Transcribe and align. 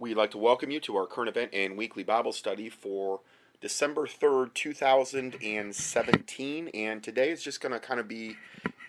We'd 0.00 0.16
like 0.16 0.30
to 0.30 0.38
welcome 0.38 0.70
you 0.70 0.78
to 0.80 0.96
our 0.96 1.06
current 1.06 1.28
event 1.28 1.50
and 1.52 1.76
weekly 1.76 2.04
Bible 2.04 2.32
study 2.32 2.68
for 2.68 3.18
December 3.60 4.06
3rd, 4.06 4.54
2017. 4.54 6.68
And 6.68 7.02
today 7.02 7.30
is 7.30 7.42
just 7.42 7.60
going 7.60 7.72
to 7.72 7.80
kind 7.80 7.98
of 7.98 8.06
be 8.06 8.36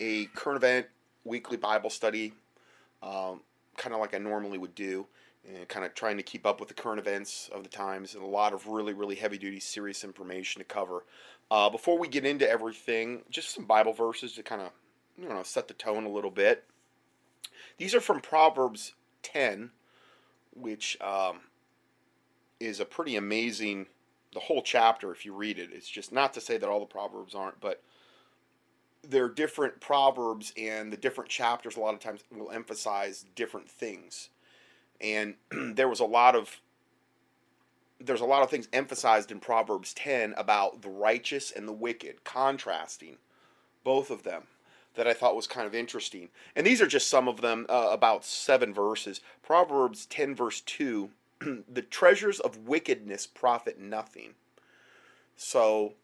a 0.00 0.26
current 0.26 0.58
event 0.58 0.86
weekly 1.24 1.56
Bible 1.56 1.90
study, 1.90 2.34
um, 3.02 3.40
kind 3.76 3.92
of 3.92 4.00
like 4.00 4.14
I 4.14 4.18
normally 4.18 4.56
would 4.56 4.76
do, 4.76 5.08
and 5.44 5.66
kind 5.66 5.84
of 5.84 5.96
trying 5.96 6.16
to 6.18 6.22
keep 6.22 6.46
up 6.46 6.60
with 6.60 6.68
the 6.68 6.76
current 6.76 7.00
events 7.00 7.50
of 7.52 7.64
the 7.64 7.68
times 7.68 8.14
and 8.14 8.22
a 8.22 8.28
lot 8.28 8.52
of 8.52 8.68
really, 8.68 8.92
really 8.92 9.16
heavy 9.16 9.36
duty, 9.36 9.58
serious 9.58 10.04
information 10.04 10.60
to 10.60 10.64
cover. 10.64 11.04
Uh, 11.50 11.68
before 11.68 11.98
we 11.98 12.06
get 12.06 12.24
into 12.24 12.48
everything, 12.48 13.22
just 13.30 13.52
some 13.52 13.64
Bible 13.64 13.92
verses 13.92 14.34
to 14.34 14.44
kind 14.44 14.62
of 14.62 14.70
you 15.20 15.28
know 15.28 15.42
set 15.42 15.66
the 15.66 15.74
tone 15.74 16.04
a 16.04 16.08
little 16.08 16.30
bit. 16.30 16.66
These 17.78 17.96
are 17.96 18.00
from 18.00 18.20
Proverbs 18.20 18.92
10 19.24 19.72
which 20.54 21.00
um, 21.00 21.40
is 22.58 22.80
a 22.80 22.84
pretty 22.84 23.16
amazing. 23.16 23.86
The 24.32 24.40
whole 24.40 24.62
chapter, 24.62 25.10
if 25.12 25.24
you 25.26 25.34
read 25.34 25.58
it, 25.58 25.70
it's 25.72 25.88
just 25.88 26.12
not 26.12 26.34
to 26.34 26.40
say 26.40 26.56
that 26.56 26.68
all 26.68 26.80
the 26.80 26.86
proverbs 26.86 27.34
aren't, 27.34 27.60
but 27.60 27.82
there 29.02 29.24
are 29.24 29.30
different 29.30 29.80
proverbs, 29.80 30.52
and 30.56 30.92
the 30.92 30.96
different 30.96 31.30
chapters 31.30 31.76
a 31.76 31.80
lot 31.80 31.94
of 31.94 32.00
times 32.00 32.22
will 32.30 32.50
emphasize 32.50 33.24
different 33.34 33.68
things. 33.68 34.28
And 35.00 35.34
there 35.50 35.88
was 35.88 36.00
a 36.00 36.04
lot 36.04 36.36
of 36.36 36.60
there's 38.02 38.22
a 38.22 38.26
lot 38.26 38.42
of 38.42 38.48
things 38.48 38.66
emphasized 38.72 39.30
in 39.30 39.40
Proverbs 39.40 39.92
10 39.92 40.32
about 40.38 40.80
the 40.80 40.88
righteous 40.88 41.50
and 41.50 41.68
the 41.68 41.72
wicked, 41.72 42.24
contrasting 42.24 43.18
both 43.84 44.10
of 44.10 44.22
them 44.22 44.44
that 44.94 45.06
I 45.06 45.14
thought 45.14 45.36
was 45.36 45.46
kind 45.46 45.66
of 45.66 45.74
interesting. 45.74 46.28
And 46.56 46.66
these 46.66 46.82
are 46.82 46.86
just 46.86 47.08
some 47.08 47.28
of 47.28 47.40
them, 47.40 47.66
uh, 47.68 47.88
about 47.90 48.24
seven 48.24 48.74
verses. 48.74 49.20
Proverbs 49.42 50.06
10, 50.06 50.34
verse 50.34 50.60
2 50.60 51.10
the 51.72 51.82
treasures 51.82 52.40
of 52.40 52.68
wickedness 52.68 53.26
profit 53.26 53.78
nothing. 53.78 54.34
So, 55.36 55.94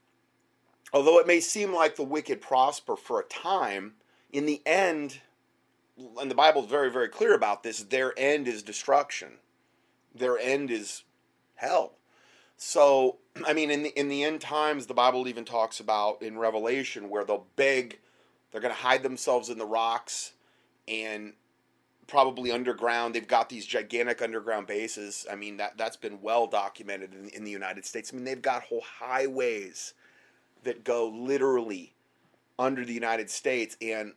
although 0.93 1.19
it 1.19 1.27
may 1.27 1.41
seem 1.41 1.75
like 1.75 1.97
the 1.97 2.03
wicked 2.03 2.41
prosper 2.41 2.97
for 2.97 3.21
a 3.21 3.25
time, 3.25 3.95
in 4.33 4.47
the 4.47 4.63
end, 4.65 5.21
and 6.19 6.31
the 6.31 6.35
Bible 6.35 6.65
is 6.65 6.71
very, 6.71 6.91
very 6.91 7.09
clear 7.09 7.35
about 7.35 7.63
this, 7.63 7.83
their 7.83 8.15
end 8.17 8.49
is 8.49 8.63
destruction. 8.63 9.33
Their 10.15 10.39
end 10.39 10.71
is 10.71 11.03
hell. 11.57 11.93
So, 12.57 13.19
I 13.47 13.53
mean, 13.53 13.71
in 13.71 13.83
the 13.83 13.99
in 13.99 14.09
the 14.09 14.25
end 14.25 14.41
times, 14.41 14.87
the 14.87 14.95
Bible 14.95 15.29
even 15.29 15.45
talks 15.45 15.81
about 15.81 16.23
in 16.23 16.39
Revelation 16.39 17.11
where 17.11 17.25
they'll 17.25 17.47
beg 17.57 17.99
they're 18.51 18.61
going 18.61 18.75
to 18.75 18.81
hide 18.81 19.03
themselves 19.03 19.51
in 19.51 19.59
the 19.59 19.67
rocks 19.67 20.33
and 20.89 21.33
probably 22.07 22.53
underground. 22.53 23.15
They've 23.15 23.27
got 23.27 23.49
these 23.49 23.67
gigantic 23.67 24.23
underground 24.23 24.67
bases. 24.67 25.27
I 25.31 25.35
mean, 25.35 25.57
that, 25.57 25.77
that's 25.77 25.97
been 25.97 26.21
well 26.23 26.47
documented 26.47 27.15
in, 27.15 27.29
in 27.31 27.45
the 27.45 27.51
United 27.51 27.85
States. 27.85 28.11
I 28.13 28.17
mean, 28.17 28.25
they've 28.25 28.41
got 28.41 28.63
whole 28.63 28.85
highways 29.01 29.95
that 30.63 30.85
go 30.85 31.09
literally 31.09 31.95
under 32.59 32.85
the 32.85 32.93
United 32.93 33.31
States. 33.31 33.77
And 33.83 34.13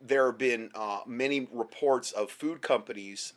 there 0.00 0.26
have 0.26 0.38
been 0.38 0.70
uh, 0.74 1.00
many 1.06 1.48
reports 1.52 2.12
of 2.12 2.30
food 2.30 2.62
companies, 2.62 3.32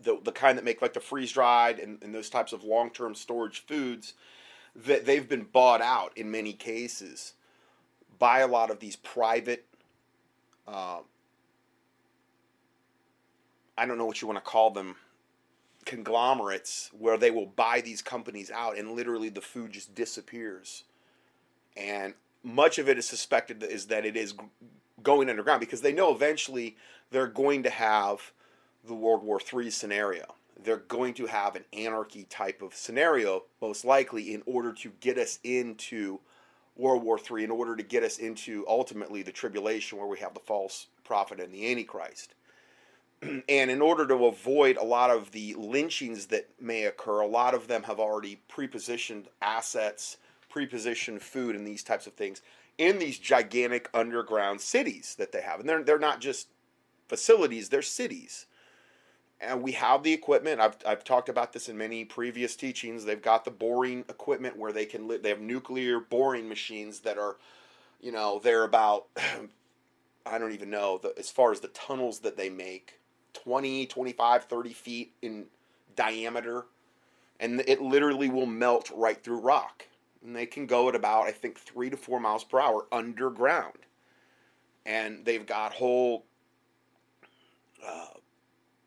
the, 0.00 0.18
the 0.22 0.32
kind 0.32 0.56
that 0.58 0.64
make 0.64 0.82
like 0.82 0.92
the 0.92 1.00
freeze 1.00 1.32
dried 1.32 1.78
and, 1.78 2.02
and 2.02 2.14
those 2.14 2.30
types 2.30 2.52
of 2.52 2.62
long 2.62 2.90
term 2.90 3.14
storage 3.14 3.64
foods, 3.66 4.14
that 4.76 5.06
they've 5.06 5.28
been 5.28 5.46
bought 5.50 5.80
out 5.80 6.16
in 6.16 6.30
many 6.30 6.52
cases 6.52 7.34
by 8.18 8.40
a 8.40 8.46
lot 8.46 8.70
of 8.70 8.80
these 8.80 8.96
private, 8.96 9.64
uh, 10.66 10.98
I 13.76 13.86
don't 13.86 13.98
know 13.98 14.06
what 14.06 14.20
you 14.20 14.28
want 14.28 14.38
to 14.38 14.50
call 14.50 14.70
them, 14.70 14.96
conglomerates, 15.84 16.90
where 16.98 17.16
they 17.16 17.30
will 17.30 17.46
buy 17.46 17.80
these 17.80 18.02
companies 18.02 18.50
out 18.50 18.76
and 18.76 18.92
literally 18.92 19.28
the 19.28 19.40
food 19.40 19.72
just 19.72 19.94
disappears. 19.94 20.84
And 21.76 22.14
much 22.42 22.78
of 22.78 22.88
it 22.88 22.98
is 22.98 23.06
suspected 23.06 23.62
is 23.62 23.86
that 23.86 24.04
it 24.04 24.16
is 24.16 24.34
going 25.02 25.30
underground 25.30 25.60
because 25.60 25.80
they 25.80 25.92
know 25.92 26.12
eventually 26.12 26.76
they're 27.10 27.28
going 27.28 27.62
to 27.62 27.70
have 27.70 28.32
the 28.84 28.94
World 28.94 29.22
War 29.22 29.40
III 29.40 29.70
scenario. 29.70 30.34
They're 30.62 30.78
going 30.78 31.14
to 31.14 31.26
have 31.26 31.54
an 31.54 31.64
anarchy 31.72 32.24
type 32.24 32.62
of 32.62 32.74
scenario, 32.74 33.44
most 33.62 33.84
likely, 33.84 34.34
in 34.34 34.42
order 34.44 34.72
to 34.72 34.92
get 35.00 35.16
us 35.16 35.38
into 35.44 36.18
World 36.78 37.02
War 37.02 37.18
III 37.18 37.44
in 37.44 37.50
order 37.50 37.76
to 37.76 37.82
get 37.82 38.02
us 38.02 38.18
into 38.18 38.64
ultimately 38.68 39.22
the 39.22 39.32
tribulation 39.32 39.98
where 39.98 40.06
we 40.06 40.18
have 40.18 40.32
the 40.32 40.40
false 40.40 40.86
prophet 41.04 41.40
and 41.40 41.52
the 41.52 41.70
Antichrist. 41.70 42.34
and 43.22 43.70
in 43.70 43.82
order 43.82 44.06
to 44.06 44.26
avoid 44.26 44.76
a 44.76 44.84
lot 44.84 45.10
of 45.10 45.32
the 45.32 45.54
lynchings 45.54 46.26
that 46.26 46.48
may 46.60 46.84
occur, 46.84 47.20
a 47.20 47.26
lot 47.26 47.52
of 47.52 47.66
them 47.66 47.82
have 47.82 47.98
already 47.98 48.40
prepositioned 48.48 49.24
assets, 49.42 50.18
prepositioned 50.52 51.20
food, 51.20 51.56
and 51.56 51.66
these 51.66 51.82
types 51.82 52.06
of 52.06 52.14
things 52.14 52.42
in 52.78 53.00
these 53.00 53.18
gigantic 53.18 53.90
underground 53.92 54.60
cities 54.60 55.16
that 55.18 55.32
they 55.32 55.40
have. 55.40 55.58
And 55.58 55.68
they're, 55.68 55.82
they're 55.82 55.98
not 55.98 56.20
just 56.20 56.48
facilities, 57.08 57.68
they're 57.68 57.82
cities 57.82 58.46
and 59.40 59.62
we 59.62 59.72
have 59.72 60.02
the 60.02 60.12
equipment. 60.12 60.60
I've, 60.60 60.76
I've 60.86 61.04
talked 61.04 61.28
about 61.28 61.52
this 61.52 61.68
in 61.68 61.78
many 61.78 62.04
previous 62.04 62.56
teachings. 62.56 63.04
They've 63.04 63.22
got 63.22 63.44
the 63.44 63.50
boring 63.50 64.00
equipment 64.08 64.56
where 64.56 64.72
they 64.72 64.84
can 64.84 65.06
live. 65.06 65.22
They 65.22 65.28
have 65.28 65.40
nuclear 65.40 66.00
boring 66.00 66.48
machines 66.48 67.00
that 67.00 67.18
are, 67.18 67.36
you 68.00 68.10
know, 68.10 68.40
they're 68.42 68.64
about, 68.64 69.06
I 70.26 70.38
don't 70.38 70.52
even 70.52 70.70
know, 70.70 70.98
the, 70.98 71.14
as 71.18 71.30
far 71.30 71.52
as 71.52 71.60
the 71.60 71.68
tunnels 71.68 72.20
that 72.20 72.36
they 72.36 72.48
make, 72.48 72.98
20, 73.34 73.86
25, 73.86 74.44
30 74.44 74.72
feet 74.72 75.12
in 75.22 75.46
diameter. 75.94 76.66
And 77.38 77.62
it 77.68 77.80
literally 77.80 78.28
will 78.28 78.46
melt 78.46 78.90
right 78.92 79.22
through 79.22 79.40
rock. 79.40 79.86
And 80.24 80.34
they 80.34 80.46
can 80.46 80.66
go 80.66 80.88
at 80.88 80.96
about, 80.96 81.26
I 81.26 81.32
think, 81.32 81.58
three 81.58 81.90
to 81.90 81.96
four 81.96 82.18
miles 82.18 82.42
per 82.42 82.58
hour 82.58 82.86
underground. 82.90 83.78
And 84.84 85.24
they've 85.24 85.46
got 85.46 85.72
whole 85.74 86.24
uh, 87.86 88.17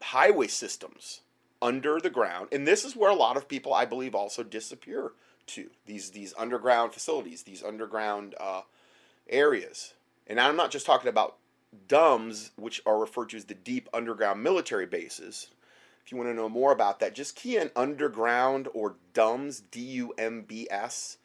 highway 0.02 0.48
systems 0.48 1.22
under 1.62 2.00
the 2.00 2.10
ground, 2.10 2.50
and 2.52 2.68
this 2.68 2.84
is 2.84 2.96
where 2.96 3.12
a 3.12 3.16
lot 3.16 3.38
of 3.38 3.48
people, 3.48 3.74
I 3.74 3.86
believe, 3.86 4.16
also 4.16 4.44
disappear 4.44 5.12
to 5.48 5.70
these 5.86 6.12
these 6.12 6.34
underground 6.38 6.94
facilities, 6.94 7.44
these 7.44 7.64
underground 7.64 8.36
uh, 8.40 8.62
areas. 9.30 9.94
And 10.28 10.40
I'm 10.40 10.56
not 10.56 10.72
just 10.72 10.86
talking 10.86 11.10
about 11.10 11.38
DUMBs, 11.88 12.52
which 12.56 12.82
are 12.86 13.00
referred 13.00 13.30
to 13.30 13.38
as 13.38 13.46
the 13.46 13.54
deep 13.54 13.90
underground 13.94 14.44
military 14.44 14.86
bases. 14.86 15.48
If 16.06 16.12
you 16.12 16.18
want 16.18 16.30
to 16.30 16.34
know 16.36 16.50
more 16.50 16.72
about 16.72 17.00
that, 17.00 17.16
just 17.16 17.36
key 17.36 17.58
in 17.58 17.72
underground 17.76 18.68
or 18.74 18.96
DUMBs, 19.14 19.62
D 19.72 19.80
U 19.82 20.14
M 20.18 20.44
B 20.48 20.68
S, 20.70 21.18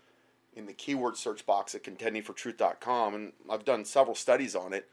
in 0.54 0.66
the 0.66 0.72
keyword 0.72 1.16
search 1.16 1.46
box 1.46 1.74
at 1.74 1.84
contendingfortruth.com. 1.84 3.14
And 3.14 3.32
I've 3.48 3.64
done 3.64 3.84
several 3.84 4.14
studies 4.14 4.54
on 4.54 4.72
it. 4.72 4.88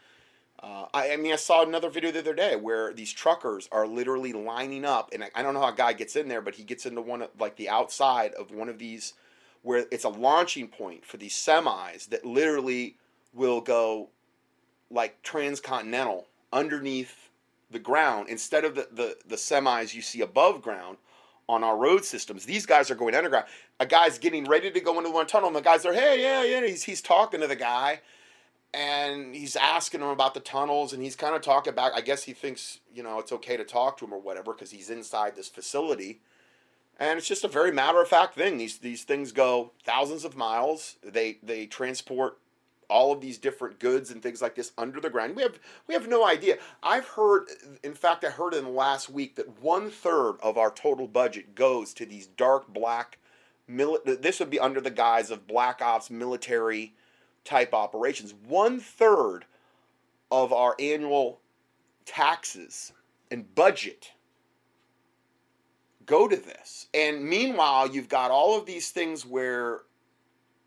Uh, 0.64 0.86
I, 0.94 1.12
I, 1.12 1.18
mean, 1.18 1.34
I 1.34 1.36
saw 1.36 1.62
another 1.62 1.90
video 1.90 2.10
the 2.10 2.20
other 2.20 2.34
day 2.34 2.56
where 2.56 2.94
these 2.94 3.12
truckers 3.12 3.68
are 3.74 3.86
literally 3.86 4.32
lining 4.32 4.86
up, 4.86 5.10
and 5.12 5.26
I, 5.26 5.30
I, 5.36 5.44
don't 5.44 5.54
know 5.54 5.60
how 5.60 5.74
a 5.74 5.76
guy 5.76 5.92
gets 5.92 6.16
in 6.16 6.30
there, 6.30 6.42
but 6.42 6.56
he 6.56 6.64
gets 6.64 6.86
into 6.86 7.02
one 7.02 7.22
of 7.22 7.30
like 7.38 7.58
the 7.58 7.68
outside 7.68 8.34
of 8.36 8.52
one 8.52 8.70
of 8.70 8.80
these 8.80 9.14
where 9.62 9.86
it's 9.92 10.06
a 10.06 10.10
launching 10.10 10.70
point 10.70 11.06
for 11.06 11.18
these 11.18 11.34
semis 11.34 12.08
that 12.10 12.24
literally 12.26 12.96
will 13.34 13.60
go 13.60 14.10
like 14.90 15.22
transcontinental 15.22 16.28
underneath 16.54 17.30
the 17.70 17.80
ground 17.80 18.30
instead 18.30 18.64
of 18.64 18.76
the, 18.76 18.88
the, 18.92 19.18
the 19.28 19.36
semis 19.36 19.94
you 19.94 20.02
see 20.02 20.22
above 20.22 20.62
ground 20.62 20.98
on 21.50 21.64
our 21.64 21.76
road 21.76 22.06
systems. 22.06 22.46
These 22.46 22.66
guys 22.66 22.90
are 22.90 22.96
going 22.96 23.16
underground. 23.16 23.48
A 23.82 23.86
guy's 23.86 24.18
getting 24.18 24.46
ready 24.46 24.72
to 24.72 24.80
go 24.80 24.98
into 24.98 25.12
one 25.12 25.28
tunnel, 25.28 25.48
and 25.48 25.56
the 25.58 25.62
guys 25.62 25.86
are, 25.86 25.94
hey, 25.94 26.22
yeah, 26.22 26.44
yeah. 26.44 26.66
He's, 26.66 26.84
he's 26.84 27.02
talking 27.02 27.42
to 27.42 27.48
the 27.48 27.56
guy 27.56 28.00
and 28.74 29.36
he's 29.36 29.56
asking 29.56 30.02
him 30.02 30.08
about 30.08 30.34
the 30.34 30.40
tunnels 30.40 30.94
and 30.94 31.04
he's 31.04 31.16
kind 31.16 31.36
of 31.36 31.42
talking 31.42 31.72
about 31.72 31.94
i 31.94 32.02
guess 32.02 32.24
he 32.24 32.34
thinks 32.34 32.80
you 32.94 33.04
know 33.04 33.20
it's 33.20 33.32
okay 33.32 33.58
to 33.58 33.64
talk 33.64 33.98
to 33.98 34.06
him 34.06 34.14
or 34.14 34.20
whatever 34.20 34.54
because 34.54 34.72
he's 34.72 34.90
inside 34.90 35.36
this 35.36 35.50
facility. 35.50 36.20
And 37.00 37.18
it's 37.18 37.28
just 37.28 37.44
a 37.44 37.48
very 37.48 37.72
matter 37.72 38.02
of 38.02 38.08
fact 38.08 38.36
thing 38.36 38.58
these 38.58 38.78
these 38.78 39.04
things 39.04 39.32
go 39.32 39.72
thousands 39.84 40.24
of 40.26 40.38
miles 40.38 40.98
they 41.04 41.40
they 41.42 41.66
transport 41.66 42.38
all 42.90 43.12
of 43.12 43.22
these 43.22 43.40
different 43.40 43.80
goods 43.80 44.12
and 44.12 44.22
things 44.22 44.42
like 44.42 44.56
this 44.56 44.72
under 44.78 45.00
the 45.00 45.10
ground. 45.10 45.36
We 45.36 45.42
have 45.42 45.60
we 45.88 45.96
have 45.96 46.08
no 46.08 46.26
idea. 46.26 46.58
I've 46.84 47.08
heard 47.08 47.48
in 47.84 47.96
fact 47.96 48.24
i 48.24 48.30
heard 48.30 48.54
in 48.54 48.64
the 48.64 48.70
last 48.70 49.10
week 49.10 49.36
that 49.36 49.62
one 49.62 49.90
third 49.90 50.36
of 50.42 50.58
our 50.58 50.72
total 50.72 51.08
budget 51.08 51.56
goes 51.56 51.94
to 51.96 52.06
these 52.06 52.28
dark 52.28 52.72
black 52.72 53.18
mili- 53.70 54.22
this 54.22 54.40
would 54.40 54.52
be 54.52 54.60
under 54.60 54.80
the 54.80 54.92
guise 54.92 55.32
of 55.32 55.48
black 55.48 55.82
ops 55.82 56.12
military 56.12 56.94
type 57.44 57.74
operations. 57.74 58.34
One 58.48 58.80
third 58.80 59.46
of 60.32 60.52
our 60.52 60.76
annual 60.80 61.40
taxes 62.06 62.94
and 63.32 63.54
budget 63.56 64.12
go 66.06 66.28
to 66.28 66.36
this. 66.36 66.88
And 66.94 67.24
meanwhile, 67.24 67.90
you've 67.90 68.10
got 68.10 68.32
all 68.32 68.58
of 68.58 68.66
these 68.66 68.90
things 68.90 69.26
where, 69.26 69.82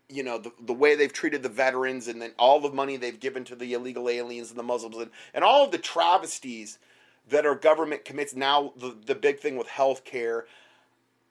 you 0.09 0.23
know, 0.23 0.37
the, 0.37 0.51
the 0.61 0.73
way 0.73 0.95
they've 0.95 1.13
treated 1.13 1.43
the 1.43 1.49
veterans 1.49 2.07
and 2.07 2.21
then 2.21 2.31
all 2.39 2.59
the 2.59 2.71
money 2.71 2.97
they've 2.97 3.19
given 3.19 3.43
to 3.45 3.55
the 3.55 3.73
illegal 3.73 4.09
aliens 4.09 4.49
and 4.49 4.57
the 4.57 4.63
Muslims 4.63 4.97
and, 4.97 5.11
and 5.33 5.43
all 5.43 5.65
of 5.65 5.71
the 5.71 5.77
travesties 5.77 6.79
that 7.29 7.45
our 7.45 7.55
government 7.55 8.05
commits 8.05 8.35
now 8.35 8.73
the, 8.77 8.95
the 9.05 9.15
big 9.15 9.39
thing 9.39 9.57
with 9.57 9.67
health 9.67 10.03
care 10.03 10.45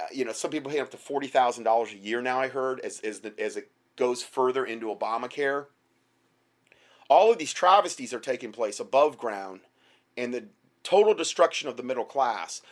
uh, 0.01 0.05
you 0.13 0.25
know 0.25 0.33
some 0.33 0.51
people 0.51 0.71
pay 0.71 0.81
up 0.81 0.91
to 0.91 0.97
$40000 0.97 1.93
a 1.93 1.97
year 1.97 2.21
now 2.21 2.39
i 2.39 2.49
heard 2.49 2.81
as, 2.81 3.01
as, 3.01 3.21
the, 3.21 3.33
as 3.39 3.57
it 3.57 3.71
goes 3.97 4.23
further 4.23 4.65
into 4.65 4.87
obamacare 4.87 5.67
all 7.09 7.31
of 7.31 7.39
these 7.39 7.53
travesties 7.53 8.13
are 8.13 8.21
taking 8.21 8.53
place 8.53 8.81
above 8.81 9.19
ground 9.19 9.61
and 10.17 10.33
the 10.33 10.45
total 10.83 11.15
destruction 11.15 11.69
of 11.69 11.77
the 11.77 11.83
middle 11.83 12.05
class. 12.05 12.63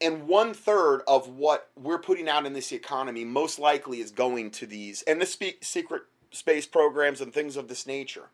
And 0.00 0.28
one 0.28 0.54
third 0.54 1.02
of 1.08 1.28
what 1.28 1.70
we're 1.76 1.98
putting 1.98 2.28
out 2.28 2.46
in 2.46 2.52
this 2.52 2.72
economy 2.72 3.24
most 3.24 3.58
likely 3.58 4.00
is 4.00 4.10
going 4.10 4.50
to 4.52 4.66
these 4.66 5.02
and 5.02 5.20
the 5.20 5.26
spe- 5.26 5.62
secret 5.62 6.02
space 6.30 6.66
programs 6.66 7.20
and 7.20 7.32
things 7.32 7.56
of 7.56 7.68
this 7.68 7.86
nature. 7.86 8.28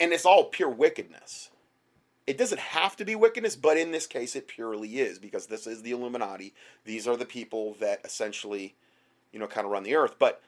And 0.00 0.12
it's 0.12 0.26
all 0.26 0.44
pure 0.44 0.70
wickedness. 0.70 1.50
It 2.26 2.38
doesn't 2.38 2.60
have 2.60 2.94
to 2.96 3.04
be 3.04 3.14
wickedness, 3.14 3.56
but 3.56 3.78
in 3.78 3.90
this 3.90 4.06
case, 4.06 4.36
it 4.36 4.48
purely 4.48 4.98
is 4.98 5.18
because 5.18 5.46
this 5.46 5.66
is 5.66 5.82
the 5.82 5.92
Illuminati. 5.92 6.54
These 6.84 7.08
are 7.08 7.16
the 7.16 7.24
people 7.24 7.74
that 7.80 8.00
essentially, 8.04 8.74
you 9.32 9.38
know, 9.38 9.46
kind 9.46 9.64
of 9.64 9.70
run 9.70 9.82
the 9.82 9.94
earth. 9.94 10.16
But 10.18 10.42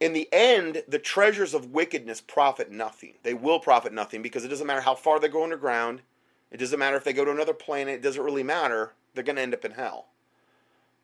in 0.00 0.12
the 0.12 0.28
end, 0.32 0.82
the 0.86 0.98
treasures 0.98 1.54
of 1.54 1.72
wickedness 1.72 2.20
profit 2.20 2.70
nothing. 2.70 3.14
They 3.22 3.34
will 3.34 3.60
profit 3.60 3.92
nothing 3.92 4.22
because 4.22 4.44
it 4.44 4.48
doesn't 4.48 4.66
matter 4.66 4.82
how 4.82 4.94
far 4.94 5.18
they 5.18 5.28
go 5.28 5.44
underground. 5.44 6.02
It 6.50 6.58
doesn't 6.58 6.78
matter 6.78 6.96
if 6.96 7.04
they 7.04 7.12
go 7.12 7.24
to 7.24 7.30
another 7.30 7.54
planet. 7.54 7.96
It 7.96 8.02
doesn't 8.02 8.22
really 8.22 8.42
matter. 8.42 8.92
They're 9.14 9.24
going 9.24 9.36
to 9.36 9.42
end 9.42 9.54
up 9.54 9.64
in 9.64 9.72
hell. 9.72 10.06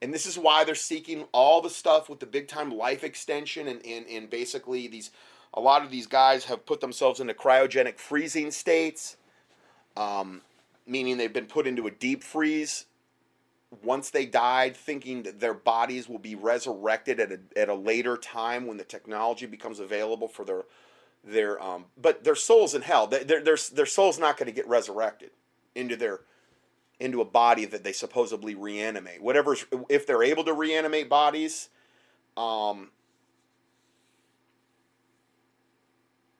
And 0.02 0.12
this 0.12 0.26
is 0.26 0.37
why 0.37 0.64
they're 0.64 0.75
seeking 0.75 1.26
all 1.32 1.61
the 1.61 1.70
stuff 1.70 2.11
with 2.11 2.19
the 2.19 2.26
big 2.26 2.49
time 2.49 2.70
life 2.70 3.05
extension 3.05 3.69
and, 3.69 3.85
and, 3.87 4.05
and 4.06 4.28
basically 4.28 4.88
these 4.88 5.11
a 5.55 5.61
lot 5.61 5.85
of 5.85 5.90
these 5.90 6.06
guys 6.06 6.46
have 6.46 6.67
put 6.67 6.81
themselves 6.81 7.20
into 7.20 7.35
cryogenic 7.35 7.99
freezing 7.99 8.50
states 8.50 9.17
um, 9.96 10.40
meaning 10.87 11.19
they've 11.19 11.32
been 11.32 11.46
put 11.46 11.67
into 11.67 11.87
a 11.87 11.90
deep 11.90 12.25
freeze 12.25 12.87
once 13.83 14.11
they 14.11 14.27
died, 14.27 14.77
thinking 14.77 15.23
that 15.23 15.41
their 15.41 15.55
bodies 15.55 16.09
will 16.09 16.19
be 16.19 16.35
resurrected 16.35 17.21
at 17.21 17.33
a, 17.33 17.41
at 17.57 17.69
a 17.69 17.75
later 17.75 18.17
time 18.17 18.67
when 18.67 18.77
the 18.77 18.85
technology 18.85 19.47
becomes 19.47 19.81
available 19.81 20.29
for 20.29 20.45
their 20.45 20.63
their 21.25 21.63
um, 21.63 21.85
but 21.97 22.25
their 22.25 22.35
souls 22.35 22.75
in 22.75 22.83
hell. 22.83 23.07
Their 23.07 23.25
their 23.25 23.57
their 23.73 23.87
soul's 23.87 24.19
not 24.19 24.37
going 24.37 24.47
to 24.47 24.53
get 24.53 24.67
resurrected 24.69 25.31
into 25.75 25.97
their 25.97 26.21
into 27.01 27.21
a 27.21 27.25
body 27.25 27.65
that 27.65 27.85
they 27.85 27.93
supposedly 27.93 28.55
reanimate. 28.55 29.23
Whatever 29.23 29.57
if 29.89 30.07
they're 30.07 30.23
able 30.23 30.45
to 30.45 30.53
reanimate 30.53 31.09
bodies, 31.09 31.69
um, 32.37 32.91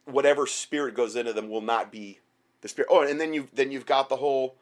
whatever 0.05 0.47
spirit 0.47 0.95
goes 0.95 1.17
into 1.17 1.33
them 1.33 1.49
will 1.49 1.61
not 1.61 1.91
be 1.91 2.19
the 2.61 2.69
spirit. 2.69 2.89
Oh, 2.91 3.03
and 3.03 3.21
then 3.21 3.33
you 3.33 3.49
then 3.55 3.71
you've 3.71 3.87
got 3.87 4.09
the 4.09 4.17
whole 4.17 4.57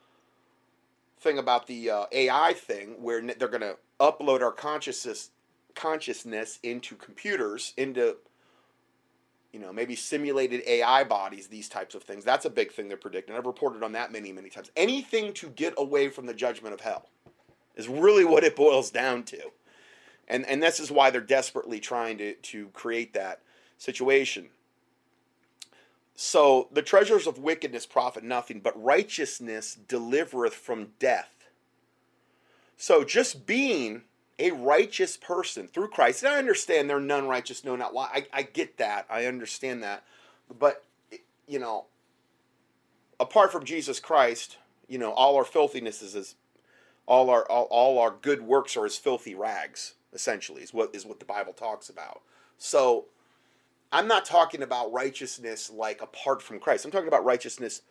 thing 1.21 1.39
about 1.39 1.67
the 1.67 1.91
uh, 1.91 2.05
AI 2.13 2.55
thing 2.55 3.03
where 3.03 3.21
they're 3.21 3.49
going 3.49 3.61
to 3.61 3.77
upload 4.01 4.41
our 4.41 4.53
consciousness 4.53 5.31
consciousness 5.75 6.59
into 6.65 6.97
computers 6.97 7.73
into 7.77 8.17
you 9.53 9.61
know 9.61 9.73
maybe 9.73 9.95
simulated 9.95 10.63
AI 10.67 11.05
bodies 11.05 11.47
these 11.47 11.69
types 11.69 11.95
of 11.95 12.03
things. 12.03 12.25
That's 12.25 12.45
a 12.45 12.51
big 12.51 12.73
thing 12.73 12.89
they're 12.89 12.97
predicting. 12.97 13.37
I've 13.37 13.47
reported 13.47 13.83
on 13.83 13.93
that 13.93 14.13
many 14.13 14.33
many 14.33 14.49
times. 14.49 14.71
Anything 14.77 15.33
to 15.35 15.49
get 15.51 15.75
away 15.77 16.09
from 16.09 16.27
the 16.27 16.35
judgment 16.35 16.75
of 16.75 16.81
hell 16.81 17.09
is 17.77 17.89
really 17.89 18.25
what 18.25 18.45
it 18.45 18.57
boils 18.57 18.91
down 18.91 19.23
to. 19.25 19.41
And 20.27 20.47
and 20.47 20.63
this 20.63 20.81
is 20.81 20.91
why 20.91 21.11
they're 21.11 21.21
desperately 21.21 21.81
trying 21.81 22.19
to 22.19 22.35
to 22.35 22.69
create 22.69 23.13
that 23.15 23.43
situation 23.79 24.49
so 26.23 26.69
the 26.71 26.83
treasures 26.83 27.27
of 27.27 27.39
wickedness 27.39 27.87
profit 27.87 28.23
nothing, 28.23 28.61
but 28.61 28.85
righteousness 28.85 29.79
delivereth 29.89 30.53
from 30.53 30.89
death. 30.99 31.49
So 32.77 33.05
just 33.05 33.47
being 33.47 34.03
a 34.39 34.51
righteous 34.51 35.17
person 35.17 35.67
through 35.67 35.89
Christ, 35.89 36.23
and 36.23 36.35
I 36.35 36.37
understand 36.37 36.91
they're 36.91 37.01
none 37.01 37.27
righteous, 37.27 37.65
no, 37.65 37.75
not 37.75 37.95
why. 37.95 38.11
I, 38.13 38.27
I 38.35 38.43
get 38.43 38.77
that. 38.77 39.07
I 39.09 39.25
understand 39.25 39.83
that. 39.83 40.05
But, 40.59 40.85
you 41.49 41.59
know, 41.59 41.87
apart 43.19 43.51
from 43.51 43.65
Jesus 43.65 43.99
Christ, 43.99 44.59
you 44.89 44.99
know, 44.99 45.13
all 45.13 45.37
our 45.37 45.45
filthiness 45.47 46.03
is 46.03 46.15
as 46.15 46.35
all 47.07 47.31
our 47.31 47.51
all, 47.51 47.65
all 47.71 47.99
our 47.99 48.15
good 48.21 48.43
works 48.43 48.77
are 48.77 48.85
as 48.85 48.99
filthy 48.99 49.35
rags, 49.35 49.95
essentially, 50.13 50.61
is 50.61 50.75
what 50.75 50.95
is 50.95 51.07
what 51.07 51.19
the 51.19 51.25
Bible 51.25 51.55
talks 51.55 51.89
about. 51.89 52.21
So 52.59 53.07
I'm 53.93 54.07
not 54.07 54.25
talking 54.25 54.63
about 54.63 54.93
righteousness 54.93 55.71
like 55.71 56.01
apart 56.01 56.43
from 56.43 56.61
Christ. 56.61 56.85
I'm 56.85 56.91
talking 56.91 57.09
about 57.09 57.25
righteousness 57.25 57.83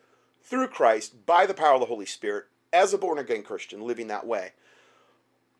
through 0.41 0.67
Christ 0.67 1.25
by 1.25 1.45
the 1.45 1.53
power 1.53 1.73
of 1.73 1.81
the 1.81 1.85
Holy 1.87 2.05
Spirit 2.05 2.45
as 2.71 2.93
a 2.93 2.97
born 2.97 3.17
again 3.17 3.43
Christian 3.43 3.81
living 3.81 4.07
that 4.07 4.25
way. 4.25 4.53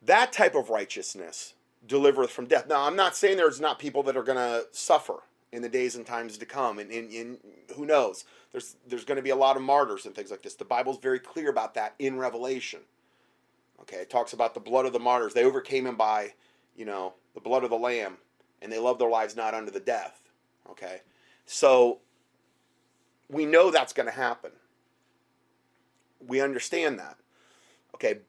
That 0.01 0.31
type 0.31 0.55
of 0.55 0.69
righteousness 0.69 1.55
delivereth 1.85 2.29
from 2.29 2.45
death. 2.45 2.67
Now, 2.67 2.85
I'm 2.85 2.95
not 2.95 3.15
saying 3.15 3.37
there's 3.37 3.59
not 3.59 3.79
people 3.79 4.03
that 4.03 4.15
are 4.15 4.23
going 4.23 4.37
to 4.37 4.67
suffer 4.71 5.23
in 5.51 5.61
the 5.61 5.69
days 5.69 5.95
and 5.95 6.05
times 6.05 6.37
to 6.37 6.45
come, 6.45 6.79
and, 6.79 6.91
and, 6.91 7.11
and 7.11 7.37
who 7.75 7.85
knows? 7.85 8.23
There's 8.51 8.75
there's 8.87 9.05
going 9.05 9.15
to 9.15 9.23
be 9.23 9.31
a 9.31 9.35
lot 9.35 9.55
of 9.55 9.63
martyrs 9.63 10.05
and 10.05 10.13
things 10.15 10.31
like 10.31 10.43
this. 10.43 10.55
The 10.55 10.65
Bible's 10.65 10.99
very 10.99 11.19
clear 11.19 11.49
about 11.49 11.73
that 11.73 11.95
in 11.99 12.17
Revelation. 12.17 12.81
Okay, 13.81 13.97
it 13.97 14.09
talks 14.09 14.33
about 14.33 14.53
the 14.53 14.59
blood 14.59 14.85
of 14.85 14.93
the 14.93 14.99
martyrs. 14.99 15.33
They 15.33 15.43
overcame 15.43 15.87
him 15.87 15.95
by, 15.95 16.33
you 16.75 16.85
know, 16.85 17.13
the 17.33 17.39
blood 17.39 17.63
of 17.63 17.71
the 17.71 17.77
Lamb, 17.77 18.17
and 18.61 18.71
they 18.71 18.77
loved 18.77 19.01
their 19.01 19.09
lives 19.09 19.35
not 19.35 19.53
unto 19.53 19.71
the 19.71 19.79
death. 19.79 20.28
Okay? 20.71 21.01
So 21.45 21.99
we 23.29 23.45
know 23.45 23.71
that's 23.71 23.93
going 23.93 24.07
to 24.07 24.11
happen. 24.11 24.51
We 26.25 26.41
understand 26.41 26.99
that. 26.99 27.17
Okay? 27.95 28.19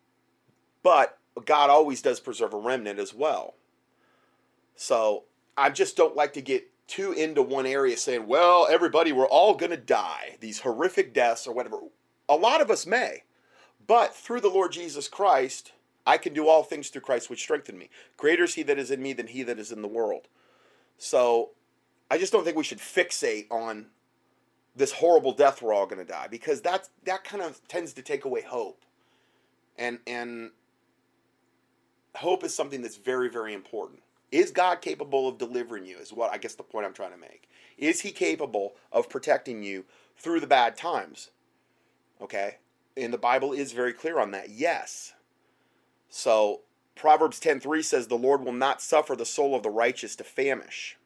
But 0.83 1.19
God 1.45 1.71
always 1.71 2.03
does 2.03 2.21
preserve 2.21 2.55
a 2.55 2.59
remnant 2.59 2.99
as 2.99 3.15
well. 3.15 3.55
So 4.77 5.25
I 5.57 5.71
just 5.71 5.97
don't 5.97 6.17
like 6.17 6.33
to 6.35 6.41
get 6.41 6.69
too 6.87 7.13
into 7.13 7.43
one 7.43 7.67
area 7.67 7.97
saying, 7.97 8.27
well, 8.27 8.67
everybody, 8.69 9.13
we're 9.13 9.27
all 9.27 9.55
going 9.55 9.71
to 9.71 9.77
die, 9.77 10.37
these 10.41 10.61
horrific 10.61 11.15
deaths 11.15 11.47
or 11.47 11.55
whatever. 11.55 11.79
A 12.29 12.35
lot 12.35 12.61
of 12.61 12.71
us 12.71 12.87
may. 12.87 13.23
But 13.87 14.15
through 14.15 14.41
the 14.41 14.49
Lord 14.49 14.73
Jesus 14.73 15.09
Christ, 15.09 15.73
I 16.07 16.17
can 16.17 16.33
do 16.33 16.49
all 16.49 16.63
things 16.63 16.89
through 16.89 17.03
Christ 17.03 17.31
which 17.31 17.43
strengthen 17.43 17.79
me. 17.79 17.91
Greater 18.17 18.45
is 18.45 18.55
he 18.55 18.63
that 18.65 18.79
is 18.79 18.91
in 18.91 19.03
me 19.03 19.13
than 19.13 19.29
he 19.29 19.43
that 19.45 19.59
is 19.59 19.71
in 19.71 19.83
the 19.83 19.89
world. 19.89 20.29
So 20.99 21.51
I 22.11 22.19
just 22.19 22.33
don't 22.33 22.45
think 22.45 22.57
we 22.57 22.65
should 22.65 22.79
fixate 22.79 23.47
on 23.51 23.87
this 24.75 24.93
horrible 24.93 25.33
death 25.33 25.63
we're 25.63 25.73
all 25.73 25.87
going 25.87 26.05
to 26.05 26.11
die 26.11 26.27
because 26.29 26.61
that's 26.61 26.91
that 27.05 27.25
kind 27.25 27.43
of 27.43 27.67
tends 27.69 27.93
to 27.95 28.03
take 28.03 28.25
away 28.25 28.43
hope. 28.43 28.85
And 29.79 30.01
and 30.07 30.51
hope 32.17 32.45
is 32.45 32.55
something 32.55 32.83
that's 32.83 32.97
very 32.97 33.29
very 33.29 33.55
important. 33.55 34.01
Is 34.33 34.51
God 34.51 34.81
capable 34.81 35.29
of 35.29 35.39
delivering 35.39 35.87
you? 35.87 35.99
Is 35.99 36.13
what 36.13 36.33
I 36.33 36.39
guess 36.39 36.55
the 36.55 36.63
point 36.63 36.87
I'm 36.87 36.93
trying 36.93 37.13
to 37.13 37.17
make. 37.17 37.49
Is 37.79 38.01
he 38.01 38.11
capable 38.11 38.75
of 38.93 39.09
protecting 39.09 39.63
you 39.63 39.85
through 40.17 40.41
the 40.41 40.47
bad 40.47 40.77
times? 40.77 41.31
Okay? 42.21 42.57
And 42.97 43.13
the 43.13 43.19
Bible 43.19 43.53
is 43.53 43.73
very 43.73 43.93
clear 43.93 44.19
on 44.19 44.33
that. 44.33 44.51
Yes. 44.51 45.15
So 46.09 46.61
Proverbs 46.95 47.41
10:3 47.41 47.83
says 47.83 48.09
the 48.09 48.17
Lord 48.17 48.45
will 48.45 48.53
not 48.53 48.83
suffer 48.83 49.17
the 49.17 49.25
soul 49.25 49.55
of 49.55 49.63
the 49.63 49.71
righteous 49.71 50.17
to 50.17 50.25
famish. 50.25 50.99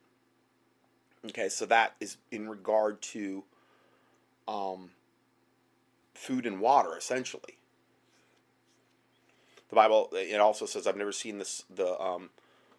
Okay, 1.26 1.48
so 1.48 1.64
that 1.66 1.94
is 2.00 2.18
in 2.30 2.48
regard 2.48 3.00
to 3.00 3.44
um, 4.46 4.90
food 6.14 6.44
and 6.44 6.60
water, 6.60 6.96
essentially. 6.96 7.58
The 9.70 9.74
Bible 9.74 10.10
it 10.12 10.38
also 10.40 10.66
says, 10.66 10.86
"I've 10.86 10.96
never 10.96 11.12
seen 11.12 11.38
this 11.38 11.64
the 11.74 12.00
um, 12.00 12.30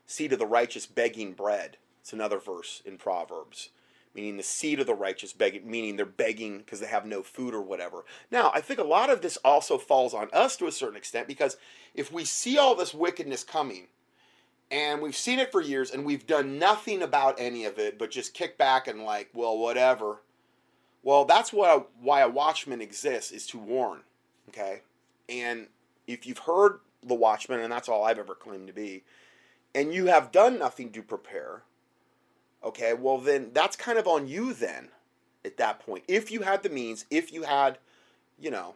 seed 0.05 0.31
of 0.33 0.39
the 0.39 0.45
righteous 0.45 0.85
begging 0.85 1.33
bread." 1.33 1.77
It's 2.01 2.13
another 2.13 2.37
verse 2.37 2.83
in 2.85 2.97
Proverbs, 2.99 3.69
meaning 4.13 4.37
the 4.37 4.43
seed 4.43 4.79
of 4.79 4.85
the 4.85 4.93
righteous 4.93 5.33
begging, 5.33 5.69
meaning 5.69 5.95
they're 5.95 6.05
begging 6.05 6.59
because 6.59 6.79
they 6.79 6.85
have 6.85 7.07
no 7.07 7.23
food 7.23 7.55
or 7.55 7.63
whatever. 7.63 8.05
Now, 8.29 8.51
I 8.53 8.61
think 8.61 8.79
a 8.79 8.83
lot 8.83 9.09
of 9.09 9.21
this 9.21 9.37
also 9.37 9.79
falls 9.79 10.13
on 10.13 10.29
us 10.31 10.55
to 10.57 10.67
a 10.67 10.71
certain 10.71 10.97
extent 10.97 11.27
because 11.27 11.57
if 11.95 12.13
we 12.13 12.23
see 12.23 12.59
all 12.59 12.75
this 12.75 12.93
wickedness 12.93 13.43
coming, 13.43 13.87
and 14.71 15.01
we've 15.01 15.15
seen 15.15 15.39
it 15.39 15.51
for 15.51 15.61
years 15.61 15.91
and 15.91 16.05
we've 16.05 16.27
done 16.27 16.57
nothing 16.59 17.01
about 17.01 17.39
any 17.39 17.65
of 17.65 17.77
it 17.77 17.97
but 17.99 18.11
just 18.11 18.33
kick 18.33 18.57
back 18.57 18.87
and 18.87 19.03
like 19.03 19.29
well 19.33 19.57
whatever. 19.57 20.21
Well 21.03 21.25
that's 21.25 21.53
what 21.53 21.89
why 21.99 22.21
a 22.21 22.29
watchman 22.29 22.81
exists 22.81 23.31
is 23.31 23.47
to 23.47 23.57
warn 23.57 24.01
okay? 24.49 24.81
And 25.29 25.67
if 26.07 26.25
you've 26.25 26.39
heard 26.39 26.79
the 27.03 27.15
watchman 27.15 27.59
and 27.59 27.71
that's 27.71 27.87
all 27.87 28.03
i've 28.03 28.17
ever 28.17 28.33
claimed 28.33 28.65
to 28.65 28.73
be 28.73 29.03
and 29.75 29.93
you 29.93 30.07
have 30.07 30.31
done 30.31 30.57
nothing 30.57 30.91
to 30.91 31.03
prepare 31.03 31.61
okay 32.63 32.93
well 32.93 33.19
then 33.19 33.51
that's 33.53 33.75
kind 33.75 33.99
of 33.99 34.07
on 34.07 34.27
you 34.27 34.53
then 34.53 34.89
at 35.43 35.57
that 35.57 35.79
point. 35.79 36.03
If 36.07 36.31
you 36.31 36.41
had 36.41 36.63
the 36.63 36.69
means 36.69 37.05
if 37.11 37.31
you 37.31 37.43
had 37.43 37.77
you 38.39 38.49
know 38.49 38.75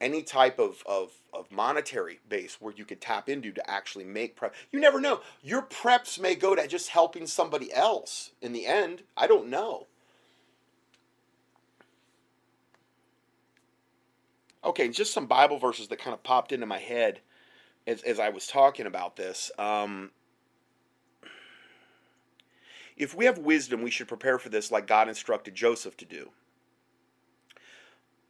any 0.00 0.22
type 0.22 0.58
of, 0.58 0.82
of, 0.86 1.12
of 1.32 1.50
monetary 1.50 2.20
base 2.28 2.60
where 2.60 2.72
you 2.74 2.84
could 2.84 3.00
tap 3.00 3.28
into 3.28 3.52
to 3.52 3.70
actually 3.70 4.04
make 4.04 4.36
prep. 4.36 4.54
You 4.70 4.80
never 4.80 5.00
know. 5.00 5.20
Your 5.42 5.62
preps 5.62 6.20
may 6.20 6.34
go 6.34 6.54
to 6.54 6.66
just 6.68 6.90
helping 6.90 7.26
somebody 7.26 7.72
else 7.72 8.30
in 8.40 8.52
the 8.52 8.66
end. 8.66 9.02
I 9.16 9.26
don't 9.26 9.48
know. 9.48 9.86
Okay, 14.64 14.88
just 14.88 15.12
some 15.12 15.26
Bible 15.26 15.58
verses 15.58 15.88
that 15.88 15.98
kind 15.98 16.14
of 16.14 16.22
popped 16.22 16.52
into 16.52 16.66
my 16.66 16.78
head 16.78 17.20
as, 17.86 18.02
as 18.02 18.18
I 18.18 18.28
was 18.28 18.46
talking 18.46 18.86
about 18.86 19.16
this. 19.16 19.50
Um, 19.58 20.10
if 22.96 23.14
we 23.14 23.24
have 23.24 23.38
wisdom, 23.38 23.82
we 23.82 23.90
should 23.90 24.08
prepare 24.08 24.38
for 24.38 24.48
this 24.48 24.70
like 24.70 24.86
God 24.86 25.08
instructed 25.08 25.54
Joseph 25.54 25.96
to 25.98 26.04
do. 26.04 26.30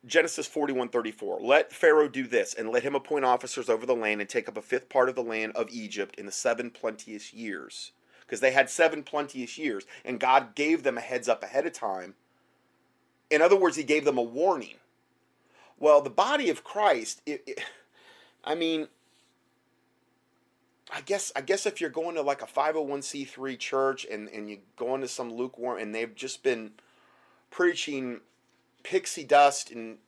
Genesis 0.07 0.49
41:34 0.49 1.41
Let 1.41 1.73
Pharaoh 1.73 2.09
do 2.09 2.27
this, 2.27 2.55
and 2.55 2.71
let 2.71 2.83
him 2.83 2.95
appoint 2.95 3.25
officers 3.25 3.69
over 3.69 3.85
the 3.85 3.95
land 3.97 4.21
and 4.21 4.31
take 4.31 4.49
up 4.49 4.57
a 4.57 4.63
fifth 4.63 4.89
part 4.89 5.09
of 5.09 5.15
the 5.15 5.23
land 5.23 5.53
of 5.55 5.71
Egypt 5.71 6.15
in 6.19 6.27
the 6.27 6.33
seven 6.33 6.71
plenteous 6.71 7.33
years. 7.33 7.93
Because 8.21 8.41
they 8.41 8.53
had 8.53 8.69
seven 8.69 9.03
plenteous 9.03 9.57
years, 9.57 9.87
and 10.05 10.21
God 10.21 10.55
gave 10.55 10.83
them 10.83 10.99
a 10.99 11.03
heads 11.03 11.29
up 11.29 11.43
ahead 11.43 11.67
of 11.67 11.73
time. 11.73 12.15
In 13.31 13.41
other 13.41 13.57
words, 13.57 13.77
He 13.77 13.85
gave 13.85 14.05
them 14.05 14.19
a 14.19 14.23
warning. 14.23 14.77
Well, 15.79 16.03
the 16.03 16.11
body 16.11 16.51
of 16.51 16.65
Christ, 16.65 17.23
it, 17.25 17.43
it, 17.47 17.61
I 18.45 18.55
mean, 18.55 18.89
I 20.91 21.01
guess 21.03 21.33
I 21.37 21.41
guess 21.41 21.67
if 21.67 21.81
you're 21.81 21.91
going 21.91 22.15
to 22.15 22.23
like 22.23 22.43
a 22.43 22.47
501c3 22.47 23.59
church 23.59 24.07
and, 24.11 24.29
and 24.29 24.49
you 24.49 24.59
go 24.77 24.95
into 24.95 25.09
some 25.09 25.33
lukewarm 25.33 25.79
and 25.79 25.95
they've 25.95 26.15
just 26.15 26.43
been 26.43 26.73
preaching 27.51 28.21
pixie 28.83 29.25
dust 29.25 29.71
and 29.71 29.99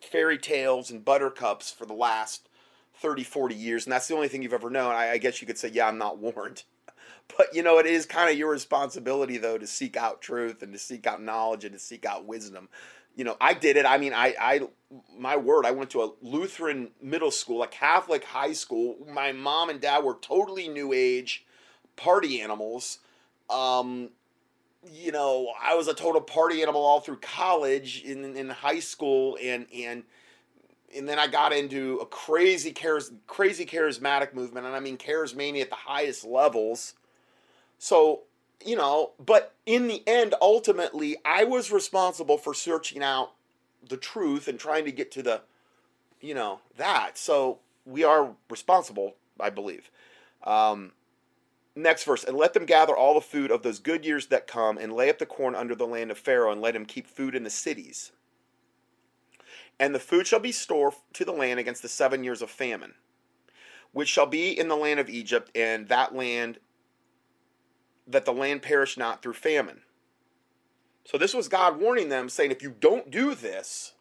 fairy 0.00 0.38
tales 0.38 0.90
and 0.90 1.04
buttercups 1.04 1.70
for 1.70 1.86
the 1.86 1.94
last 1.94 2.48
30, 2.94 3.24
40 3.24 3.54
years, 3.54 3.86
and 3.86 3.92
that's 3.92 4.08
the 4.08 4.14
only 4.14 4.28
thing 4.28 4.42
you've 4.42 4.52
ever 4.52 4.70
known, 4.70 4.94
I, 4.94 5.12
I 5.12 5.18
guess 5.18 5.40
you 5.40 5.46
could 5.46 5.58
say, 5.58 5.70
yeah, 5.72 5.88
I'm 5.88 5.98
not 5.98 6.18
warned. 6.36 6.64
But 7.36 7.54
you 7.54 7.62
know, 7.62 7.78
it 7.78 7.86
is 7.86 8.06
kind 8.06 8.30
of 8.30 8.36
your 8.36 8.50
responsibility 8.50 9.38
though 9.38 9.56
to 9.56 9.66
seek 9.66 9.96
out 9.96 10.20
truth 10.20 10.62
and 10.62 10.72
to 10.72 10.78
seek 10.78 11.06
out 11.06 11.22
knowledge 11.22 11.64
and 11.64 11.72
to 11.72 11.78
seek 11.78 12.04
out 12.04 12.24
wisdom. 12.24 12.68
You 13.14 13.24
know, 13.24 13.36
I 13.40 13.54
did 13.54 13.76
it. 13.76 13.86
I 13.86 13.98
mean, 13.98 14.12
I, 14.12 14.34
I, 14.40 14.60
my 15.16 15.36
word, 15.36 15.66
I 15.66 15.72
went 15.72 15.90
to 15.90 16.02
a 16.02 16.12
Lutheran 16.22 16.90
middle 17.02 17.30
school, 17.30 17.62
a 17.62 17.68
Catholic 17.68 18.24
high 18.24 18.52
school. 18.52 18.96
My 19.08 19.32
mom 19.32 19.68
and 19.68 19.80
dad 19.80 20.04
were 20.04 20.16
totally 20.20 20.68
new 20.68 20.92
age 20.92 21.44
party 21.96 22.40
animals. 22.40 22.98
Um, 23.48 24.10
you 24.84 25.12
know, 25.12 25.52
I 25.62 25.74
was 25.74 25.88
a 25.88 25.94
total 25.94 26.20
party 26.20 26.62
animal 26.62 26.82
all 26.82 27.00
through 27.00 27.18
college, 27.18 28.02
in 28.02 28.36
in 28.36 28.48
high 28.48 28.80
school, 28.80 29.38
and 29.42 29.66
and 29.74 30.04
and 30.96 31.08
then 31.08 31.18
I 31.18 31.26
got 31.26 31.52
into 31.52 31.98
a 31.98 32.06
crazy 32.06 32.72
charis- 32.72 33.12
crazy 33.26 33.66
charismatic 33.66 34.34
movement, 34.34 34.66
and 34.66 34.74
I 34.74 34.80
mean 34.80 34.98
charismania 34.98 35.62
at 35.62 35.70
the 35.70 35.76
highest 35.76 36.24
levels. 36.24 36.94
So 37.78 38.22
you 38.64 38.76
know, 38.76 39.12
but 39.24 39.54
in 39.66 39.88
the 39.88 40.06
end, 40.06 40.34
ultimately, 40.40 41.16
I 41.24 41.44
was 41.44 41.72
responsible 41.72 42.38
for 42.38 42.52
searching 42.52 43.02
out 43.02 43.32
the 43.86 43.96
truth 43.96 44.48
and 44.48 44.58
trying 44.58 44.84
to 44.84 44.92
get 44.92 45.10
to 45.12 45.22
the, 45.22 45.40
you 46.20 46.34
know, 46.34 46.60
that. 46.76 47.16
So 47.16 47.60
we 47.86 48.04
are 48.04 48.32
responsible, 48.50 49.14
I 49.38 49.50
believe. 49.50 49.90
Um, 50.44 50.92
Next 51.80 52.04
verse, 52.04 52.24
and 52.24 52.36
let 52.36 52.52
them 52.52 52.66
gather 52.66 52.94
all 52.94 53.14
the 53.14 53.22
food 53.22 53.50
of 53.50 53.62
those 53.62 53.78
good 53.78 54.04
years 54.04 54.26
that 54.26 54.46
come, 54.46 54.76
and 54.76 54.92
lay 54.92 55.08
up 55.08 55.18
the 55.18 55.24
corn 55.24 55.54
under 55.54 55.74
the 55.74 55.86
land 55.86 56.10
of 56.10 56.18
Pharaoh, 56.18 56.52
and 56.52 56.60
let 56.60 56.76
him 56.76 56.84
keep 56.84 57.06
food 57.06 57.34
in 57.34 57.42
the 57.42 57.50
cities. 57.50 58.12
And 59.78 59.94
the 59.94 59.98
food 59.98 60.26
shall 60.26 60.40
be 60.40 60.52
stored 60.52 60.92
to 61.14 61.24
the 61.24 61.32
land 61.32 61.58
against 61.58 61.80
the 61.80 61.88
seven 61.88 62.22
years 62.22 62.42
of 62.42 62.50
famine, 62.50 62.92
which 63.92 64.10
shall 64.10 64.26
be 64.26 64.50
in 64.56 64.68
the 64.68 64.76
land 64.76 65.00
of 65.00 65.08
Egypt, 65.08 65.50
and 65.54 65.88
that 65.88 66.14
land, 66.14 66.58
that 68.06 68.26
the 68.26 68.32
land 68.32 68.60
perish 68.60 68.98
not 68.98 69.22
through 69.22 69.32
famine. 69.32 69.80
So 71.06 71.16
this 71.16 71.32
was 71.32 71.48
God 71.48 71.80
warning 71.80 72.10
them, 72.10 72.28
saying, 72.28 72.50
if 72.50 72.62
you 72.62 72.74
don't 72.78 73.10
do 73.10 73.34
this, 73.34 73.94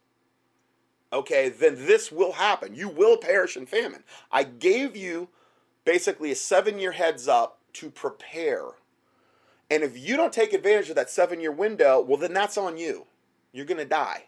okay, 1.13 1.47
then 1.47 1.85
this 1.85 2.11
will 2.11 2.33
happen. 2.33 2.75
You 2.75 2.89
will 2.89 3.15
perish 3.15 3.55
in 3.55 3.65
famine. 3.65 4.03
I 4.33 4.43
gave 4.43 4.97
you 4.97 5.29
basically 5.85 6.29
a 6.29 6.35
seven 6.35 6.77
year 6.77 6.91
heads 6.91 7.25
up 7.25 7.58
to 7.73 7.89
prepare. 7.89 8.65
And 9.69 9.83
if 9.83 9.97
you 9.97 10.17
don't 10.17 10.33
take 10.33 10.53
advantage 10.53 10.89
of 10.89 10.95
that 10.95 11.09
seven 11.09 11.39
year 11.39 11.51
window, 11.51 12.01
well, 12.01 12.17
then 12.17 12.33
that's 12.33 12.57
on 12.57 12.77
you. 12.77 13.05
You're 13.51 13.65
going 13.65 13.77
to 13.77 13.85
die. 13.85 14.25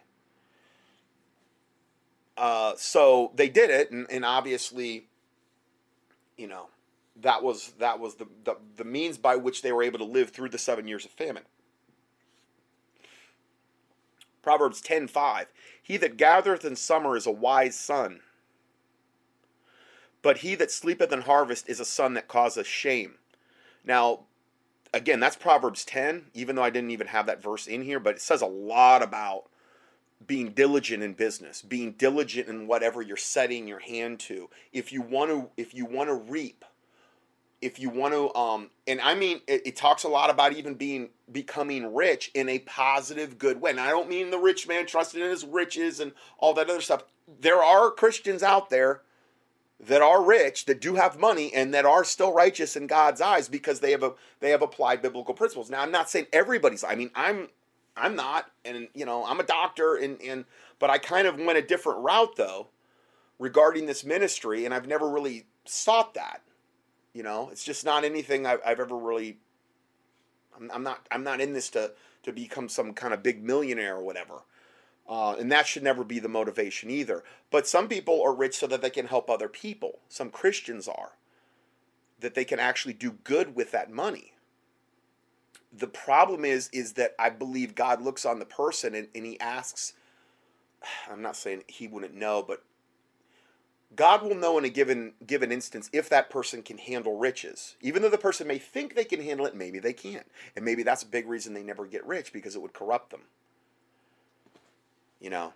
Uh, 2.38 2.74
so 2.76 3.32
they 3.36 3.50
did 3.50 3.70
it, 3.70 3.92
and, 3.92 4.08
and 4.10 4.26
obviously, 4.26 5.08
you 6.38 6.48
know, 6.48 6.68
that 7.22 7.44
was 7.44 7.74
that 7.80 8.00
was 8.00 8.16
the, 8.16 8.28
the 8.46 8.56
the 8.78 8.84
means 8.84 9.18
by 9.18 9.36
which 9.36 9.62
they 9.62 9.72
were 9.72 9.84
able 9.84 10.00
to 10.00 10.06
live 10.06 10.32
through 10.32 10.50
the 10.50 10.58
seven 10.58 10.88
years 10.88 11.06
of 11.06 11.12
famine. 11.12 11.44
Proverbs 14.42 14.82
10:5 14.82 15.46
He 15.84 15.98
that 15.98 16.18
gathereth 16.18 16.66
in 16.66 16.76
summer 16.76 17.16
is 17.16 17.28
a 17.28 17.32
wise 17.32 17.78
son, 17.78 18.22
but 20.22 20.40
he 20.40 20.56
that 20.56 20.72
sleepeth 20.72 21.12
in 21.12 21.22
harvest 21.22 21.70
is 21.70 21.80
a 21.80 21.86
son 21.86 22.14
that 22.16 22.28
causeth 22.28 22.66
shame. 22.66 23.16
Now, 23.84 24.22
again, 24.94 25.20
that's 25.20 25.36
Proverbs 25.36 25.86
10, 25.86 26.28
even 26.34 26.56
though 26.56 26.64
I 26.64 26.70
didn't 26.70 26.92
even 26.92 27.08
have 27.08 27.26
that 27.26 27.42
verse 27.42 27.68
in 27.68 27.84
here, 27.84 28.00
but 28.00 28.16
it 28.16 28.22
says 28.22 28.42
a 28.42 28.48
lot 28.48 29.02
about 29.02 29.46
being 30.26 30.50
diligent 30.52 31.04
in 31.04 31.14
business, 31.14 31.62
being 31.62 31.94
diligent 31.94 32.48
in 32.48 32.68
whatever 32.68 33.02
you're 33.02 33.18
setting 33.18 33.68
your 33.68 33.80
hand 33.80 34.20
to. 34.22 34.50
If 34.72 34.92
you 34.92 35.02
want 35.02 35.32
to 35.32 35.50
if 35.58 35.74
you 35.74 35.86
want 35.86 36.10
to 36.10 36.16
reap, 36.16 36.64
if 37.62 37.80
you 37.80 37.90
want 37.90 38.14
to 38.14 38.34
um 38.36 38.70
and 38.88 39.02
I 39.02 39.16
mean 39.16 39.42
it, 39.48 39.66
it 39.66 39.76
talks 39.76 40.04
a 40.04 40.10
lot 40.10 40.30
about 40.30 40.54
even 40.54 40.76
being 40.76 41.10
becoming 41.32 41.94
rich 41.94 42.30
in 42.34 42.50
a 42.50 42.60
positive 42.60 43.38
good 43.38 43.62
way. 43.62 43.72
And 43.72 43.80
I 43.80 43.90
don't 43.90 44.10
mean 44.10 44.30
the 44.30 44.38
rich 44.38 44.68
man 44.68 44.86
trusting 44.86 45.22
in 45.22 45.30
his 45.30 45.46
riches 45.46 46.00
and 46.00 46.12
all 46.38 46.54
that 46.54 46.70
other 46.70 46.82
stuff. 46.82 47.04
There 47.40 47.64
are 47.64 47.90
Christians 47.92 48.44
out 48.44 48.70
there 48.70 49.02
that 49.88 50.02
are 50.02 50.24
rich, 50.24 50.66
that 50.66 50.80
do 50.80 50.96
have 50.96 51.20
money, 51.20 51.54
and 51.54 51.74
that 51.74 51.86
are 51.86 52.04
still 52.04 52.34
righteous 52.34 52.76
in 52.76 52.88
God's 52.88 53.20
eyes 53.20 53.50
because 53.50 53.80
they 53.80 53.92
have 53.92 54.04
a 54.04 54.14
they 54.40 54.52
have 54.52 54.62
applied 54.62 55.02
biblical 55.02 55.34
principles. 55.34 55.70
Now, 55.70 55.82
I'm 55.82 55.92
not 55.92 56.10
saying 56.10 56.28
everybody's. 56.32 56.84
I 56.84 56.96
mean, 56.96 57.10
I'm 57.16 57.50
I'm 57.98 58.16
not, 58.16 58.52
and 58.64 58.88
you 58.94 59.06
know, 59.06 59.26
I'm 59.26 59.40
a 59.40 59.44
doctor, 59.44 59.96
and 59.96 60.22
and 60.22 60.46
but 60.80 60.90
I 60.90 60.98
kind 60.98 61.28
of 61.28 61.38
went 61.38 61.58
a 61.58 61.62
different 61.62 62.00
route 62.00 62.36
though 62.38 62.68
regarding 63.40 63.88
this 63.88 64.06
ministry, 64.06 64.66
and 64.66 64.74
I've 64.74 64.88
never 64.88 65.10
really 65.10 65.46
sought 65.66 66.14
that. 66.14 66.42
You 67.14 67.24
know, 67.24 67.50
it's 67.52 67.64
just 67.64 67.84
not 67.84 68.04
anything 68.04 68.46
I've, 68.46 68.60
I've 68.66 68.80
ever 68.80 68.96
really. 68.96 69.38
I'm, 70.56 70.70
I'm 70.72 70.84
not 70.84 71.08
I'm 71.12 71.24
not 71.24 71.42
in 71.42 71.54
this 71.54 71.70
to 71.72 71.92
to 72.24 72.32
become 72.32 72.70
some 72.70 72.94
kind 72.94 73.14
of 73.14 73.24
big 73.24 73.44
millionaire 73.44 73.96
or 73.96 74.04
whatever. 74.04 74.44
Uh, 75.12 75.36
and 75.38 75.52
that 75.52 75.68
should 75.68 75.84
never 75.84 76.06
be 76.06 76.20
the 76.20 76.30
motivation 76.30 76.90
either. 76.90 77.22
But 77.50 77.68
some 77.68 77.90
people 77.90 78.24
are 78.24 78.34
rich 78.34 78.56
so 78.56 78.66
that 78.68 78.82
they 78.82 78.90
can 78.90 79.08
help 79.08 79.30
other 79.30 79.50
people. 79.50 80.00
Some 80.08 80.30
Christians 80.30 80.88
are. 80.88 81.12
That 82.22 82.34
they 82.34 82.46
can 82.46 82.60
actually 82.60 82.94
do 82.94 83.18
good 83.26 83.54
with 83.54 83.72
that 83.72 83.92
money. 83.92 84.32
The 85.74 85.88
problem 85.88 86.46
is, 86.46 86.70
is 86.72 86.94
that 86.94 87.14
I 87.20 87.30
believe 87.30 87.76
God 87.76 88.02
looks 88.02 88.26
on 88.26 88.40
the 88.40 88.46
person 88.46 88.96
and, 88.96 89.10
and 89.14 89.26
he 89.26 89.38
asks, 89.42 89.94
I'm 91.12 91.22
not 91.22 91.36
saying 91.36 91.66
he 91.68 91.88
wouldn't 91.88 92.16
know, 92.16 92.42
but 92.42 92.64
God 93.94 94.24
will 94.24 94.36
know 94.36 94.58
in 94.58 94.64
a 94.64 94.70
given 94.70 95.12
given 95.28 95.52
instance 95.52 95.90
if 95.92 96.08
that 96.08 96.30
person 96.30 96.64
can 96.64 96.78
handle 96.78 97.18
riches. 97.18 97.76
Even 97.82 98.02
though 98.02 98.10
the 98.10 98.18
person 98.18 98.48
may 98.48 98.60
think 98.60 98.96
they 98.96 99.04
can 99.04 99.22
handle 99.22 99.46
it, 99.46 99.58
maybe 99.58 99.80
they 99.80 99.92
can't. 99.92 100.32
And 100.56 100.64
maybe 100.64 100.84
that's 100.84 101.04
a 101.04 101.08
big 101.08 101.28
reason 101.28 101.54
they 101.54 101.64
never 101.64 101.86
get 101.86 102.08
rich 102.08 102.32
because 102.32 102.56
it 102.56 102.62
would 102.62 102.72
corrupt 102.72 103.10
them 103.10 103.24
you 105.22 105.30
know. 105.30 105.54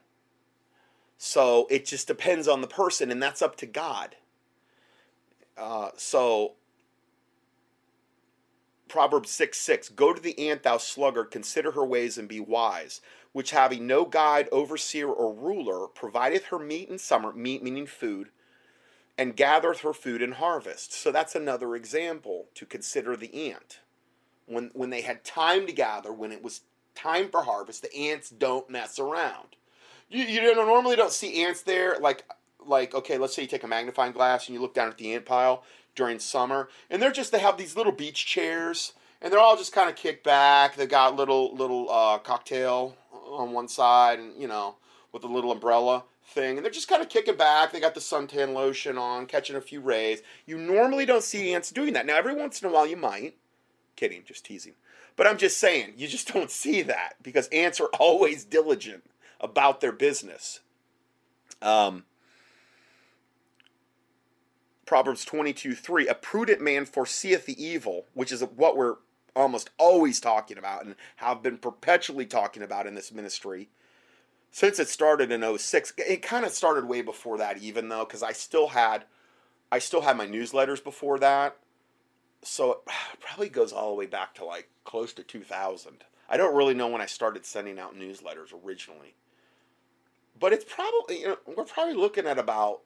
So 1.18 1.68
it 1.70 1.86
just 1.86 2.08
depends 2.08 2.48
on 2.48 2.62
the 2.62 2.68
person, 2.68 3.12
and 3.12 3.22
that's 3.22 3.42
up 3.42 3.56
to 3.58 3.66
God. 3.66 4.16
Uh, 5.58 5.90
so 5.96 6.54
Proverbs 8.88 9.32
6 9.32 9.58
6 9.58 9.90
Go 9.90 10.14
to 10.14 10.22
the 10.22 10.50
ant, 10.50 10.64
thou 10.64 10.78
sluggard, 10.78 11.32
consider 11.32 11.72
her 11.72 11.86
ways 11.86 12.18
and 12.18 12.28
be 12.28 12.40
wise, 12.40 13.02
which 13.32 13.52
having 13.52 13.88
no 13.88 14.06
guide, 14.06 14.48
overseer, 14.52 15.10
or 15.10 15.34
ruler, 15.34 15.88
provideth 15.88 16.46
her 16.46 16.60
meat 16.60 16.90
in 16.90 16.98
summer, 16.98 17.34
meat 17.34 17.64
meaning 17.64 17.88
food, 17.88 18.30
and 19.18 19.36
gathereth 19.36 19.82
her 19.82 19.94
food 19.94 20.22
in 20.22 20.34
harvest. 20.34 20.94
So 20.94 21.12
that's 21.12 21.36
another 21.36 21.76
example 21.76 22.48
to 22.56 22.66
consider 22.66 23.16
the 23.16 23.52
ant. 23.52 23.80
When, 24.48 24.70
when 24.74 24.92
they 24.92 25.02
had 25.02 25.24
time 25.24 25.66
to 25.66 25.74
gather, 25.74 26.14
when 26.14 26.32
it 26.32 26.44
was 26.44 26.62
time 26.96 27.30
for 27.30 27.44
harvest, 27.44 27.82
the 27.82 27.96
ants 27.96 28.30
don't 28.30 28.70
mess 28.70 29.00
around. 29.00 29.56
You, 30.10 30.24
you 30.24 30.42
don't, 30.42 30.68
normally 30.68 30.96
don't 30.96 31.12
see 31.12 31.44
ants 31.44 31.62
there. 31.62 31.98
Like, 32.00 32.24
like 32.66 32.94
okay, 32.94 33.18
let's 33.18 33.36
say 33.36 33.44
you 33.44 33.48
take 33.48 33.64
a 33.64 33.68
magnifying 33.68 34.12
glass 34.12 34.48
and 34.48 34.56
you 34.56 34.62
look 34.62 34.74
down 34.74 34.90
at 34.90 34.98
the 34.98 35.14
ant 35.14 35.26
pile 35.26 35.64
during 35.96 36.20
summer, 36.20 36.70
and 36.90 37.02
they're 37.02 37.12
just 37.12 37.32
they 37.32 37.40
have 37.40 37.58
these 37.58 37.76
little 37.76 37.92
beach 37.92 38.26
chairs, 38.26 38.94
and 39.22 39.32
they're 39.32 39.40
all 39.40 39.58
just 39.58 39.74
kind 39.74 39.90
of 39.90 39.96
kicked 39.96 40.24
back. 40.24 40.76
They 40.76 40.86
got 40.86 41.16
little 41.16 41.56
little 41.56 41.90
uh, 41.90 42.18
cocktail 42.20 42.96
on 43.12 43.52
one 43.52 43.68
side, 43.68 44.20
and 44.20 44.40
you 44.40 44.48
know, 44.48 44.76
with 45.12 45.24
a 45.24 45.28
little 45.28 45.52
umbrella 45.52 46.04
thing, 46.28 46.58
and 46.58 46.66
they're 46.66 46.72
just 46.72 46.88
kind 46.88 47.02
of 47.02 47.10
kicking 47.10 47.38
back. 47.38 47.72
They 47.72 47.80
got 47.80 47.94
the 47.94 48.02
suntan 48.02 48.54
lotion 48.54 48.98
on, 48.98 49.26
catching 49.26 49.56
a 49.56 49.62
few 49.62 49.80
rays. 49.80 50.22
You 50.46 50.58
normally 50.58 51.06
don't 51.06 51.24
see 51.24 51.54
ants 51.54 51.72
doing 51.72 51.94
that. 51.94 52.06
Now, 52.06 52.18
every 52.18 52.36
once 52.36 52.62
in 52.62 52.68
a 52.68 52.72
while, 52.72 52.88
you 52.88 52.98
might. 52.98 53.36
Kidding, 53.96 54.24
just 54.26 54.46
teasing. 54.46 54.74
But 55.16 55.28
I'm 55.28 55.38
just 55.38 55.58
saying, 55.58 55.94
you 55.98 56.08
just 56.08 56.28
don't 56.34 56.52
see 56.52 56.82
that 56.84 57.16
because 57.22 57.48
ants 57.48 57.80
are 57.80 57.90
always 58.00 58.44
diligent 58.44 59.04
about 59.40 59.82
their 59.82 59.92
business. 59.92 60.62
Um, 61.62 62.04
Proverbs 64.86 65.26
22 65.26 65.74
3 65.74 66.08
A 66.08 66.16
prudent 66.16 66.62
man 66.62 66.86
foreseeth 66.86 67.46
the 67.46 67.64
evil, 67.64 68.06
which 68.14 68.32
is 68.32 68.42
what 68.42 68.78
we're 68.78 68.98
almost 69.36 69.70
always 69.78 70.20
talking 70.20 70.58
about 70.58 70.86
and 70.86 70.96
have 71.18 71.44
been 71.44 71.58
perpetually 71.58 72.26
talking 72.26 72.64
about 72.64 72.88
in 72.88 72.96
this 72.96 73.12
ministry 73.12 73.68
since 74.50 74.80
it 74.80 74.88
started 74.88 75.32
in 75.32 75.58
06 75.58 75.94
it 75.98 76.22
kind 76.22 76.46
of 76.46 76.52
started 76.52 76.86
way 76.86 77.02
before 77.02 77.38
that 77.38 77.58
even 77.58 77.90
though 77.90 78.06
because 78.06 78.24
i 78.24 78.32
still 78.32 78.70
had 78.70 79.04
i 79.72 79.78
still 79.78 80.02
had 80.02 80.16
my 80.16 80.26
newsletters 80.26 80.82
before 80.82 81.20
that 81.20 81.58
so 82.46 82.72
it 82.72 82.78
probably 83.20 83.50
goes 83.50 83.72
all 83.72 83.90
the 83.90 83.96
way 83.96 84.06
back 84.06 84.34
to 84.34 84.46
like 84.46 84.70
close 84.84 85.14
to 85.14 85.24
2000 85.24 86.04
i 86.30 86.38
don't 86.38 86.56
really 86.56 86.74
know 86.74 86.88
when 86.88 87.02
i 87.02 87.06
started 87.06 87.46
sending 87.46 87.80
out 87.80 87.98
newsletters 87.98 88.54
originally 88.66 89.16
but 90.40 90.54
it's 90.54 90.66
probably 90.66 91.22
you 91.22 91.28
know 91.28 91.38
we're 91.58 91.64
probably 91.64 91.94
looking 91.96 92.26
at 92.26 92.40
about 92.40 92.82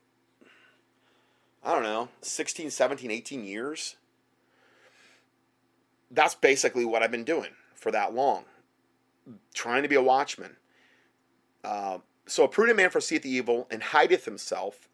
i 1.63 1.73
don't 1.73 1.83
know 1.83 2.09
16 2.21 2.69
17 2.69 3.11
18 3.11 3.43
years 3.45 3.95
that's 6.11 6.35
basically 6.35 6.85
what 6.85 7.03
I've 7.03 7.11
been 7.11 7.23
doing 7.23 7.51
for 7.75 7.91
that 7.91 8.13
long, 8.13 8.45
trying 9.53 9.83
to 9.83 9.89
be 9.89 9.95
a 9.95 10.01
watchman. 10.01 10.55
Uh, 11.63 11.99
so 12.25 12.43
a 12.43 12.47
prudent 12.47 12.77
man 12.77 12.89
foreseeth 12.89 13.23
the 13.23 13.29
evil 13.29 13.67
and 13.69 13.81
hideth 13.83 14.25
himself, 14.25 14.87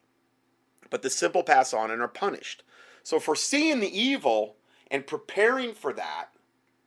but 0.90 1.02
the 1.02 1.10
simple 1.10 1.42
pass 1.42 1.72
on 1.72 1.90
and 1.90 2.02
are 2.02 2.08
punished. 2.08 2.62
So 3.06 3.20
foreseeing 3.20 3.78
the 3.78 3.96
evil 3.96 4.56
and 4.90 5.06
preparing 5.06 5.74
for 5.74 5.92
that 5.92 6.30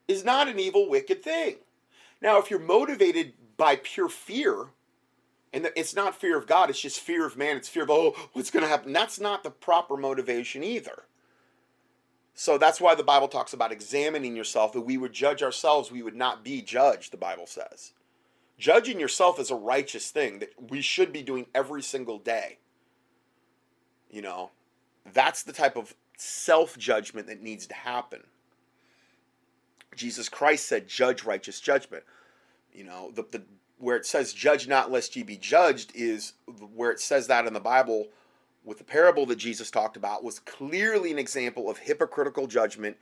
is 0.05 0.25
not 0.25 0.49
an 0.49 0.59
evil, 0.59 0.89
wicked 0.89 1.23
thing. 1.23 1.55
Now, 2.21 2.39
if 2.39 2.51
you're 2.51 2.59
motivated 2.59 3.31
by 3.55 3.77
pure 3.77 4.09
fear, 4.09 4.65
and 5.53 5.71
it's 5.77 5.95
not 5.95 6.19
fear 6.19 6.37
of 6.37 6.45
God, 6.45 6.69
it's 6.69 6.81
just 6.81 6.99
fear 6.99 7.25
of 7.25 7.37
man, 7.37 7.55
it's 7.55 7.69
fear 7.69 7.83
of, 7.83 7.89
oh, 7.89 8.17
what's 8.33 8.51
going 8.51 8.63
to 8.63 8.69
happen? 8.69 8.91
That's 8.91 9.21
not 9.21 9.43
the 9.43 9.49
proper 9.49 9.95
motivation 9.95 10.61
either. 10.61 11.03
So 12.33 12.57
that's 12.57 12.81
why 12.81 12.95
the 12.95 13.01
Bible 13.01 13.29
talks 13.29 13.53
about 13.53 13.71
examining 13.71 14.35
yourself. 14.35 14.73
That 14.73 14.81
we 14.81 14.97
would 14.97 15.13
judge 15.13 15.41
ourselves, 15.41 15.89
we 15.89 16.03
would 16.03 16.17
not 16.17 16.43
be 16.43 16.61
judged, 16.61 17.13
the 17.13 17.17
Bible 17.17 17.47
says. 17.47 17.93
Judging 18.57 18.99
yourself 18.99 19.39
is 19.39 19.51
a 19.51 19.55
righteous 19.55 20.11
thing 20.11 20.39
that 20.39 20.51
we 20.69 20.81
should 20.81 21.13
be 21.13 21.23
doing 21.23 21.45
every 21.55 21.81
single 21.81 22.17
day. 22.17 22.57
You 24.11 24.21
know, 24.21 24.51
that's 25.13 25.43
the 25.43 25.53
type 25.53 25.77
of 25.77 25.95
self 26.21 26.77
judgment 26.77 27.27
that 27.27 27.41
needs 27.41 27.67
to 27.67 27.73
happen. 27.73 28.21
Jesus 29.95 30.29
Christ 30.29 30.67
said, 30.67 30.87
judge 30.87 31.23
righteous 31.23 31.59
judgment. 31.59 32.03
You 32.73 32.85
know, 32.85 33.11
the, 33.11 33.23
the 33.23 33.43
where 33.77 33.95
it 33.95 34.05
says, 34.05 34.33
judge 34.33 34.67
not 34.67 34.91
lest 34.91 35.15
ye 35.15 35.23
be 35.23 35.37
judged, 35.37 35.91
is 35.95 36.33
where 36.75 36.91
it 36.91 36.99
says 36.99 37.27
that 37.27 37.47
in 37.47 37.53
the 37.53 37.59
Bible 37.59 38.07
with 38.63 38.77
the 38.77 38.83
parable 38.83 39.25
that 39.25 39.37
Jesus 39.37 39.71
talked 39.71 39.97
about 39.97 40.23
was 40.23 40.39
clearly 40.39 41.11
an 41.11 41.19
example 41.19 41.69
of 41.69 41.77
hypocritical 41.77 42.45
judgment. 42.45 42.97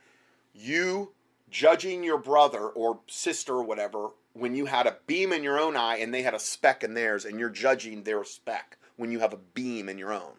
You 0.54 1.12
judging 1.50 2.04
your 2.04 2.18
brother 2.18 2.68
or 2.68 3.00
sister 3.06 3.54
or 3.54 3.64
whatever 3.64 4.08
when 4.34 4.54
you 4.54 4.66
had 4.66 4.86
a 4.86 4.96
beam 5.06 5.32
in 5.32 5.42
your 5.42 5.58
own 5.58 5.76
eye 5.76 5.96
and 5.96 6.14
they 6.14 6.22
had 6.22 6.34
a 6.34 6.38
speck 6.38 6.84
in 6.84 6.94
theirs, 6.94 7.24
and 7.24 7.38
you're 7.40 7.50
judging 7.50 8.04
their 8.04 8.24
speck 8.24 8.78
when 8.96 9.10
you 9.10 9.18
have 9.18 9.32
a 9.32 9.40
beam 9.54 9.88
in 9.88 9.98
your 9.98 10.12
own. 10.12 10.32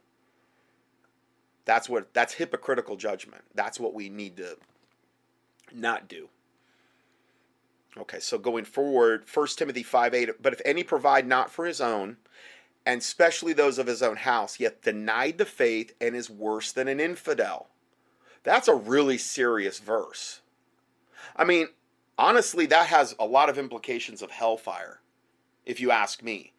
That's 1.69 1.87
what 1.87 2.11
that's 2.15 2.33
hypocritical 2.33 2.95
judgment. 2.95 3.43
That's 3.53 3.79
what 3.79 3.93
we 3.93 4.09
need 4.09 4.37
to 4.37 4.57
not 5.71 6.07
do. 6.07 6.29
Okay, 7.95 8.19
so 8.19 8.39
going 8.39 8.65
forward, 8.65 9.25
1 9.31 9.47
Timothy 9.55 9.83
5 9.83 10.15
8, 10.15 10.29
but 10.41 10.53
if 10.53 10.61
any 10.65 10.81
provide 10.81 11.27
not 11.27 11.51
for 11.51 11.67
his 11.67 11.79
own, 11.79 12.17
and 12.87 12.99
especially 12.99 13.53
those 13.53 13.77
of 13.77 13.85
his 13.85 14.01
own 14.01 14.15
house, 14.15 14.59
yet 14.59 14.81
denied 14.81 15.37
the 15.37 15.45
faith 15.45 15.93
and 16.01 16.15
is 16.15 16.27
worse 16.27 16.71
than 16.71 16.87
an 16.87 16.99
infidel. 16.99 17.67
That's 18.41 18.67
a 18.67 18.73
really 18.73 19.19
serious 19.19 19.77
verse. 19.77 20.41
I 21.35 21.43
mean, 21.43 21.67
honestly, 22.17 22.65
that 22.65 22.87
has 22.87 23.15
a 23.19 23.27
lot 23.27 23.47
of 23.47 23.59
implications 23.59 24.23
of 24.23 24.31
hellfire, 24.31 25.01
if 25.67 25.79
you 25.79 25.91
ask 25.91 26.23
me. 26.23 26.51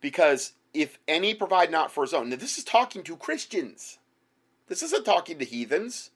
Because 0.00 0.52
if 0.72 1.00
any 1.08 1.34
provide 1.34 1.72
not 1.72 1.90
for 1.90 2.04
his 2.04 2.14
own, 2.14 2.28
now 2.28 2.36
this 2.36 2.58
is 2.58 2.62
talking 2.62 3.02
to 3.02 3.16
Christians. 3.16 3.98
This 4.68 4.82
isn't 4.82 5.04
talking 5.04 5.38
to 5.38 5.44
heathens. 5.44 6.10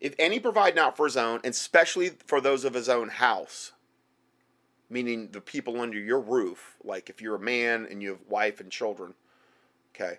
If 0.00 0.14
any 0.18 0.38
provide 0.38 0.74
not 0.74 0.96
for 0.96 1.06
his 1.06 1.16
own, 1.16 1.40
and 1.42 1.52
especially 1.52 2.10
for 2.26 2.40
those 2.40 2.64
of 2.64 2.74
his 2.74 2.88
own 2.88 3.08
house, 3.08 3.72
meaning 4.88 5.30
the 5.32 5.40
people 5.40 5.80
under 5.80 5.98
your 5.98 6.20
roof, 6.20 6.76
like 6.84 7.08
if 7.08 7.20
you're 7.20 7.36
a 7.36 7.40
man 7.40 7.86
and 7.90 8.02
you 8.02 8.10
have 8.10 8.20
wife 8.28 8.60
and 8.60 8.70
children, 8.70 9.14
okay, 9.94 10.18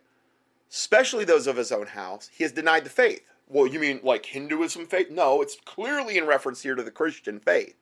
especially 0.70 1.24
those 1.24 1.48
of 1.48 1.58
his 1.58 1.72
own 1.72 1.88
house, 1.88 2.30
he 2.36 2.44
has 2.44 2.52
denied 2.52 2.84
the 2.84 2.90
faith. 2.90 3.22
Well, 3.48 3.68
you 3.68 3.80
mean 3.80 4.02
like 4.04 4.26
Hinduism 4.26 4.88
faith? 4.88 5.10
No, 5.10 5.42
it's 5.42 5.58
clearly 5.64 6.18
in 6.18 6.26
reference 6.26 6.64
here 6.64 6.76
to 6.76 6.84
the 6.84 6.92
Christian 6.92 7.40
faith. 7.40 7.76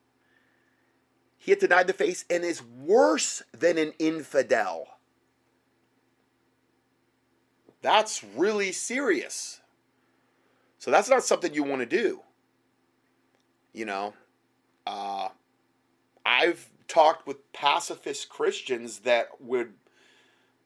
He 1.38 1.52
had 1.52 1.60
denied 1.60 1.88
the 1.88 1.94
faith 1.94 2.26
and 2.30 2.44
is 2.44 2.64
worse 2.64 3.42
than 3.52 3.78
an 3.78 3.94
infidel. 4.00 4.95
That's 7.86 8.24
really 8.24 8.72
serious. 8.72 9.62
So 10.80 10.90
that's 10.90 11.08
not 11.08 11.24
something 11.24 11.54
you 11.54 11.62
want 11.62 11.82
to 11.82 11.86
do. 11.86 12.22
You 13.74 13.86
know, 13.86 14.16
uh, 14.88 15.30
I've 16.26 16.68
talked 16.88 17.28
with 17.28 17.54
pacifist 17.54 18.28
Christians 18.28 19.02
that 19.02 19.40
would 19.40 19.74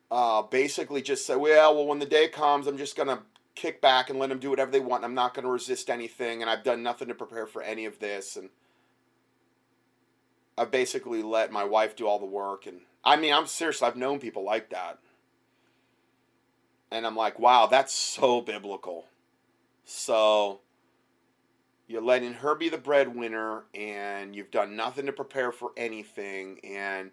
uh, 0.09 0.43
basically 0.43 1.01
just 1.01 1.27
say, 1.27 1.35
well, 1.35 1.75
well, 1.75 1.87
when 1.87 1.99
the 1.99 2.05
day 2.05 2.29
comes, 2.29 2.67
I'm 2.67 2.77
just 2.77 2.95
going 2.95 3.09
to 3.09 3.19
kick 3.53 3.81
back 3.81 4.09
and 4.09 4.17
let 4.17 4.29
them 4.29 4.39
do 4.39 4.49
whatever 4.49 4.71
they 4.71 4.79
want. 4.79 5.03
I'm 5.03 5.13
not 5.13 5.33
going 5.33 5.43
to 5.43 5.51
resist 5.51 5.89
anything, 5.89 6.41
and 6.41 6.49
I've 6.49 6.63
done 6.63 6.81
nothing 6.83 7.09
to 7.09 7.15
prepare 7.15 7.45
for 7.45 7.61
any 7.61 7.83
of 7.83 7.99
this. 7.99 8.37
And 8.37 8.49
I've 10.57 10.71
basically 10.71 11.21
let 11.21 11.51
my 11.51 11.65
wife 11.65 11.97
do 11.97 12.07
all 12.07 12.17
the 12.17 12.25
work. 12.25 12.65
And 12.65 12.79
I 13.03 13.17
mean, 13.17 13.33
I'm 13.33 13.45
serious. 13.45 13.81
I've 13.81 13.97
known 13.97 14.19
people 14.19 14.45
like 14.45 14.69
that. 14.69 14.99
And 16.91 17.05
I'm 17.05 17.15
like, 17.15 17.39
wow, 17.39 17.67
that's 17.67 17.93
so 17.93 18.41
biblical. 18.41 19.05
So 19.85 20.61
you're 21.87 22.01
letting 22.01 22.33
her 22.33 22.55
be 22.55 22.69
the 22.69 22.77
breadwinner 22.77 23.63
and 23.73 24.35
you've 24.35 24.51
done 24.51 24.75
nothing 24.75 25.05
to 25.07 25.11
prepare 25.11 25.51
for 25.51 25.71
anything 25.75 26.59
and 26.63 27.11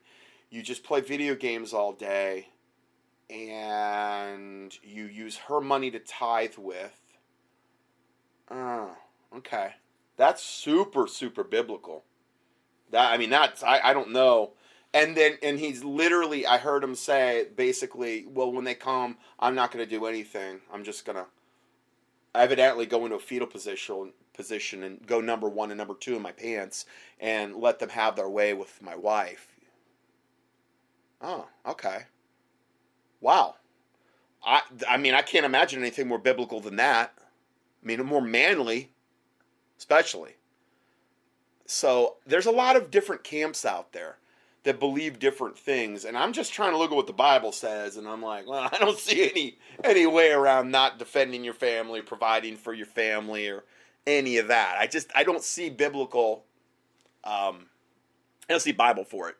you 0.50 0.62
just 0.62 0.84
play 0.84 1.00
video 1.00 1.34
games 1.34 1.72
all 1.72 1.92
day 1.92 2.48
and 3.28 4.76
you 4.82 5.04
use 5.06 5.36
her 5.36 5.60
money 5.60 5.90
to 5.90 5.98
tithe 5.98 6.56
with. 6.58 7.00
Oh, 8.50 8.96
okay. 9.36 9.70
That's 10.16 10.42
super, 10.42 11.06
super 11.06 11.44
biblical. 11.44 12.04
That 12.90 13.12
I 13.12 13.16
mean 13.16 13.30
that's 13.30 13.62
I, 13.62 13.80
I 13.82 13.92
don't 13.92 14.12
know. 14.12 14.52
And 14.96 15.14
then 15.14 15.36
and 15.42 15.58
he's 15.58 15.84
literally 15.84 16.46
I 16.46 16.56
heard 16.56 16.82
him 16.82 16.94
say 16.94 17.48
basically, 17.54 18.24
well 18.26 18.50
when 18.50 18.64
they 18.64 18.74
come, 18.74 19.18
I'm 19.38 19.54
not 19.54 19.70
gonna 19.70 19.84
do 19.84 20.06
anything. 20.06 20.60
I'm 20.72 20.84
just 20.84 21.04
gonna 21.04 21.26
evidently 22.34 22.86
go 22.86 23.04
into 23.04 23.16
a 23.16 23.20
fetal 23.20 23.46
position 23.46 24.14
position 24.32 24.82
and 24.82 25.06
go 25.06 25.20
number 25.20 25.50
one 25.50 25.70
and 25.70 25.76
number 25.76 25.92
two 25.92 26.16
in 26.16 26.22
my 26.22 26.32
pants 26.32 26.86
and 27.20 27.56
let 27.56 27.78
them 27.78 27.90
have 27.90 28.16
their 28.16 28.28
way 28.30 28.54
with 28.54 28.80
my 28.80 28.96
wife. 28.96 29.48
Oh, 31.20 31.46
okay. 31.66 32.04
Wow. 33.20 33.56
I 34.42 34.62
I 34.88 34.96
mean 34.96 35.12
I 35.12 35.20
can't 35.20 35.44
imagine 35.44 35.80
anything 35.80 36.08
more 36.08 36.18
biblical 36.18 36.60
than 36.60 36.76
that. 36.76 37.12
I 37.18 37.86
mean 37.86 38.02
more 38.06 38.22
manly, 38.22 38.92
especially. 39.76 40.36
So 41.66 42.16
there's 42.26 42.46
a 42.46 42.50
lot 42.50 42.76
of 42.76 42.90
different 42.90 43.24
camps 43.24 43.66
out 43.66 43.92
there 43.92 44.16
that 44.66 44.80
believe 44.80 45.20
different 45.20 45.56
things. 45.56 46.04
And 46.04 46.18
i'm 46.18 46.32
just 46.32 46.52
trying 46.52 46.72
to 46.72 46.76
look 46.76 46.90
at 46.90 46.96
what 46.96 47.06
the 47.06 47.12
bible 47.12 47.52
says 47.52 47.96
and 47.96 48.06
i'm 48.06 48.20
like 48.20 48.46
well 48.48 48.68
i 48.72 48.78
don't 48.78 48.98
see 48.98 49.30
any 49.30 49.58
any 49.84 50.06
way 50.06 50.30
around 50.32 50.70
not 50.70 50.98
defending 50.98 51.44
your 51.44 51.54
family 51.54 52.02
providing 52.02 52.56
for 52.56 52.74
your 52.74 52.86
family 52.86 53.48
or 53.48 53.64
any 54.06 54.36
of 54.38 54.48
that. 54.48 54.76
I 54.78 54.86
just 54.86 55.10
i 55.14 55.22
don't 55.24 55.42
see 55.42 55.70
biblical 55.70 56.44
um 57.24 57.66
i 58.48 58.52
don't 58.52 58.60
see 58.60 58.72
bible 58.72 59.04
for 59.04 59.28
it. 59.28 59.36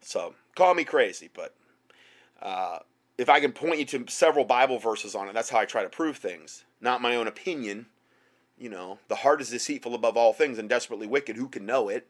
So 0.00 0.34
call 0.54 0.74
me 0.74 0.84
crazy 0.84 1.28
but 1.34 1.54
uh 2.40 2.78
if 3.18 3.28
i 3.28 3.40
can 3.40 3.50
point 3.52 3.80
you 3.80 3.84
to 3.86 4.04
several 4.08 4.44
bible 4.44 4.78
verses 4.78 5.16
on 5.16 5.28
it 5.28 5.34
that's 5.34 5.50
how 5.50 5.58
i 5.58 5.64
try 5.64 5.82
to 5.82 5.88
prove 5.88 6.16
things. 6.16 6.64
Not 6.80 7.02
my 7.02 7.16
own 7.16 7.26
opinion. 7.26 7.86
You 8.56 8.68
know 8.68 9.00
the 9.08 9.16
heart 9.16 9.40
is 9.40 9.50
deceitful 9.50 9.96
above 9.96 10.16
all 10.16 10.32
things 10.32 10.58
and 10.58 10.68
desperately 10.68 11.08
wicked. 11.08 11.34
Who 11.34 11.48
can 11.48 11.66
know 11.66 11.88
it 11.88 12.06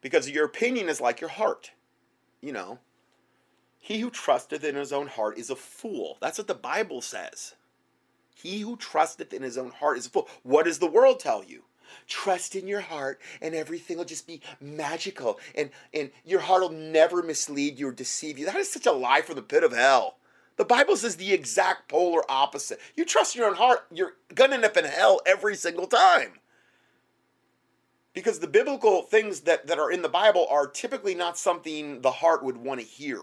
because 0.00 0.30
your 0.30 0.44
opinion 0.44 0.88
is 0.88 1.00
like 1.00 1.20
your 1.20 1.30
heart. 1.30 1.72
You 2.40 2.52
know, 2.52 2.78
he 3.78 4.00
who 4.00 4.10
trusteth 4.10 4.64
in 4.64 4.74
his 4.74 4.92
own 4.92 5.08
heart 5.08 5.38
is 5.38 5.50
a 5.50 5.56
fool. 5.56 6.18
That's 6.20 6.38
what 6.38 6.46
the 6.46 6.54
Bible 6.54 7.00
says. 7.00 7.54
He 8.34 8.60
who 8.60 8.76
trusteth 8.76 9.32
in 9.34 9.42
his 9.42 9.58
own 9.58 9.70
heart 9.70 9.98
is 9.98 10.06
a 10.06 10.10
fool. 10.10 10.28
What 10.42 10.64
does 10.64 10.78
the 10.78 10.86
world 10.86 11.20
tell 11.20 11.44
you? 11.44 11.64
trust 12.06 12.54
in 12.54 12.66
your 12.66 12.80
heart 12.80 13.20
and 13.40 13.54
everything 13.54 13.96
will 13.96 14.04
just 14.04 14.26
be 14.26 14.40
magical 14.60 15.38
and 15.54 15.70
and 15.92 16.10
your 16.24 16.40
heart 16.40 16.62
will 16.62 16.70
never 16.70 17.22
mislead 17.22 17.78
you 17.78 17.88
or 17.88 17.92
deceive 17.92 18.38
you 18.38 18.46
that 18.46 18.56
is 18.56 18.72
such 18.72 18.86
a 18.86 18.92
lie 18.92 19.22
from 19.22 19.36
the 19.36 19.42
pit 19.42 19.64
of 19.64 19.72
hell 19.72 20.18
the 20.56 20.64
bible 20.64 20.96
says 20.96 21.16
the 21.16 21.32
exact 21.32 21.88
polar 21.88 22.22
opposite 22.30 22.78
you 22.96 23.04
trust 23.04 23.34
your 23.34 23.48
own 23.48 23.56
heart 23.56 23.86
you're 23.92 24.14
gonna 24.34 24.54
end 24.54 24.64
up 24.64 24.76
in 24.76 24.84
hell 24.84 25.20
every 25.26 25.56
single 25.56 25.86
time 25.86 26.34
because 28.12 28.40
the 28.40 28.46
biblical 28.46 29.02
things 29.02 29.40
that, 29.40 29.66
that 29.66 29.78
are 29.78 29.90
in 29.90 30.02
the 30.02 30.08
bible 30.08 30.46
are 30.50 30.66
typically 30.66 31.14
not 31.14 31.38
something 31.38 32.00
the 32.00 32.10
heart 32.10 32.42
would 32.44 32.56
want 32.56 32.80
to 32.80 32.86
hear 32.86 33.20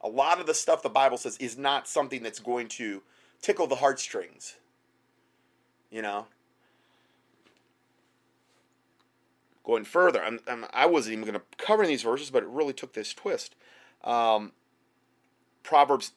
a 0.00 0.08
lot 0.08 0.40
of 0.40 0.46
the 0.46 0.54
stuff 0.54 0.82
the 0.82 0.88
bible 0.88 1.18
says 1.18 1.36
is 1.38 1.58
not 1.58 1.88
something 1.88 2.22
that's 2.22 2.40
going 2.40 2.68
to 2.68 3.02
tickle 3.40 3.66
the 3.66 3.76
heartstrings 3.76 4.56
you 5.90 6.02
know 6.02 6.26
going 9.68 9.84
further, 9.84 10.24
I'm, 10.24 10.40
I'm, 10.48 10.64
I 10.72 10.86
was 10.86 11.06
not 11.06 11.12
even 11.12 11.24
going 11.26 11.34
to 11.34 11.64
cover 11.64 11.86
these 11.86 12.02
verses, 12.02 12.30
but 12.30 12.42
it 12.42 12.48
really 12.48 12.72
took 12.72 12.94
this 12.94 13.12
twist. 13.12 13.54
Um, 14.02 14.52
Proverbs 15.62 16.12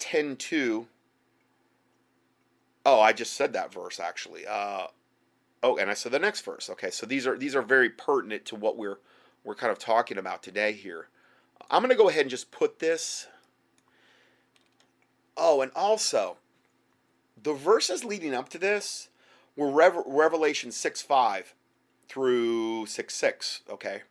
10 0.00 0.34
2. 0.36 0.88
Oh, 2.84 3.00
I 3.00 3.12
just 3.12 3.34
said 3.34 3.52
that 3.52 3.72
verse 3.72 4.00
actually. 4.00 4.44
Uh, 4.46 4.88
oh, 5.66 5.76
and 5.76 5.90
I 5.90 5.94
said 5.94 6.12
the 6.12 6.18
next 6.18 6.42
verse. 6.42 6.70
Okay, 6.70 6.90
so 6.90 7.06
these 7.06 7.26
are 7.26 7.36
these 7.36 7.56
are 7.56 7.62
very 7.62 7.90
pertinent 7.90 8.44
to 8.46 8.56
what 8.56 8.76
we're 8.76 8.98
we're 9.44 9.54
kind 9.54 9.72
of 9.72 9.78
talking 9.78 10.18
about 10.18 10.42
today 10.42 10.72
here. 10.72 11.08
I'm 11.70 11.82
going 11.82 11.90
to 11.90 11.96
go 11.96 12.08
ahead 12.08 12.22
and 12.22 12.30
just 12.30 12.50
put 12.50 12.78
this. 12.78 13.26
Oh, 15.36 15.60
and 15.60 15.72
also, 15.74 16.36
the 17.42 17.52
verses 17.52 18.04
leading 18.04 18.34
up 18.34 18.48
to 18.50 18.58
this 18.58 19.08
were 19.56 19.70
Revelation 19.70 20.70
6 20.70 21.02
5 21.02 21.54
through 22.08 22.86
6 22.86 23.14
6. 23.14 23.60
Okay. 23.68 24.02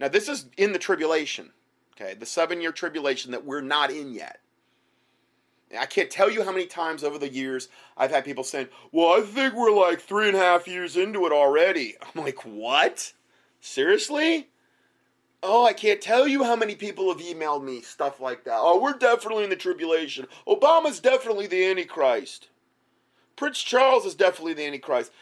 Now, 0.00 0.08
this 0.08 0.28
is 0.28 0.46
in 0.56 0.72
the 0.72 0.78
tribulation. 0.78 1.52
Okay. 1.94 2.14
The 2.14 2.26
seven 2.26 2.60
year 2.60 2.72
tribulation 2.72 3.32
that 3.32 3.44
we're 3.44 3.60
not 3.60 3.90
in 3.90 4.12
yet. 4.12 4.40
I 5.78 5.86
can't 5.86 6.10
tell 6.10 6.30
you 6.30 6.44
how 6.44 6.52
many 6.52 6.66
times 6.66 7.02
over 7.02 7.18
the 7.18 7.32
years 7.32 7.68
I've 7.96 8.10
had 8.10 8.24
people 8.24 8.44
saying, 8.44 8.68
Well, 8.92 9.18
I 9.18 9.22
think 9.22 9.54
we're 9.54 9.72
like 9.72 10.00
three 10.00 10.28
and 10.28 10.36
a 10.36 10.40
half 10.40 10.68
years 10.68 10.96
into 10.96 11.26
it 11.26 11.32
already. 11.32 11.96
I'm 12.00 12.22
like, 12.22 12.40
What? 12.44 13.12
Seriously? 13.60 14.48
Oh, 15.42 15.64
I 15.64 15.72
can't 15.72 16.00
tell 16.00 16.26
you 16.26 16.44
how 16.44 16.56
many 16.56 16.74
people 16.74 17.12
have 17.12 17.24
emailed 17.24 17.62
me 17.62 17.80
stuff 17.80 18.20
like 18.20 18.44
that. 18.44 18.58
Oh, 18.58 18.80
we're 18.80 18.94
definitely 18.94 19.44
in 19.44 19.50
the 19.50 19.56
tribulation. 19.56 20.26
Obama's 20.46 20.98
definitely 20.98 21.46
the 21.46 21.64
Antichrist. 21.64 22.48
Prince 23.36 23.62
Charles 23.62 24.06
is 24.06 24.14
definitely 24.14 24.54
the 24.54 24.66
Antichrist 24.66 25.12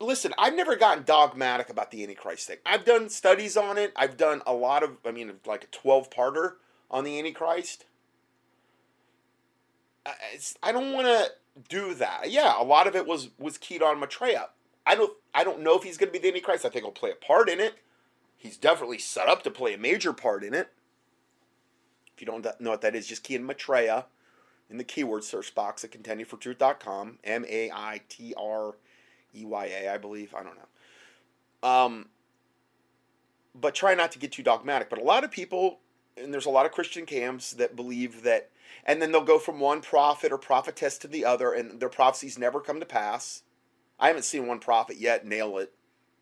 listen, 0.00 0.34
I've 0.38 0.54
never 0.54 0.76
gotten 0.76 1.04
dogmatic 1.04 1.70
about 1.70 1.90
the 1.90 2.02
Antichrist 2.02 2.46
thing. 2.46 2.58
I've 2.66 2.84
done 2.84 3.08
studies 3.08 3.56
on 3.56 3.78
it. 3.78 3.92
I've 3.94 4.16
done 4.16 4.42
a 4.46 4.54
lot 4.54 4.82
of, 4.82 4.96
I 5.04 5.12
mean, 5.12 5.32
like 5.46 5.64
a 5.64 5.68
12 5.68 6.10
parter 6.10 6.54
on 6.90 7.04
the 7.04 7.18
Antichrist. 7.18 7.84
I 10.62 10.72
don't 10.72 10.92
want 10.92 11.06
to 11.06 11.30
do 11.68 11.94
that. 11.94 12.30
Yeah, 12.30 12.60
a 12.60 12.64
lot 12.64 12.86
of 12.86 12.96
it 12.96 13.06
was 13.06 13.30
was 13.38 13.58
keyed 13.58 13.82
on 13.82 14.00
Maitreya. 14.00 14.48
I 14.86 14.94
don't 14.94 15.12
I 15.34 15.44
don't 15.44 15.60
know 15.60 15.76
if 15.76 15.82
he's 15.82 15.98
going 15.98 16.08
to 16.08 16.12
be 16.12 16.18
the 16.18 16.28
Antichrist. 16.28 16.64
I 16.64 16.68
think 16.68 16.84
he'll 16.84 16.92
play 16.92 17.10
a 17.10 17.14
part 17.14 17.48
in 17.48 17.60
it. 17.60 17.76
He's 18.36 18.56
definitely 18.56 18.98
set 18.98 19.28
up 19.28 19.42
to 19.42 19.50
play 19.50 19.74
a 19.74 19.78
major 19.78 20.12
part 20.12 20.42
in 20.42 20.54
it. 20.54 20.70
If 22.14 22.20
you 22.20 22.26
don't 22.26 22.46
know 22.60 22.70
what 22.70 22.80
that 22.80 22.94
is, 22.94 23.06
just 23.06 23.22
key 23.22 23.34
in 23.34 23.44
Maitreya 23.44 24.06
in 24.70 24.78
the 24.78 24.84
keyword 24.84 25.24
search 25.24 25.54
box 25.54 25.84
at 25.84 25.90
contendingfortruth.com. 25.90 27.18
M 27.24 27.44
A 27.48 27.70
I 27.70 28.00
T 28.08 28.32
R 28.36 28.76
EYA, 29.34 29.92
I 29.92 29.98
believe. 29.98 30.34
I 30.34 30.42
don't 30.42 30.56
know. 30.56 31.68
Um, 31.68 32.08
but 33.54 33.74
try 33.74 33.94
not 33.94 34.12
to 34.12 34.18
get 34.18 34.32
too 34.32 34.42
dogmatic. 34.42 34.88
But 34.88 35.00
a 35.00 35.04
lot 35.04 35.24
of 35.24 35.30
people, 35.30 35.80
and 36.16 36.32
there's 36.32 36.46
a 36.46 36.50
lot 36.50 36.66
of 36.66 36.72
Christian 36.72 37.06
camps 37.06 37.52
that 37.52 37.76
believe 37.76 38.22
that, 38.22 38.50
and 38.84 39.00
then 39.00 39.12
they'll 39.12 39.22
go 39.22 39.38
from 39.38 39.60
one 39.60 39.80
prophet 39.80 40.32
or 40.32 40.38
prophetess 40.38 40.98
to 40.98 41.08
the 41.08 41.24
other, 41.24 41.52
and 41.52 41.80
their 41.80 41.88
prophecies 41.88 42.38
never 42.38 42.60
come 42.60 42.80
to 42.80 42.86
pass. 42.86 43.42
I 43.98 44.08
haven't 44.08 44.24
seen 44.24 44.46
one 44.46 44.60
prophet 44.60 44.96
yet 44.96 45.26
nail 45.26 45.58
it 45.58 45.72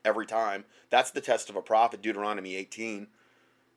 every 0.04 0.26
time. 0.26 0.64
That's 0.90 1.10
the 1.10 1.20
test 1.20 1.48
of 1.48 1.56
a 1.56 1.62
prophet, 1.62 2.02
Deuteronomy 2.02 2.56
18. 2.56 3.08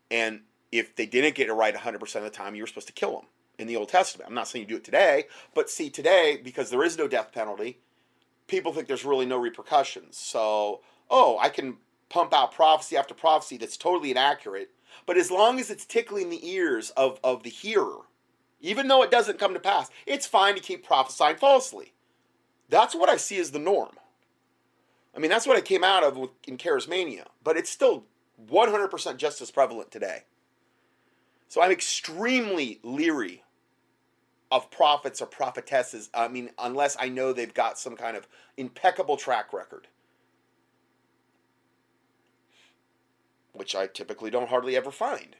And 0.10 0.42
if 0.72 0.96
they 0.96 1.06
didn't 1.06 1.36
get 1.36 1.50
it 1.50 1.54
right 1.54 1.76
100% 1.76 2.16
of 2.16 2.24
the 2.24 2.30
time, 2.30 2.56
you 2.56 2.64
were 2.64 2.68
supposed 2.68 2.88
to 2.88 2.94
kill 2.94 3.14
them 3.14 3.26
in 3.60 3.68
the 3.68 3.76
Old 3.76 3.90
Testament. 3.90 4.28
I'm 4.28 4.36
not 4.36 4.48
saying 4.48 4.64
you 4.64 4.70
do 4.70 4.78
it 4.78 4.84
today, 4.84 5.26
but 5.54 5.70
see, 5.70 5.90
today, 5.90 6.40
because 6.44 6.70
there 6.70 6.84
is 6.84 6.98
no 6.98 7.08
death 7.08 7.32
penalty, 7.32 7.80
people 8.48 8.74
think 8.74 8.88
there's 8.88 9.06
really 9.06 9.26
no 9.26 9.38
repercussions. 9.38 10.18
So, 10.18 10.82
oh, 11.10 11.38
I 11.40 11.50
can 11.50 11.78
pump 12.10 12.34
out 12.34 12.52
prophecy 12.52 12.98
after 12.98 13.14
prophecy 13.14 13.58
that's 13.58 13.78
totally 13.78 14.12
inaccurate. 14.12 14.72
But 15.06 15.18
as 15.18 15.32
long 15.32 15.60
as 15.60 15.70
it's 15.70 15.86
tickling 15.86 16.30
the 16.30 16.48
ears 16.48 16.92
of, 16.92 17.20
of 17.24 17.44
the 17.44 17.50
hearer, 17.50 18.02
even 18.60 18.88
though 18.88 19.04
it 19.04 19.12
doesn't 19.12 19.40
come 19.40 19.54
to 19.54 19.60
pass, 19.60 19.90
it's 20.06 20.28
fine 20.28 20.56
to 20.56 20.62
keep 20.62 20.86
prophesying 20.86 21.38
falsely. 21.38 21.94
That's 22.70 22.96
what 22.96 23.10
I 23.10 23.18
see 23.18 23.40
as 23.40 23.52
the 23.52 23.60
norm. 23.60 23.98
I 25.16 25.20
mean, 25.20 25.30
that's 25.30 25.48
what 25.48 25.58
I 25.58 25.62
came 25.62 25.84
out 25.84 26.04
of 26.04 26.18
in 26.48 26.58
Charismania, 26.58 27.26
but 27.44 27.58
it's 27.58 27.70
still 27.70 28.06
100% 28.50 29.18
just 29.18 29.42
as 29.42 29.52
prevalent 29.52 29.92
today. 29.92 30.24
So 31.50 31.62
I'm 31.62 31.72
extremely 31.72 32.80
leery 32.82 33.44
of 34.52 34.72
prophets 34.72 35.22
or 35.22 35.26
prophetesses. 35.26 36.10
I 36.14 36.28
mean, 36.28 36.52
unless 36.58 36.96
I 37.00 37.10
know 37.10 37.34
they've 37.34 37.54
got 37.54 37.78
some 37.78 37.96
kind 37.96 38.16
of 38.16 38.28
impeccable 38.58 39.18
track 39.18 39.52
record, 39.52 39.88
which 43.62 43.76
I 43.76 43.86
typically 43.86 44.32
don't 44.32 44.50
hardly 44.50 44.76
ever 44.76 44.90
find. 44.90 45.36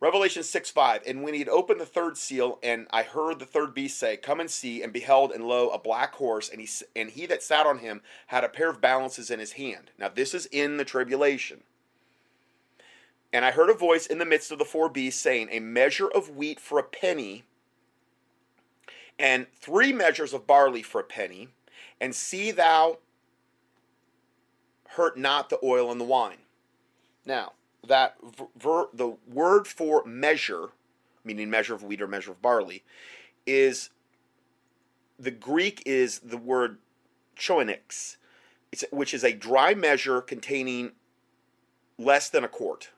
Revelation 0.00 0.42
6 0.42 0.68
5. 0.68 1.02
And 1.06 1.22
when 1.22 1.32
he 1.32 1.38
had 1.38 1.48
opened 1.48 1.80
the 1.80 1.86
third 1.86 2.18
seal, 2.18 2.58
and 2.62 2.86
I 2.90 3.04
heard 3.04 3.38
the 3.38 3.46
third 3.46 3.72
beast 3.72 3.98
say, 3.98 4.18
Come 4.18 4.38
and 4.38 4.50
see, 4.50 4.82
and 4.82 4.92
beheld, 4.92 5.32
and 5.32 5.48
lo, 5.48 5.70
a 5.70 5.78
black 5.78 6.16
horse, 6.16 6.50
and 6.50 6.60
he, 6.60 6.68
and 6.94 7.08
he 7.08 7.24
that 7.24 7.42
sat 7.42 7.64
on 7.64 7.78
him 7.78 8.02
had 8.26 8.44
a 8.44 8.50
pair 8.50 8.68
of 8.68 8.82
balances 8.82 9.30
in 9.30 9.40
his 9.40 9.52
hand. 9.52 9.92
Now, 9.98 10.10
this 10.10 10.34
is 10.34 10.44
in 10.44 10.76
the 10.76 10.84
tribulation. 10.84 11.62
And 13.32 13.46
I 13.46 13.50
heard 13.50 13.70
a 13.70 13.74
voice 13.74 14.04
in 14.04 14.18
the 14.18 14.26
midst 14.26 14.52
of 14.52 14.58
the 14.58 14.66
four 14.66 14.90
beasts 14.90 15.22
saying, 15.22 15.48
A 15.50 15.60
measure 15.60 16.08
of 16.08 16.36
wheat 16.36 16.60
for 16.60 16.78
a 16.78 16.84
penny, 16.84 17.44
and 19.18 19.46
three 19.54 19.94
measures 19.94 20.34
of 20.34 20.46
barley 20.46 20.82
for 20.82 21.00
a 21.00 21.04
penny, 21.04 21.48
and 21.98 22.14
see 22.14 22.50
thou 22.50 22.98
hurt 24.90 25.16
not 25.16 25.48
the 25.48 25.58
oil 25.64 25.90
and 25.90 25.98
the 25.98 26.04
wine. 26.04 26.36
Now, 27.28 27.52
that 27.86 28.16
ver, 28.56 28.86
the 28.94 29.18
word 29.30 29.68
for 29.68 30.02
measure, 30.06 30.70
meaning 31.24 31.50
measure 31.50 31.74
of 31.74 31.82
wheat 31.82 32.00
or 32.00 32.06
measure 32.08 32.32
of 32.32 32.40
barley, 32.40 32.82
is 33.46 33.90
the 35.18 35.30
Greek 35.30 35.82
is 35.84 36.20
the 36.20 36.38
word 36.38 36.78
choenix, 37.36 38.16
which 38.90 39.12
is 39.12 39.22
a 39.22 39.34
dry 39.34 39.74
measure 39.74 40.22
containing 40.22 40.92
less 41.98 42.30
than 42.30 42.44
a 42.44 42.48
quart, 42.48 42.90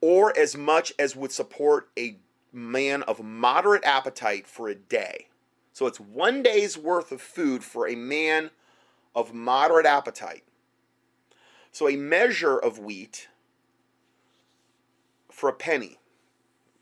or 0.00 0.36
as 0.36 0.56
much 0.56 0.94
as 0.98 1.14
would 1.14 1.32
support 1.32 1.90
a 1.98 2.16
man 2.54 3.02
of 3.02 3.22
moderate 3.22 3.84
appetite 3.84 4.46
for 4.46 4.70
a 4.70 4.74
day. 4.74 5.26
So 5.74 5.86
it's 5.86 6.00
one 6.00 6.42
day's 6.42 6.78
worth 6.78 7.12
of 7.12 7.20
food 7.20 7.62
for 7.62 7.86
a 7.86 7.94
man 7.94 8.50
of 9.14 9.34
moderate 9.34 9.86
appetite. 9.86 10.44
So 11.72 11.88
a 11.88 11.96
measure 11.96 12.58
of 12.58 12.78
wheat 12.78 13.28
for 15.30 15.48
a 15.48 15.54
penny. 15.54 15.98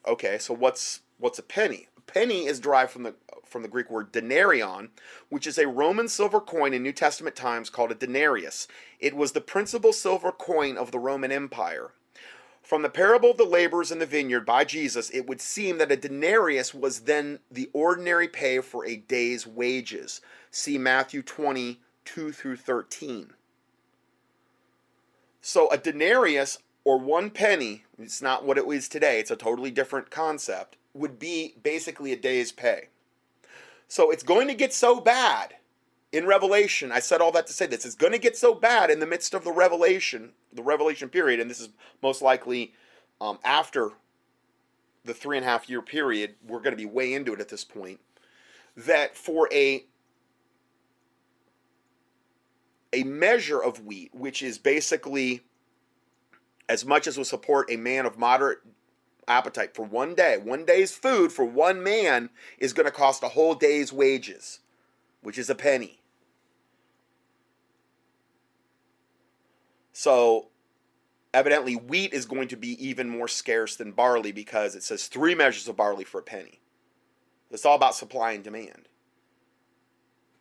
Okay, 0.07 0.39
so 0.39 0.55
what's 0.55 1.01
what's 1.19 1.39
a 1.39 1.43
penny? 1.43 1.89
A 1.97 2.01
penny 2.01 2.47
is 2.47 2.61
derived 2.61 2.91
from 2.91 3.03
the 3.03 3.15
from 3.45 3.63
the 3.63 3.69
Greek 3.69 3.91
word 3.91 4.13
denarion, 4.13 4.91
which 5.29 5.47
is 5.47 5.59
a 5.59 5.69
Roman 5.69 6.09
silver 6.09 6.41
coin 6.41 6.75
in 6.75 6.83
New 6.83 6.93
Testament 6.93 7.37
times 7.37 7.71
called 7.71 7.91
a 7.91 7.95
denarius. 7.95 8.69
It 9.01 9.17
was 9.17 9.33
the 9.33 9.41
principal 9.41 9.93
silver 9.93 10.33
coin 10.33 10.77
of 10.77 10.91
the 10.91 10.99
Roman 10.99 11.33
Empire. 11.33 11.93
From 12.63 12.83
the 12.83 12.91
parable 12.91 13.31
of 13.31 13.39
the 13.39 13.45
laborers 13.45 13.91
in 13.91 13.99
the 13.99 14.05
vineyard 14.05 14.45
by 14.45 14.65
Jesus, 14.65 15.09
it 15.11 15.27
would 15.27 15.41
seem 15.41 15.79
that 15.79 15.91
a 15.91 15.97
denarius 15.97 16.75
was 16.75 17.01
then 17.01 17.39
the 17.51 17.71
ordinary 17.73 18.29
pay 18.29 18.61
for 18.61 18.85
a 18.85 18.97
day's 18.97 19.47
wages. 19.47 20.21
See 20.51 20.77
Matthew 20.77 21.23
20, 21.23 21.81
2 22.05 22.33
through 22.33 22.57
13. 22.57 23.33
So 25.49 25.71
a 25.71 25.79
denarius 25.79 26.59
or 26.85 26.99
one 26.99 27.31
penny, 27.31 27.85
it's 27.99 28.21
not 28.21 28.45
what 28.45 28.59
it 28.59 28.67
is 28.67 28.87
today, 28.87 29.19
it's 29.19 29.31
a 29.31 29.35
totally 29.35 29.71
different 29.71 30.11
concept, 30.11 30.77
would 30.93 31.19
be 31.19 31.55
basically 31.63 32.13
a 32.13 32.19
day's 32.19 32.53
pay. 32.53 32.89
So 33.89 34.11
it's 34.11 34.23
going 34.23 34.49
to 34.49 34.55
get 34.55 34.75
so 34.75 35.01
bad 35.01 35.55
in 36.13 36.27
Revelation, 36.27 36.93
I 36.93 37.01
said 37.01 37.23
all 37.23 37.33
that 37.33 37.47
to 37.47 37.55
say 37.55 37.65
this. 37.65 37.87
It's 37.87 37.95
going 37.95 38.13
to 38.13 38.19
get 38.19 38.37
so 38.37 38.53
bad 38.53 38.91
in 38.91 39.01
the 39.01 39.07
midst 39.07 39.33
of 39.33 39.43
the 39.43 39.51
Revelation, 39.51 40.33
the 40.53 40.63
Revelation 40.63 41.09
period, 41.09 41.41
and 41.41 41.49
this 41.49 41.61
is 41.61 41.71
most 42.03 42.21
likely 42.21 42.75
um, 43.19 43.39
after 43.43 43.93
the 45.07 45.15
three 45.15 45.39
and 45.39 45.47
a 45.47 45.49
half 45.49 45.71
year 45.71 45.81
period. 45.81 46.35
We're 46.47 46.61
going 46.61 46.77
to 46.77 46.83
be 46.83 46.85
way 46.85 47.15
into 47.15 47.33
it 47.33 47.41
at 47.41 47.49
this 47.49 47.65
point. 47.65 48.01
That 48.77 49.17
for 49.17 49.49
a 49.51 49.87
a 52.93 53.05
measure 53.05 53.63
of 53.63 53.85
wheat, 53.85 54.15
which 54.15 54.43
is 54.43 54.59
basically 54.59 55.43
as 56.69 56.85
much 56.85 57.07
as 57.07 57.17
will 57.17 57.25
support 57.25 57.71
a 57.71 57.77
man 57.77 58.07
of 58.07 58.19
moderate 58.19 58.59
appetite 59.27 59.75
for 59.75 59.85
one 59.85 60.15
day. 60.15 60.39
One 60.39 60.65
day's 60.65 60.93
food 60.93 61.33
for 61.33 61.45
one 61.45 61.83
man 61.83 62.31
is 62.59 62.73
going 62.73 62.87
to 62.87 62.93
cost 62.93 63.23
a 63.23 63.29
whole 63.29 63.55
day's 63.55 63.93
wages, 63.93 64.61
which 65.23 65.39
is 65.39 65.51
a 65.51 65.55
penny. 65.55 66.01
So, 69.93 70.49
evidently, 71.35 71.75
wheat 71.75 72.13
is 72.13 72.25
going 72.25 72.49
to 72.49 72.57
be 72.57 72.87
even 72.87 73.09
more 73.09 73.29
scarce 73.29 73.77
than 73.77 73.93
barley 73.93 74.33
because 74.33 74.75
it 74.75 74.83
says 74.83 75.07
three 75.07 75.35
measures 75.35 75.69
of 75.69 75.77
barley 75.77 76.05
for 76.05 76.21
a 76.21 76.23
penny. 76.23 76.61
It's 77.51 77.67
all 77.67 77.75
about 77.77 77.95
supply 77.95 78.33
and 78.33 78.45
demand. 78.45 78.89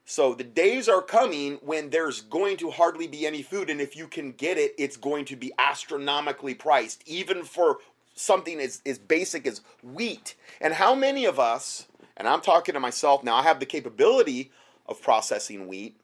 So 0.09 0.33
the 0.33 0.45
days 0.45 0.87
are 0.87 1.01
coming 1.01 1.59
when 1.61 1.89
there's 1.89 2.21
going 2.21 2.55
to 2.57 2.71
hardly 2.71 3.07
be 3.07 3.27
any 3.27 3.41
food, 3.41 3.69
and 3.69 3.81
if 3.81 3.93
you 3.97 4.07
can 4.07 4.31
get 4.31 4.57
it, 4.57 4.73
it's 4.77 4.95
going 4.95 5.25
to 5.25 5.35
be 5.35 5.51
astronomically 5.59 6.53
priced, 6.53 7.03
even 7.05 7.43
for 7.43 7.79
something 8.15 8.57
as, 8.61 8.81
as 8.85 8.97
basic 8.97 9.45
as 9.45 9.59
wheat. 9.83 10.35
And 10.61 10.75
how 10.75 10.95
many 10.95 11.25
of 11.25 11.41
us, 11.41 11.87
and 12.15 12.25
I'm 12.25 12.39
talking 12.39 12.71
to 12.71 12.79
myself 12.79 13.21
now, 13.21 13.35
I 13.35 13.43
have 13.43 13.59
the 13.59 13.65
capability 13.65 14.49
of 14.85 15.01
processing 15.01 15.67
wheat, 15.67 15.99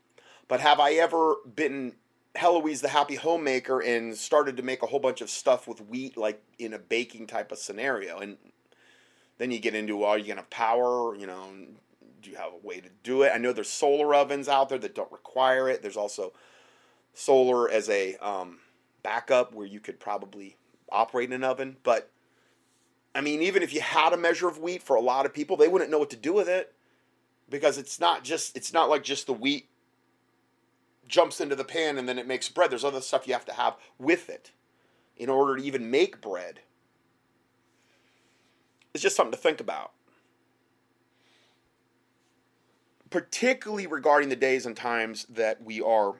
but 0.49 0.59
have 0.59 0.81
I 0.81 0.95
ever 0.95 1.37
been 1.55 1.93
Heloise 2.35 2.81
the 2.81 2.89
happy 2.89 3.15
homemaker 3.15 3.79
and 3.79 4.17
started 4.17 4.57
to 4.57 4.63
make 4.63 4.83
a 4.83 4.87
whole 4.87 4.99
bunch 4.99 5.21
of 5.21 5.29
stuff 5.29 5.65
with 5.65 5.79
wheat, 5.79 6.17
like 6.17 6.43
in 6.59 6.73
a 6.73 6.77
baking 6.77 7.27
type 7.27 7.53
of 7.53 7.57
scenario? 7.57 8.19
And 8.19 8.35
then 9.37 9.49
you 9.49 9.59
get 9.59 9.75
into, 9.75 9.95
well, 9.95 10.09
are 10.09 10.17
you 10.17 10.25
going 10.25 10.37
to 10.39 10.43
power, 10.43 11.15
you 11.15 11.25
know, 11.25 11.47
do 12.23 12.31
you 12.31 12.37
have 12.37 12.53
a 12.53 12.67
way 12.67 12.79
to 12.79 12.89
do 13.03 13.21
it? 13.23 13.31
I 13.33 13.37
know 13.37 13.53
there's 13.53 13.69
solar 13.69 14.15
ovens 14.15 14.47
out 14.47 14.69
there 14.69 14.79
that 14.79 14.95
don't 14.95 15.11
require 15.11 15.69
it. 15.69 15.81
There's 15.81 15.97
also 15.97 16.33
solar 17.13 17.69
as 17.69 17.89
a 17.89 18.15
um, 18.15 18.59
backup 19.03 19.53
where 19.53 19.67
you 19.67 19.79
could 19.79 19.99
probably 19.99 20.57
operate 20.91 21.29
in 21.29 21.33
an 21.33 21.43
oven. 21.43 21.77
But 21.83 22.09
I 23.13 23.21
mean, 23.21 23.41
even 23.41 23.61
if 23.61 23.73
you 23.73 23.81
had 23.81 24.13
a 24.13 24.17
measure 24.17 24.47
of 24.47 24.57
wheat 24.57 24.81
for 24.81 24.95
a 24.95 25.01
lot 25.01 25.25
of 25.25 25.33
people, 25.33 25.57
they 25.57 25.67
wouldn't 25.67 25.91
know 25.91 25.99
what 25.99 26.09
to 26.11 26.15
do 26.15 26.33
with 26.33 26.47
it 26.47 26.73
because 27.49 27.77
it's 27.77 27.99
not 27.99 28.23
just 28.23 28.55
it's 28.57 28.73
not 28.73 28.89
like 28.89 29.03
just 29.03 29.27
the 29.27 29.33
wheat 29.33 29.67
jumps 31.07 31.41
into 31.41 31.55
the 31.55 31.65
pan 31.65 31.97
and 31.97 32.07
then 32.07 32.17
it 32.17 32.27
makes 32.27 32.49
bread. 32.49 32.71
There's 32.71 32.85
other 32.85 33.01
stuff 33.01 33.27
you 33.27 33.33
have 33.33 33.45
to 33.45 33.53
have 33.53 33.75
with 33.99 34.29
it 34.29 34.51
in 35.17 35.29
order 35.29 35.57
to 35.57 35.63
even 35.63 35.91
make 35.91 36.21
bread. 36.21 36.61
It's 38.93 39.03
just 39.03 39.15
something 39.15 39.33
to 39.33 39.37
think 39.37 39.59
about. 39.59 39.91
Particularly 43.13 43.85
regarding 43.85 44.29
the 44.29 44.35
days 44.35 44.65
and 44.65 44.75
times 44.75 45.27
that 45.29 45.63
we 45.63 45.79
are 45.79 46.15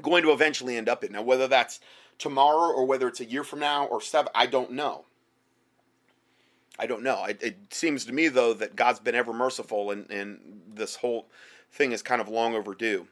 going 0.00 0.22
to 0.22 0.30
eventually 0.30 0.76
end 0.76 0.88
up 0.88 1.02
in. 1.02 1.10
Now, 1.10 1.22
whether 1.22 1.48
that's 1.48 1.80
tomorrow 2.16 2.72
or 2.72 2.84
whether 2.84 3.08
it's 3.08 3.18
a 3.18 3.24
year 3.24 3.42
from 3.42 3.58
now 3.58 3.86
or 3.86 4.00
seven, 4.00 4.30
I 4.32 4.46
don't 4.46 4.70
know. 4.70 5.04
I 6.78 6.86
don't 6.86 7.02
know. 7.02 7.24
It, 7.24 7.42
it 7.42 7.56
seems 7.74 8.04
to 8.04 8.12
me, 8.12 8.28
though, 8.28 8.54
that 8.54 8.76
God's 8.76 9.00
been 9.00 9.16
ever 9.16 9.32
merciful 9.32 9.90
and, 9.90 10.08
and 10.08 10.62
this 10.72 10.94
whole 10.94 11.26
thing 11.72 11.90
is 11.90 12.02
kind 12.02 12.20
of 12.20 12.28
long 12.28 12.54
overdue. 12.54 13.08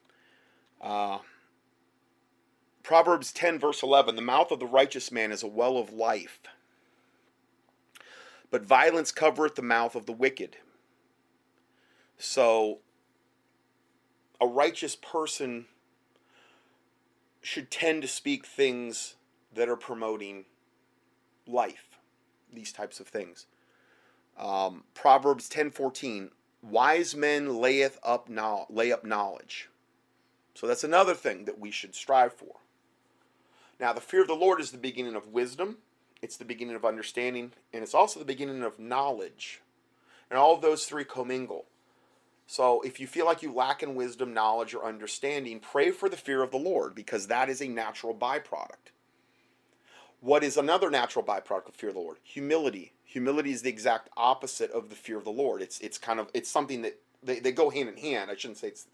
Uh, 0.81 1.19
Proverbs 2.85 3.33
10, 3.33 3.59
verse 3.59 3.83
11 3.83 4.15
The 4.15 4.23
mouth 4.23 4.53
of 4.53 4.61
the 4.61 4.67
righteous 4.67 5.11
man 5.11 5.33
is 5.33 5.43
a 5.43 5.49
well 5.49 5.79
of 5.79 5.93
life, 5.93 6.39
but 8.53 8.65
violence 8.65 9.11
covereth 9.11 9.57
the 9.57 9.63
mouth 9.63 9.97
of 9.97 10.07
the 10.07 10.13
wicked. 10.13 10.59
So, 12.19 12.79
a 14.41 14.47
righteous 14.47 14.97
person 14.97 15.67
should 17.41 17.71
tend 17.71 18.03
to 18.03 18.09
speak 18.09 18.47
things 18.47 19.15
that 19.55 19.69
are 19.69 19.77
promoting 19.77 20.47
life, 21.47 21.99
these 22.53 22.73
types 22.73 23.01
of 23.01 23.07
things. 23.07 23.47
Um, 24.39 24.85
Proverbs 24.95 25.49
10:14, 25.49 26.31
wise 26.63 27.15
men 27.15 27.57
layeth 27.57 27.99
up 28.03 28.29
now 28.29 28.67
lay 28.69 28.91
up 28.91 29.05
knowledge. 29.05 29.69
So 30.55 30.67
that's 30.67 30.85
another 30.85 31.15
thing 31.15 31.45
that 31.45 31.59
we 31.59 31.71
should 31.71 31.95
strive 31.95 32.33
for. 32.33 32.57
Now, 33.81 33.93
the 33.93 34.01
fear 34.01 34.23
of 34.23 34.29
the 34.29 34.35
Lord 34.35 34.61
is 34.61 34.71
the 34.71 34.79
beginning 34.79 35.17
of 35.17 35.29
wisdom, 35.29 35.79
it's 36.23 36.37
the 36.37 36.45
beginning 36.45 36.77
of 36.77 36.85
understanding, 36.85 37.53
and 37.73 37.83
it's 37.83 37.95
also 37.95 38.19
the 38.19 38.25
beginning 38.25 38.63
of 38.63 38.79
knowledge. 38.79 39.61
And 40.31 40.39
all 40.39 40.55
of 40.55 40.63
those 40.63 40.87
three 40.87 41.05
commingle. 41.05 41.67
So 42.47 42.83
if 42.83 43.01
you 43.01 43.07
feel 43.07 43.25
like 43.25 43.43
you 43.43 43.53
lack 43.53 43.83
in 43.83 43.95
wisdom, 43.95 44.35
knowledge, 44.35 44.75
or 44.75 44.85
understanding, 44.85 45.61
pray 45.61 45.91
for 45.91 46.09
the 46.09 46.17
fear 46.17 46.43
of 46.43 46.51
the 46.51 46.59
Lord 46.59 46.95
because 46.95 47.27
that 47.27 47.49
is 47.49 47.63
a 47.63 47.69
natural 47.69 48.15
byproduct. 48.15 48.93
What 50.21 50.45
is 50.45 50.57
another 50.57 50.91
natural 50.91 51.25
byproduct 51.25 51.69
of 51.69 51.75
fear 51.75 51.91
of 51.91 51.97
the 51.97 52.01
Lord? 52.01 52.19
Humility. 52.23 52.93
Humility 53.05 53.53
is 53.53 53.63
the 53.63 53.71
exact 53.71 54.09
opposite 54.17 54.71
of 54.71 54.89
the 54.89 54.97
fear 54.97 55.19
of 55.19 55.25
the 55.25 55.31
Lord. 55.31 55.63
It's 55.63 55.79
it's 55.81 55.99
kind 55.99 56.19
of 56.19 56.29
it's 56.35 56.51
something 56.51 56.83
that 56.83 56.99
they, 57.23 57.41
they 57.41 57.53
go 57.53 57.71
hand 57.71 57.89
in 57.89 57.97
hand. 57.97 58.31
I 58.31 58.37
shouldn't 58.37 58.59
say 58.59 58.69
it's 58.69 58.87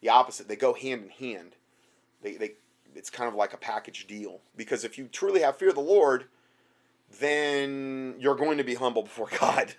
the 0.00 0.08
opposite. 0.08 0.48
They 0.48 0.56
go 0.56 0.74
hand 0.74 1.04
in 1.04 1.10
hand. 1.10 1.56
They, 2.22 2.34
they 2.34 2.52
it's 2.94 3.10
kind 3.10 3.28
of 3.28 3.34
like 3.34 3.52
a 3.52 3.58
package 3.58 4.06
deal. 4.06 4.40
Because 4.56 4.84
if 4.84 4.98
you 4.98 5.06
truly 5.06 5.42
have 5.42 5.56
fear 5.56 5.68
of 5.68 5.74
the 5.74 5.80
Lord, 5.80 6.24
then 7.18 8.14
you're 8.18 8.34
going 8.34 8.58
to 8.58 8.64
be 8.64 8.74
humble 8.74 9.02
before 9.02 9.28
God. 9.40 9.74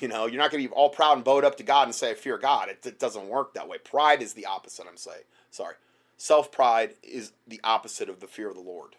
You 0.00 0.08
know, 0.08 0.26
you're 0.26 0.40
not 0.40 0.50
going 0.50 0.62
to 0.62 0.68
be 0.68 0.74
all 0.74 0.90
proud 0.90 1.16
and 1.16 1.24
bowed 1.24 1.44
up 1.44 1.56
to 1.58 1.62
God 1.62 1.86
and 1.86 1.94
say, 1.94 2.10
I 2.10 2.14
fear 2.14 2.38
God. 2.38 2.68
It, 2.68 2.84
it 2.86 2.98
doesn't 2.98 3.28
work 3.28 3.54
that 3.54 3.68
way. 3.68 3.78
Pride 3.78 4.22
is 4.22 4.32
the 4.32 4.46
opposite, 4.46 4.86
I'm 4.88 4.96
saying. 4.96 5.24
Sorry. 5.50 5.74
Self 6.16 6.52
pride 6.52 6.94
is 7.02 7.32
the 7.46 7.60
opposite 7.64 8.08
of 8.08 8.20
the 8.20 8.26
fear 8.26 8.48
of 8.48 8.54
the 8.54 8.62
Lord. 8.62 8.96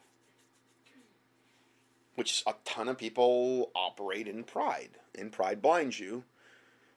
Which 2.16 2.44
a 2.46 2.54
ton 2.64 2.90
of 2.90 2.98
people 2.98 3.72
operate 3.76 4.28
in 4.28 4.44
pride. 4.44 5.00
And 5.18 5.32
pride 5.32 5.62
blinds 5.62 6.00
you 6.00 6.26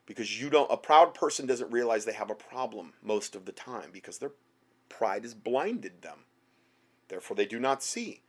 because 0.05 0.39
you 0.39 0.49
don't, 0.49 0.71
a 0.71 0.77
proud 0.77 1.13
person 1.13 1.45
doesn't 1.45 1.71
realize 1.71 2.05
they 2.05 2.13
have 2.13 2.29
a 2.29 2.35
problem 2.35 2.93
most 3.03 3.35
of 3.35 3.45
the 3.45 3.51
time 3.51 3.89
because 3.91 4.17
their 4.17 4.31
pride 4.89 5.23
has 5.23 5.33
blinded 5.33 6.01
them. 6.01 6.19
Therefore, 7.09 7.35
they 7.35 7.45
do 7.45 7.59
not 7.59 7.83
see 7.83 8.21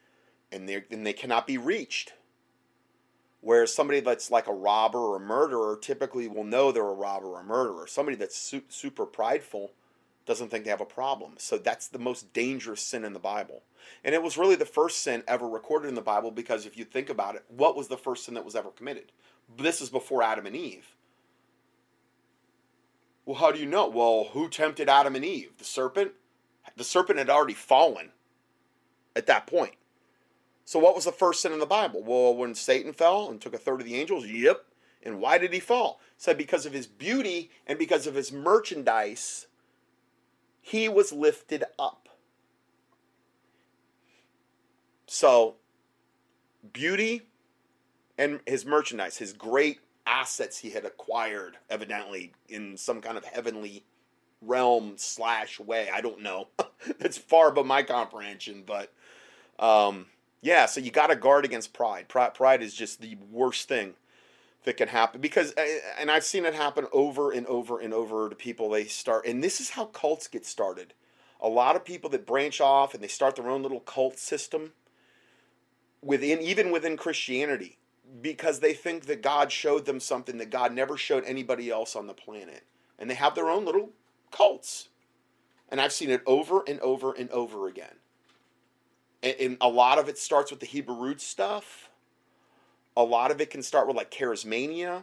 and, 0.52 0.68
and 0.68 1.06
they 1.06 1.12
cannot 1.12 1.46
be 1.46 1.58
reached. 1.58 2.12
Whereas 3.40 3.72
somebody 3.72 4.00
that's 4.00 4.30
like 4.30 4.48
a 4.48 4.52
robber 4.52 4.98
or 4.98 5.16
a 5.16 5.20
murderer 5.20 5.78
typically 5.80 6.26
will 6.28 6.44
know 6.44 6.72
they're 6.72 6.82
a 6.82 6.92
robber 6.92 7.28
or 7.28 7.40
a 7.40 7.44
murderer. 7.44 7.86
Somebody 7.86 8.16
that's 8.16 8.36
su- 8.36 8.62
super 8.68 9.06
prideful 9.06 9.72
doesn't 10.26 10.50
think 10.50 10.64
they 10.64 10.70
have 10.70 10.80
a 10.80 10.84
problem. 10.84 11.34
So 11.38 11.56
that's 11.56 11.88
the 11.88 11.98
most 11.98 12.32
dangerous 12.32 12.82
sin 12.82 13.04
in 13.04 13.12
the 13.12 13.18
Bible. 13.18 13.62
And 14.04 14.14
it 14.14 14.22
was 14.22 14.36
really 14.36 14.56
the 14.56 14.66
first 14.66 14.98
sin 15.02 15.22
ever 15.26 15.48
recorded 15.48 15.88
in 15.88 15.94
the 15.94 16.02
Bible 16.02 16.30
because 16.30 16.66
if 16.66 16.76
you 16.76 16.84
think 16.84 17.08
about 17.08 17.36
it, 17.36 17.44
what 17.48 17.76
was 17.76 17.88
the 17.88 17.96
first 17.96 18.24
sin 18.24 18.34
that 18.34 18.44
was 18.44 18.56
ever 18.56 18.70
committed? 18.70 19.12
This 19.56 19.80
is 19.80 19.88
before 19.88 20.22
Adam 20.22 20.46
and 20.46 20.56
Eve. 20.56 20.94
Well, 23.24 23.36
how 23.36 23.52
do 23.52 23.58
you 23.58 23.66
know? 23.66 23.88
Well, 23.88 24.28
who 24.32 24.48
tempted 24.48 24.88
Adam 24.88 25.14
and 25.14 25.24
Eve? 25.24 25.52
The 25.58 25.64
serpent? 25.64 26.12
The 26.76 26.84
serpent 26.84 27.18
had 27.18 27.30
already 27.30 27.54
fallen 27.54 28.10
at 29.14 29.26
that 29.26 29.46
point. 29.46 29.74
So, 30.68 30.78
what 30.78 30.94
was 30.94 31.06
the 31.06 31.12
first 31.12 31.40
sin 31.40 31.54
in 31.54 31.60
the 31.60 31.64
Bible? 31.64 32.02
Well, 32.04 32.34
when 32.34 32.54
Satan 32.54 32.92
fell 32.92 33.30
and 33.30 33.40
took 33.40 33.54
a 33.54 33.58
third 33.58 33.80
of 33.80 33.86
the 33.86 33.94
angels, 33.94 34.26
yep. 34.26 34.66
And 35.02 35.18
why 35.18 35.38
did 35.38 35.54
he 35.54 35.60
fall? 35.60 35.98
It 36.14 36.20
said 36.20 36.36
because 36.36 36.66
of 36.66 36.74
his 36.74 36.86
beauty 36.86 37.50
and 37.66 37.78
because 37.78 38.06
of 38.06 38.14
his 38.14 38.30
merchandise, 38.30 39.46
he 40.60 40.86
was 40.86 41.10
lifted 41.10 41.64
up. 41.78 42.10
So, 45.06 45.54
beauty 46.70 47.22
and 48.18 48.40
his 48.44 48.66
merchandise, 48.66 49.16
his 49.16 49.32
great 49.32 49.80
assets 50.06 50.58
he 50.58 50.68
had 50.68 50.84
acquired, 50.84 51.56
evidently 51.70 52.34
in 52.46 52.76
some 52.76 53.00
kind 53.00 53.16
of 53.16 53.24
heavenly 53.24 53.86
realm 54.42 54.96
slash 54.98 55.58
way. 55.58 55.88
I 55.90 56.02
don't 56.02 56.20
know. 56.20 56.48
That's 56.98 57.16
far 57.16 57.48
above 57.48 57.64
my 57.64 57.82
comprehension, 57.84 58.64
but 58.66 58.92
um, 59.58 60.04
yeah, 60.40 60.66
so 60.66 60.80
you 60.80 60.90
got 60.90 61.08
to 61.08 61.16
guard 61.16 61.44
against 61.44 61.72
pride. 61.72 62.08
pride. 62.08 62.34
Pride 62.34 62.62
is 62.62 62.74
just 62.74 63.00
the 63.00 63.16
worst 63.30 63.68
thing 63.68 63.94
that 64.64 64.76
can 64.76 64.88
happen 64.88 65.20
because, 65.20 65.52
uh, 65.56 65.64
and 65.98 66.10
I've 66.10 66.24
seen 66.24 66.44
it 66.44 66.54
happen 66.54 66.86
over 66.92 67.32
and 67.32 67.46
over 67.46 67.80
and 67.80 67.92
over 67.92 68.28
to 68.28 68.36
people. 68.36 68.70
They 68.70 68.84
start, 68.84 69.26
and 69.26 69.42
this 69.42 69.60
is 69.60 69.70
how 69.70 69.86
cults 69.86 70.28
get 70.28 70.46
started. 70.46 70.94
A 71.40 71.48
lot 71.48 71.76
of 71.76 71.84
people 71.84 72.10
that 72.10 72.26
branch 72.26 72.60
off 72.60 72.94
and 72.94 73.02
they 73.02 73.08
start 73.08 73.36
their 73.36 73.48
own 73.48 73.62
little 73.62 73.80
cult 73.80 74.18
system 74.18 74.72
within, 76.02 76.40
even 76.40 76.70
within 76.70 76.96
Christianity, 76.96 77.78
because 78.20 78.60
they 78.60 78.72
think 78.72 79.06
that 79.06 79.22
God 79.22 79.50
showed 79.50 79.86
them 79.86 80.00
something 80.00 80.38
that 80.38 80.50
God 80.50 80.72
never 80.72 80.96
showed 80.96 81.24
anybody 81.24 81.70
else 81.70 81.96
on 81.96 82.06
the 82.06 82.14
planet, 82.14 82.64
and 82.98 83.08
they 83.10 83.14
have 83.14 83.34
their 83.34 83.50
own 83.50 83.64
little 83.64 83.90
cults. 84.30 84.88
And 85.68 85.80
I've 85.80 85.92
seen 85.92 86.10
it 86.10 86.22
over 86.26 86.62
and 86.66 86.80
over 86.80 87.12
and 87.12 87.28
over 87.30 87.68
again 87.68 87.97
and, 89.22 89.56
a 89.60 89.68
lot 89.68 89.98
of 89.98 90.08
it 90.08 90.18
starts 90.18 90.50
with 90.50 90.60
the 90.60 90.66
Hebrew 90.66 90.94
roots 90.94 91.24
stuff. 91.24 91.88
A 92.96 93.02
lot 93.02 93.30
of 93.30 93.40
it 93.40 93.50
can 93.50 93.62
start 93.62 93.86
with 93.86 93.96
like 93.96 94.10
charismania. 94.10 95.02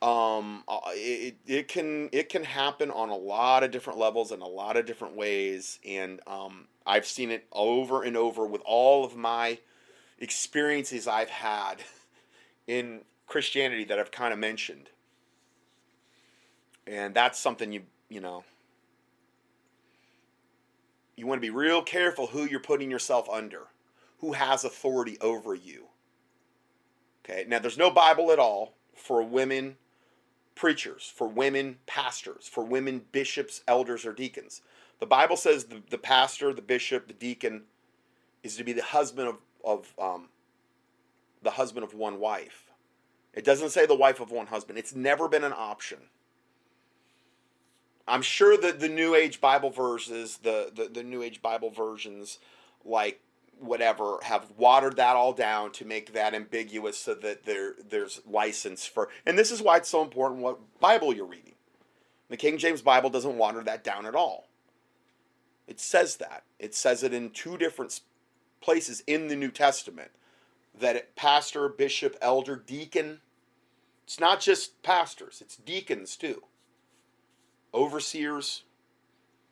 Um, 0.00 0.62
uh, 0.68 0.80
it, 0.90 1.36
it 1.46 1.66
can 1.66 2.08
it 2.12 2.28
can 2.28 2.44
happen 2.44 2.90
on 2.92 3.08
a 3.08 3.16
lot 3.16 3.64
of 3.64 3.72
different 3.72 3.98
levels 3.98 4.30
in 4.30 4.40
a 4.40 4.46
lot 4.46 4.76
of 4.76 4.86
different 4.86 5.16
ways, 5.16 5.80
and 5.84 6.20
um, 6.28 6.68
I've 6.86 7.06
seen 7.06 7.32
it 7.32 7.46
over 7.50 8.04
and 8.04 8.16
over 8.16 8.46
with 8.46 8.62
all 8.64 9.04
of 9.04 9.16
my 9.16 9.58
experiences 10.20 11.08
I've 11.08 11.30
had 11.30 11.82
in 12.68 13.00
Christianity 13.26 13.84
that 13.84 13.98
I've 13.98 14.12
kind 14.12 14.32
of 14.32 14.38
mentioned. 14.38 14.88
And 16.86 17.12
that's 17.12 17.38
something 17.38 17.72
you, 17.72 17.82
you 18.08 18.20
know, 18.20 18.44
you 21.18 21.26
want 21.26 21.40
to 21.40 21.46
be 21.46 21.50
real 21.50 21.82
careful 21.82 22.28
who 22.28 22.44
you're 22.44 22.60
putting 22.60 22.90
yourself 22.90 23.28
under, 23.28 23.68
who 24.18 24.32
has 24.32 24.64
authority 24.64 25.18
over 25.20 25.54
you. 25.54 25.86
Okay, 27.24 27.44
now 27.48 27.58
there's 27.58 27.78
no 27.78 27.90
Bible 27.90 28.30
at 28.30 28.38
all 28.38 28.74
for 28.94 29.22
women 29.22 29.76
preachers, 30.54 31.12
for 31.14 31.28
women 31.28 31.78
pastors, 31.86 32.48
for 32.48 32.64
women 32.64 33.02
bishops, 33.12 33.62
elders, 33.68 34.04
or 34.04 34.12
deacons. 34.12 34.62
The 34.98 35.06
Bible 35.06 35.36
says 35.36 35.64
the, 35.64 35.82
the 35.90 35.98
pastor, 35.98 36.52
the 36.52 36.62
bishop, 36.62 37.06
the 37.06 37.14
deacon 37.14 37.62
is 38.42 38.56
to 38.56 38.64
be 38.64 38.72
the 38.72 38.82
husband 38.82 39.28
of, 39.28 39.36
of 39.64 39.94
um, 40.00 40.28
the 41.42 41.52
husband 41.52 41.84
of 41.84 41.94
one 41.94 42.18
wife. 42.18 42.72
It 43.34 43.44
doesn't 43.44 43.70
say 43.70 43.86
the 43.86 43.94
wife 43.94 44.20
of 44.20 44.32
one 44.32 44.48
husband. 44.48 44.78
It's 44.78 44.94
never 44.94 45.28
been 45.28 45.44
an 45.44 45.54
option. 45.56 45.98
I'm 48.08 48.22
sure 48.22 48.56
that 48.56 48.80
the 48.80 48.88
New 48.88 49.14
Age 49.14 49.40
Bible 49.40 49.70
verses, 49.70 50.38
the, 50.38 50.70
the, 50.74 50.88
the 50.88 51.02
New 51.02 51.22
Age 51.22 51.42
Bible 51.42 51.70
versions, 51.70 52.38
like 52.84 53.20
whatever, 53.60 54.18
have 54.22 54.46
watered 54.56 54.96
that 54.96 55.16
all 55.16 55.32
down 55.32 55.72
to 55.72 55.84
make 55.84 56.12
that 56.12 56.34
ambiguous 56.34 56.98
so 56.98 57.14
that 57.14 57.44
there 57.44 57.74
there's 57.90 58.20
license 58.26 58.86
for. 58.86 59.08
And 59.26 59.38
this 59.38 59.50
is 59.50 59.62
why 59.62 59.76
it's 59.76 59.88
so 59.88 60.02
important 60.02 60.40
what 60.40 60.80
Bible 60.80 61.14
you're 61.14 61.26
reading. 61.26 61.54
The 62.28 62.36
King 62.36 62.58
James 62.58 62.82
Bible 62.82 63.10
doesn't 63.10 63.38
water 63.38 63.62
that 63.64 63.84
down 63.84 64.06
at 64.06 64.14
all. 64.14 64.48
It 65.66 65.80
says 65.80 66.16
that. 66.16 66.44
It 66.58 66.74
says 66.74 67.02
it 67.02 67.12
in 67.12 67.30
two 67.30 67.56
different 67.56 68.00
places 68.60 69.02
in 69.06 69.28
the 69.28 69.36
New 69.36 69.50
Testament 69.50 70.10
that 70.78 70.96
it, 70.96 71.16
pastor, 71.16 71.68
bishop, 71.68 72.16
elder, 72.20 72.56
deacon, 72.56 73.20
it's 74.04 74.20
not 74.20 74.40
just 74.40 74.82
pastors, 74.82 75.40
it's 75.40 75.56
deacons 75.56 76.16
too. 76.16 76.42
Overseers, 77.74 78.62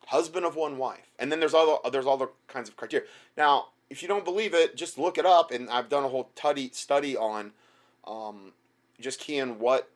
husband 0.06 0.46
of 0.46 0.56
one 0.56 0.78
wife. 0.78 1.10
And 1.18 1.30
then 1.30 1.40
there's 1.40 1.54
other 1.54 1.76
there's 1.90 2.06
all 2.06 2.16
the 2.16 2.30
kinds 2.48 2.68
of 2.68 2.76
criteria. 2.76 3.06
Now, 3.36 3.68
if 3.90 4.02
you 4.02 4.08
don't 4.08 4.24
believe 4.24 4.54
it, 4.54 4.76
just 4.76 4.98
look 4.98 5.18
it 5.18 5.26
up 5.26 5.50
and 5.50 5.68
I've 5.70 5.88
done 5.88 6.04
a 6.04 6.08
whole 6.08 6.30
study 6.34 6.70
study 6.72 7.16
on 7.16 7.52
um, 8.06 8.52
just 9.00 9.20
keying 9.20 9.58
what 9.58 9.90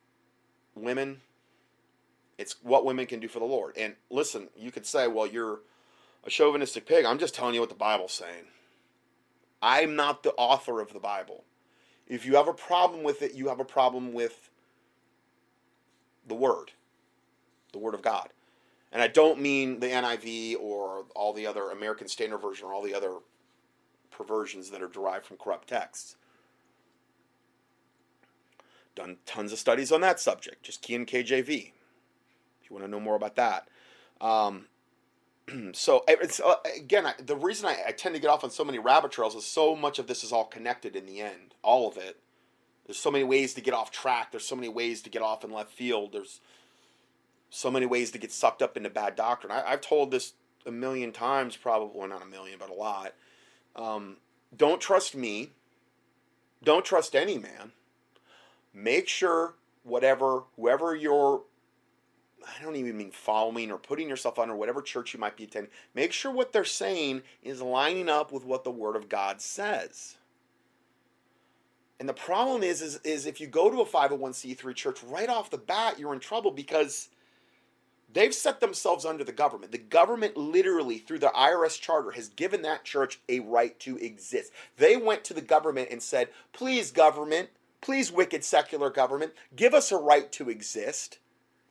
women 0.75 1.21
it's 2.41 2.57
what 2.63 2.87
women 2.87 3.05
can 3.05 3.21
do 3.21 3.29
for 3.29 3.39
the 3.39 3.45
Lord. 3.45 3.77
And 3.77 3.95
listen, 4.09 4.49
you 4.57 4.71
could 4.71 4.87
say, 4.87 5.07
well, 5.07 5.27
you're 5.27 5.61
a 6.25 6.31
chauvinistic 6.31 6.87
pig. 6.87 7.05
I'm 7.05 7.19
just 7.19 7.35
telling 7.35 7.55
you 7.55 7.61
what 7.61 7.69
the 7.69 7.75
Bible's 7.75 8.13
saying. 8.13 8.47
I'm 9.61 9.95
not 9.95 10.23
the 10.23 10.33
author 10.33 10.81
of 10.81 10.95
the 10.95 11.01
Bible. 11.01 11.45
If 12.09 12.25
you 12.25 12.37
have 12.37 12.49
a 12.49 12.55
problem 12.55 13.03
with 13.03 13.21
it, 13.21 13.35
you 13.35 13.49
have 13.49 13.61
a 13.61 13.65
problem 13.65 14.15
with 14.15 14.49
the 16.27 16.35
Word, 16.35 16.73
the 17.73 17.79
Word 17.79 17.95
of 17.95 18.03
God. 18.03 18.31
And 18.93 19.01
I 19.03 19.07
don't 19.07 19.41
mean 19.41 19.81
the 19.81 19.87
NIV 19.87 20.57
or 20.61 21.05
all 21.15 21.33
the 21.33 21.47
other 21.47 21.71
American 21.71 22.09
Standard 22.09 22.39
Version 22.39 22.67
or 22.67 22.73
all 22.73 22.83
the 22.83 22.95
other 22.95 23.19
perversions 24.11 24.71
that 24.71 24.83
are 24.83 24.89
derived 24.89 25.25
from 25.25 25.37
corrupt 25.37 25.69
texts. 25.69 26.17
Done 28.95 29.19
tons 29.27 29.53
of 29.53 29.59
studies 29.59 29.93
on 29.93 30.01
that 30.01 30.19
subject. 30.19 30.65
Just 30.65 30.83
key 30.83 30.95
in 30.95 31.07
KJV 31.07 31.73
if 32.63 32.71
you 32.71 32.75
want 32.75 32.85
to 32.85 32.91
know 32.91 33.01
more 33.01 33.15
about 33.15 33.37
that. 33.37 33.69
Um, 34.21 34.67
so 35.73 36.05
it's 36.09 36.41
uh, 36.41 36.57
again 36.77 37.07
I, 37.07 37.15
the 37.25 37.37
reason 37.37 37.67
I, 37.67 37.77
I, 37.89 37.93
tend 37.93 38.15
to 38.15 38.21
get 38.21 38.29
off 38.29 38.45
on 38.45 38.51
so 38.51 38.65
many 38.65 38.79
rabbit 38.79 39.11
trails 39.11 39.35
is 39.35 39.47
so 39.47 39.75
much 39.75 39.99
of 39.99 40.07
this 40.07 40.23
is 40.23 40.33
all 40.33 40.45
connected 40.45 40.95
in 40.95 41.07
the 41.07 41.21
end 41.21 41.55
all 41.63 41.89
of 41.89 41.97
it 41.97 42.19
there's 42.87 42.99
so 42.99 43.11
many 43.11 43.25
ways 43.25 43.55
to 43.55 43.61
get 43.61 43.73
off 43.73 43.91
track 43.91 44.31
there's 44.31 44.45
so 44.45 44.55
many 44.55 44.69
ways 44.69 45.01
to 45.03 45.11
get 45.11 45.23
off 45.23 45.43
in 45.43 45.51
left 45.51 45.73
field 45.73 46.13
there's 46.13 46.41
so 47.51 47.71
many 47.71 47.87
ways 47.87 48.11
to 48.11 48.19
get 48.19 48.33
sucked 48.33 48.63
up 48.63 48.77
into 48.77 48.89
bad 48.91 49.17
doctrine 49.17 49.53
I, 49.53 49.71
have 49.71 49.81
told 49.81 50.11
this 50.11 50.33
a 50.67 50.71
million 50.71 51.13
times 51.13 51.57
probably 51.57 51.91
well, 51.95 52.09
not 52.09 52.23
a 52.23 52.27
million 52.27 52.59
but 52.59 52.71
a 52.71 52.75
lot 52.75 53.15
um, 53.77 54.17
don't 54.57 54.81
trust 54.81 55.15
me 55.15 55.51
don't 56.63 56.85
trust 56.85 57.15
any 57.15 57.39
man 57.39 57.73
make 58.73 59.09
sure 59.09 59.55
whatever 59.83 60.45
whoever 60.57 60.95
you're 60.95 61.43
I 62.47 62.63
don't 62.63 62.77
even 62.77 62.97
mean 62.97 63.11
following 63.11 63.71
or 63.71 63.79
putting 63.79 64.09
yourself 64.09 64.39
under 64.39 64.57
whatever 64.57 64.83
church 64.83 65.13
you 65.13 65.21
might 65.21 65.37
be 65.37 65.45
attending. 65.45 65.71
Make 65.95 66.13
sure 66.13 66.33
what 66.33 66.53
they're 66.53 66.65
saying 66.65 67.23
is 67.43 67.61
lining 67.61 68.09
up 68.09 68.33
with 68.33 68.45
what 68.45 68.65
the 68.65 68.71
Word 68.71 68.97
of 68.97 69.09
God 69.09 69.41
says. 69.41 70.17
And 71.99 72.09
the 72.09 72.15
problem 72.15 72.63
is, 72.63 72.81
is, 72.81 72.99
is 73.05 73.27
if 73.27 73.41
you 73.41 73.47
go 73.47 73.71
to 73.71 73.83
a 73.83 73.87
501c3 73.87 74.75
church 74.75 75.03
right 75.05 75.29
off 75.29 75.51
the 75.51 75.59
bat, 75.59 75.99
you're 75.99 76.15
in 76.15 76.21
trouble 76.21 76.51
because 76.51 77.11
they've 78.13 78.35
set 78.35 78.61
themselves 78.61 79.05
under 79.05 79.25
the 79.25 79.33
government. 79.33 79.73
The 79.73 79.79
government 79.79 80.37
literally, 80.37 80.99
through 80.99 81.21
the 81.21 81.29
IRS 81.29 81.81
charter, 81.81 82.13
has 82.13 82.29
given 82.29 82.63
that 82.63 82.85
church 82.85 83.21
a 83.29 83.41
right 83.41 83.79
to 83.81 83.97
exist. 83.99 84.53
They 84.77 84.97
went 84.97 85.25
to 85.25 85.35
the 85.35 85.41
government 85.41 85.89
and 85.91 86.03
said, 86.03 86.29
please, 86.53 86.91
government, 86.91 87.51
please, 87.81 88.11
wicked 88.13 88.45
secular 88.45 88.91
government, 88.91 89.33
give 89.55 89.75
us 89.75 89.93
a 89.93 89.97
right 89.97 90.31
to 90.33 90.51
exist 90.51 91.19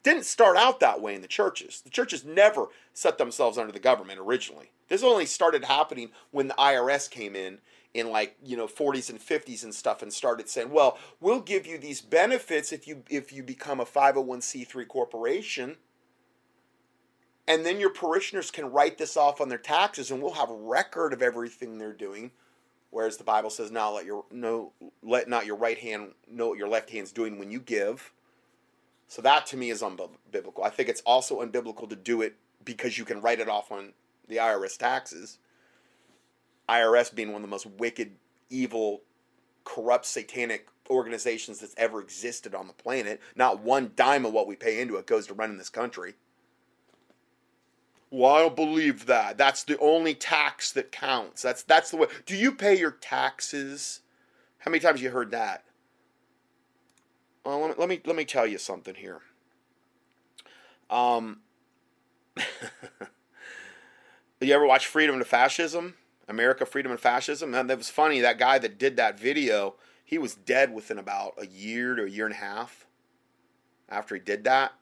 didn't 0.03 0.25
start 0.25 0.57
out 0.57 0.79
that 0.79 1.01
way 1.01 1.13
in 1.13 1.21
the 1.21 1.27
churches. 1.27 1.81
The 1.81 1.89
churches 1.89 2.23
never 2.23 2.67
set 2.93 3.17
themselves 3.17 3.57
under 3.57 3.71
the 3.71 3.79
government 3.79 4.19
originally. 4.19 4.71
This 4.87 5.03
only 5.03 5.25
started 5.25 5.65
happening 5.65 6.11
when 6.31 6.47
the 6.47 6.53
IRS 6.55 7.09
came 7.09 7.35
in 7.35 7.59
in 7.93 8.09
like 8.09 8.35
you 8.43 8.55
know 8.55 8.67
40s 8.67 9.09
and 9.09 9.19
50s 9.19 9.63
and 9.63 9.73
stuff 9.73 10.03
and 10.03 10.13
started 10.13 10.47
saying 10.47 10.69
well 10.69 10.99
we'll 11.19 11.39
give 11.39 11.65
you 11.65 11.79
these 11.79 12.01
benefits 12.01 12.71
if 12.71 12.87
you 12.87 13.01
if 13.09 13.33
you 13.33 13.41
become 13.41 13.79
a 13.79 13.85
501c3 13.85 14.87
corporation 14.87 15.75
and 17.49 17.65
then 17.65 17.81
your 17.81 17.89
parishioners 17.89 18.51
can 18.51 18.71
write 18.71 18.97
this 18.97 19.17
off 19.17 19.41
on 19.41 19.49
their 19.49 19.57
taxes 19.57 20.09
and 20.09 20.21
we'll 20.21 20.33
have 20.33 20.49
a 20.49 20.55
record 20.55 21.11
of 21.11 21.21
everything 21.21 21.77
they're 21.77 21.91
doing 21.91 22.31
whereas 22.91 23.17
the 23.17 23.23
bible 23.25 23.49
says 23.49 23.71
now 23.71 23.91
let 23.91 24.05
your 24.05 24.23
no 24.31 24.71
let 25.03 25.27
not 25.27 25.45
your 25.45 25.57
right 25.57 25.79
hand 25.79 26.11
know 26.29 26.47
what 26.49 26.57
your 26.57 26.69
left 26.69 26.89
hand's 26.89 27.11
doing 27.11 27.37
when 27.37 27.51
you 27.51 27.59
give 27.59 28.13
so 29.09 29.23
that 29.23 29.47
to 29.47 29.57
me 29.57 29.71
is 29.71 29.81
unbiblical. 29.81 30.63
I 30.63 30.69
think 30.69 30.87
it's 30.87 31.01
also 31.01 31.43
unbiblical 31.43 31.89
to 31.89 31.95
do 31.95 32.21
it 32.21 32.35
because 32.63 32.97
you 32.97 33.03
can 33.03 33.21
write 33.21 33.39
it 33.39 33.49
off 33.49 33.71
on 33.71 33.93
the 34.27 34.37
IRS 34.37 34.77
taxes. 34.77 35.39
IRS 36.69 37.13
being 37.13 37.29
one 37.29 37.37
of 37.37 37.41
the 37.41 37.51
most 37.51 37.65
wicked, 37.65 38.11
evil, 38.51 39.01
corrupt, 39.63 40.05
satanic 40.05 40.67
organizations 40.91 41.59
that's 41.59 41.73
ever 41.75 41.99
existed 41.99 42.53
on 42.53 42.67
the 42.67 42.73
planet. 42.73 43.19
Not 43.35 43.63
one 43.63 43.93
dime 43.95 44.27
of 44.27 44.33
what 44.33 44.45
we 44.45 44.55
pay 44.55 44.79
into 44.79 44.97
it 44.97 45.07
goes 45.07 45.25
to 45.27 45.33
running 45.33 45.57
this 45.57 45.69
country. 45.69 46.13
Well, 48.11 48.33
I 48.33 48.39
don't 48.39 48.55
believe 48.55 49.05
that. 49.05 49.37
That's 49.37 49.63
the 49.63 49.77
only 49.77 50.15
tax 50.15 50.71
that 50.71 50.91
counts. 50.91 51.41
That's 51.41 51.63
that's 51.63 51.91
the 51.91 51.97
way. 51.97 52.07
Do 52.25 52.35
you 52.35 52.51
pay 52.51 52.77
your 52.77 52.91
taxes? 52.91 54.01
How 54.59 54.71
many 54.71 54.79
times 54.79 55.01
you 55.01 55.11
heard 55.11 55.31
that? 55.31 55.63
Well, 57.45 57.61
let 57.61 57.69
me 57.69 57.75
let 57.77 57.89
me, 57.89 58.01
let 58.05 58.15
me 58.15 58.25
tell 58.25 58.47
you 58.47 58.57
something 58.57 58.95
here. 58.95 59.21
Um, 60.89 61.41
you 64.41 64.53
ever 64.53 64.65
watch 64.65 64.87
Freedom 64.87 65.19
to 65.19 65.25
Fascism? 65.25 65.93
America, 66.27 66.65
Freedom 66.65 66.91
and 66.91 66.99
Fascism? 66.99 67.53
And 67.53 67.69
that 67.69 67.77
was 67.77 67.89
funny. 67.89 68.19
That 68.21 68.39
guy 68.39 68.57
that 68.59 68.79
did 68.79 68.97
that 68.97 69.19
video, 69.19 69.75
he 70.03 70.17
was 70.17 70.33
dead 70.35 70.73
within 70.73 70.97
about 70.97 71.33
a 71.37 71.45
year 71.47 71.95
to 71.95 72.03
a 72.05 72.09
year 72.09 72.25
and 72.25 72.33
a 72.33 72.37
half 72.37 72.87
after 73.87 74.15
he 74.15 74.21
did 74.21 74.43
that. 74.45 74.73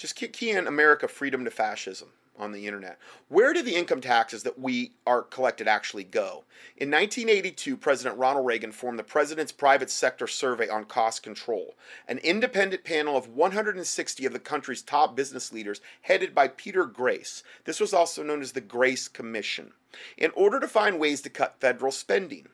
Just 0.00 0.16
key 0.16 0.50
in 0.50 0.66
America, 0.66 1.06
Freedom 1.06 1.44
to 1.44 1.50
Fascism 1.50 2.08
on 2.38 2.52
the 2.52 2.66
internet. 2.66 2.98
Where 3.28 3.52
do 3.52 3.62
the 3.62 3.76
income 3.76 4.00
taxes 4.00 4.42
that 4.44 4.58
we 4.58 4.92
are 5.06 5.20
collected 5.20 5.68
actually 5.68 6.04
go? 6.04 6.44
In 6.78 6.90
1982, 6.90 7.76
President 7.76 8.16
Ronald 8.16 8.46
Reagan 8.46 8.72
formed 8.72 8.98
the 8.98 9.04
President's 9.04 9.52
Private 9.52 9.90
Sector 9.90 10.26
Survey 10.26 10.70
on 10.70 10.86
Cost 10.86 11.22
Control, 11.22 11.74
an 12.08 12.16
independent 12.16 12.82
panel 12.82 13.14
of 13.14 13.28
160 13.28 14.24
of 14.24 14.32
the 14.32 14.38
country's 14.38 14.80
top 14.80 15.14
business 15.14 15.52
leaders 15.52 15.82
headed 16.00 16.34
by 16.34 16.48
Peter 16.48 16.86
Grace. 16.86 17.42
This 17.64 17.78
was 17.78 17.92
also 17.92 18.22
known 18.22 18.40
as 18.40 18.52
the 18.52 18.62
Grace 18.62 19.06
Commission, 19.06 19.72
in 20.16 20.30
order 20.34 20.58
to 20.60 20.66
find 20.66 20.98
ways 20.98 21.20
to 21.20 21.28
cut 21.28 21.60
federal 21.60 21.92
spending. 21.92 22.48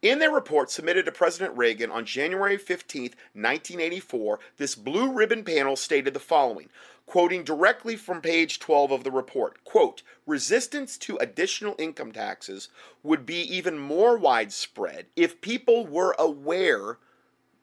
In 0.00 0.18
their 0.18 0.30
report 0.30 0.70
submitted 0.70 1.04
to 1.04 1.12
President 1.12 1.56
Reagan 1.56 1.90
on 1.90 2.04
January 2.04 2.56
15, 2.56 3.02
1984, 3.02 4.38
this 4.56 4.74
blue 4.74 5.12
ribbon 5.12 5.44
panel 5.44 5.76
stated 5.76 6.14
the 6.14 6.20
following 6.20 6.68
quoting 7.06 7.42
directly 7.42 7.96
from 7.96 8.20
page 8.20 8.58
12 8.58 8.90
of 8.90 9.02
the 9.02 9.10
report 9.10 9.64
quote 9.64 10.02
resistance 10.26 10.98
to 10.98 11.16
additional 11.16 11.74
income 11.78 12.12
taxes 12.12 12.68
would 13.02 13.24
be 13.24 13.40
even 13.40 13.78
more 13.78 14.18
widespread 14.18 15.06
if 15.16 15.40
people 15.40 15.86
were 15.86 16.14
aware 16.18 16.98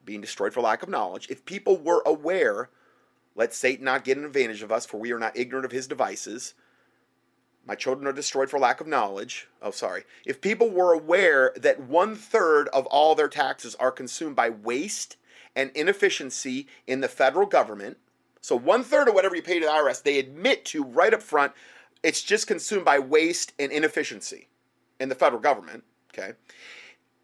being 0.05 0.21
destroyed 0.21 0.53
for 0.53 0.61
lack 0.61 0.83
of 0.83 0.89
knowledge, 0.89 1.27
if 1.29 1.45
people 1.45 1.77
were 1.77 2.03
aware, 2.05 2.69
let 3.35 3.53
Satan 3.53 3.83
not 3.83 4.03
get 4.03 4.17
an 4.17 4.25
advantage 4.25 4.61
of 4.61 4.71
us, 4.71 4.85
for 4.85 4.97
we 4.97 5.11
are 5.11 5.19
not 5.19 5.35
ignorant 5.35 5.65
of 5.65 5.71
his 5.71 5.87
devices. 5.87 6.53
My 7.65 7.75
children 7.75 8.07
are 8.07 8.13
destroyed 8.13 8.49
for 8.49 8.59
lack 8.59 8.79
of 8.79 8.87
knowledge. 8.87 9.47
Oh, 9.61 9.71
sorry. 9.71 10.03
If 10.25 10.39
people 10.39 10.69
were 10.69 10.93
aware 10.93 11.51
that 11.55 11.79
one 11.79 12.15
third 12.15 12.67
of 12.69 12.85
all 12.87 13.15
their 13.15 13.27
taxes 13.27 13.75
are 13.75 13.91
consumed 13.91 14.35
by 14.35 14.49
waste 14.49 15.17
and 15.55 15.71
inefficiency 15.73 16.67
in 16.85 17.01
the 17.01 17.07
federal 17.07 17.47
government, 17.47 17.97
so 18.39 18.55
one 18.55 18.83
third 18.83 19.07
of 19.07 19.15
whatever 19.15 19.35
you 19.35 19.41
pay 19.41 19.59
to 19.59 19.65
the 19.65 19.71
IRS, 19.71 20.03
they 20.03 20.19
admit 20.19 20.65
to 20.65 20.83
right 20.83 21.13
up 21.13 21.23
front, 21.23 21.53
it's 22.03 22.21
just 22.21 22.45
consumed 22.45 22.85
by 22.85 22.99
waste 22.99 23.53
and 23.57 23.71
inefficiency 23.71 24.47
in 24.99 25.09
the 25.09 25.15
federal 25.15 25.41
government. 25.41 25.83
Okay. 26.13 26.33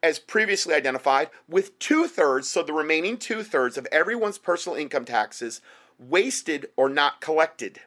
As 0.02 0.18
previously 0.18 0.74
identified, 0.74 1.30
with 1.48 1.78
two 1.78 2.08
thirds, 2.08 2.50
so 2.50 2.64
the 2.64 2.74
remaining 2.74 3.18
two 3.18 3.44
thirds 3.44 3.78
of 3.78 3.88
everyone's 3.92 4.40
personal 4.40 4.76
income 4.76 5.06
taxes 5.06 5.62
wasted 6.00 6.70
or 6.76 6.90
not 6.90 7.22
collected. 7.22 7.82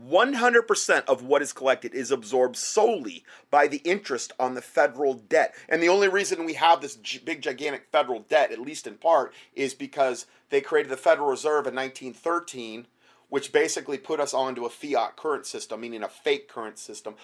100% 0.00 1.04
of 1.04 1.22
what 1.22 1.42
is 1.42 1.52
collected 1.52 1.94
is 1.94 2.10
absorbed 2.10 2.56
solely 2.56 3.24
by 3.50 3.66
the 3.66 3.78
interest 3.78 4.32
on 4.40 4.54
the 4.54 4.62
federal 4.62 5.14
debt. 5.14 5.54
And 5.68 5.82
the 5.82 5.90
only 5.90 6.08
reason 6.08 6.44
we 6.44 6.54
have 6.54 6.80
this 6.80 6.96
big, 6.96 7.42
gigantic 7.42 7.88
federal 7.92 8.20
debt, 8.20 8.52
at 8.52 8.58
least 8.58 8.86
in 8.86 8.94
part, 8.94 9.34
is 9.54 9.74
because 9.74 10.26
they 10.48 10.62
created 10.62 10.90
the 10.90 10.96
Federal 10.96 11.28
Reserve 11.28 11.66
in 11.66 11.74
1913, 11.74 12.86
which 13.28 13.52
basically 13.52 13.98
put 13.98 14.18
us 14.18 14.32
onto 14.32 14.64
a 14.64 14.70
fiat 14.70 15.16
current 15.16 15.46
system, 15.46 15.80
meaning 15.80 16.02
a 16.02 16.08
fake 16.08 16.48
current 16.48 16.78
system. 16.78 17.14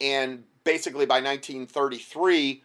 And 0.00 0.44
basically 0.64 1.06
by 1.06 1.20
1933, 1.20 2.62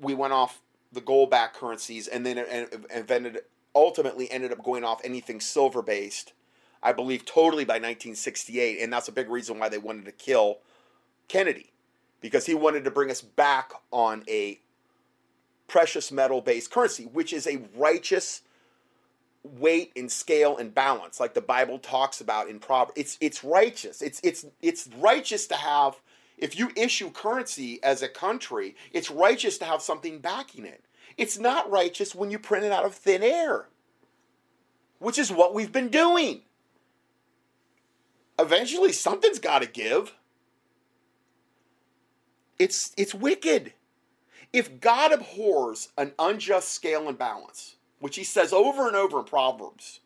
we 0.00 0.14
went 0.14 0.32
off 0.32 0.60
the 0.92 1.00
gold 1.00 1.30
backed 1.30 1.56
currencies 1.56 2.08
and 2.08 2.26
then 2.26 3.38
ultimately 3.74 4.30
ended 4.30 4.52
up 4.52 4.62
going 4.62 4.84
off 4.84 5.00
anything 5.02 5.40
silver 5.40 5.80
based 5.80 6.34
I 6.82 6.92
believe, 6.92 7.24
totally 7.24 7.64
by 7.64 7.74
1968. 7.74 8.80
And 8.80 8.92
that's 8.92 9.08
a 9.08 9.12
big 9.12 9.30
reason 9.30 9.58
why 9.58 9.68
they 9.68 9.78
wanted 9.78 10.04
to 10.06 10.12
kill 10.12 10.58
Kennedy, 11.28 11.72
because 12.20 12.46
he 12.46 12.54
wanted 12.54 12.84
to 12.84 12.90
bring 12.90 13.10
us 13.10 13.20
back 13.22 13.72
on 13.90 14.24
a 14.28 14.58
precious 15.68 16.12
metal 16.12 16.40
based 16.40 16.70
currency, 16.70 17.04
which 17.04 17.32
is 17.32 17.46
a 17.46 17.62
righteous 17.76 18.42
weight 19.42 19.92
and 19.96 20.10
scale 20.10 20.56
and 20.56 20.74
balance, 20.74 21.18
like 21.18 21.34
the 21.34 21.40
Bible 21.40 21.78
talks 21.78 22.20
about 22.20 22.48
in 22.48 22.58
Proverbs. 22.58 22.92
It's 22.96 23.18
it's 23.20 23.44
righteous. 23.44 24.02
It's 24.02 24.20
it's 24.22 24.46
it's 24.60 24.88
righteous 24.98 25.46
to 25.48 25.56
have 25.56 25.96
if 26.38 26.58
you 26.58 26.70
issue 26.76 27.10
currency 27.10 27.82
as 27.82 28.02
a 28.02 28.08
country, 28.08 28.74
it's 28.92 29.10
righteous 29.10 29.58
to 29.58 29.64
have 29.64 29.80
something 29.80 30.18
backing 30.18 30.64
it. 30.64 30.84
It's 31.16 31.38
not 31.38 31.70
righteous 31.70 32.14
when 32.14 32.30
you 32.30 32.38
print 32.38 32.64
it 32.64 32.72
out 32.72 32.84
of 32.84 32.94
thin 32.94 33.22
air, 33.22 33.68
which 34.98 35.18
is 35.18 35.30
what 35.30 35.54
we've 35.54 35.72
been 35.72 35.88
doing 35.88 36.42
eventually 38.38 38.92
something's 38.92 39.38
got 39.38 39.62
to 39.62 39.68
give. 39.68 40.14
It's 42.58 42.92
it's 42.96 43.14
wicked. 43.14 43.72
If 44.52 44.80
God 44.80 45.12
abhors 45.12 45.88
an 45.96 46.12
unjust 46.18 46.70
scale 46.72 47.08
and 47.08 47.18
balance, 47.18 47.76
which 48.00 48.16
he 48.16 48.24
says 48.24 48.52
over 48.52 48.86
and 48.86 48.96
over 48.96 49.20
in 49.20 49.24
Proverbs 49.24 50.00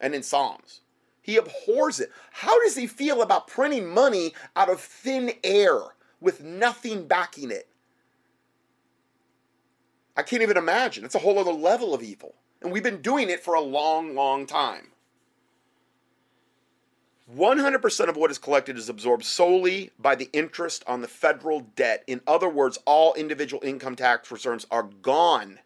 and 0.00 0.14
in 0.14 0.22
Psalms, 0.22 0.82
he 1.22 1.36
abhors 1.36 1.98
it. 1.98 2.12
How 2.30 2.62
does 2.62 2.76
he 2.76 2.86
feel 2.86 3.22
about 3.22 3.48
printing 3.48 3.88
money 3.88 4.34
out 4.54 4.68
of 4.68 4.80
thin 4.80 5.32
air 5.42 5.78
with 6.20 6.42
nothing 6.44 7.08
backing 7.08 7.50
it? 7.50 7.68
I 10.16 10.22
can't 10.22 10.42
even 10.42 10.56
imagine. 10.56 11.04
It's 11.04 11.14
a 11.14 11.20
whole 11.20 11.38
other 11.38 11.52
level 11.52 11.92
of 11.94 12.02
evil. 12.02 12.34
And 12.62 12.72
we've 12.72 12.82
been 12.82 13.02
doing 13.02 13.28
it 13.28 13.42
for 13.42 13.54
a 13.54 13.60
long, 13.60 14.14
long 14.14 14.46
time. 14.46 14.92
100% 17.34 18.08
of 18.08 18.16
what 18.16 18.30
is 18.30 18.38
collected 18.38 18.78
is 18.78 18.88
absorbed 18.88 19.24
solely 19.24 19.90
by 19.98 20.14
the 20.14 20.30
interest 20.32 20.84
on 20.86 21.00
the 21.00 21.08
federal 21.08 21.60
debt. 21.60 22.04
In 22.06 22.20
other 22.26 22.48
words, 22.48 22.78
all 22.84 23.14
individual 23.14 23.62
income 23.64 23.96
tax 23.96 24.30
returns 24.30 24.66
are 24.70 24.84
gone 24.84 25.58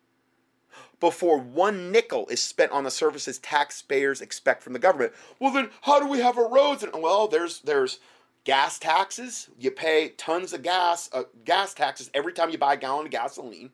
before 1.01 1.39
one 1.39 1.91
nickel 1.91 2.27
is 2.29 2.41
spent 2.41 2.73
on 2.73 2.85
the 2.85 2.91
services 2.91 3.39
taxpayers 3.39 4.21
expect 4.21 4.63
from 4.63 4.75
the 4.75 4.79
government. 4.79 5.13
Well, 5.39 5.53
then 5.53 5.71
how 5.83 5.99
do 5.99 6.07
we 6.07 6.21
have 6.21 6.39
our 6.39 6.49
roads? 6.49 6.83
And 6.83 6.93
well, 7.03 7.27
there's 7.27 7.61
there's 7.61 7.99
gas 8.45 8.79
taxes. 8.79 9.49
You 9.59 9.71
pay 9.71 10.11
tons 10.11 10.53
of 10.53 10.63
gas 10.63 11.11
uh, 11.13 11.25
gas 11.45 11.75
taxes 11.75 12.11
every 12.15 12.33
time 12.33 12.51
you 12.51 12.59
buy 12.59 12.75
a 12.75 12.79
gallon 12.79 13.07
of 13.07 13.13
gasoline. 13.13 13.71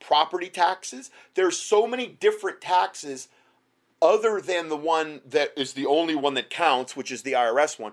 Property 0.00 0.48
taxes. 0.48 1.10
There's 1.34 1.58
so 1.58 1.86
many 1.86 2.06
different 2.06 2.60
taxes 2.60 3.28
other 4.02 4.40
than 4.40 4.68
the 4.68 4.76
one 4.76 5.20
that 5.26 5.52
is 5.56 5.74
the 5.74 5.86
only 5.86 6.14
one 6.14 6.34
that 6.34 6.50
counts, 6.50 6.96
which 6.96 7.12
is 7.12 7.22
the 7.22 7.32
IRS 7.32 7.78
one, 7.78 7.92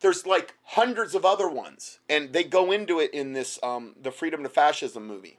there's 0.00 0.26
like 0.26 0.54
hundreds 0.62 1.14
of 1.14 1.24
other 1.24 1.48
ones, 1.48 1.98
and 2.08 2.32
they 2.32 2.44
go 2.44 2.72
into 2.72 3.00
it 3.00 3.12
in 3.12 3.32
this 3.32 3.58
um, 3.62 3.94
the 4.00 4.10
Freedom 4.10 4.42
to 4.42 4.48
Fascism 4.48 5.06
movie. 5.06 5.38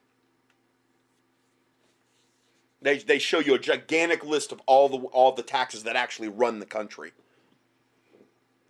They 2.81 2.97
they 2.97 3.19
show 3.19 3.39
you 3.39 3.53
a 3.55 3.59
gigantic 3.59 4.23
list 4.23 4.51
of 4.51 4.61
all 4.65 4.89
the 4.89 4.97
all 5.07 5.31
the 5.33 5.43
taxes 5.43 5.83
that 5.83 5.95
actually 5.95 6.29
run 6.29 6.59
the 6.59 6.65
country. 6.65 7.11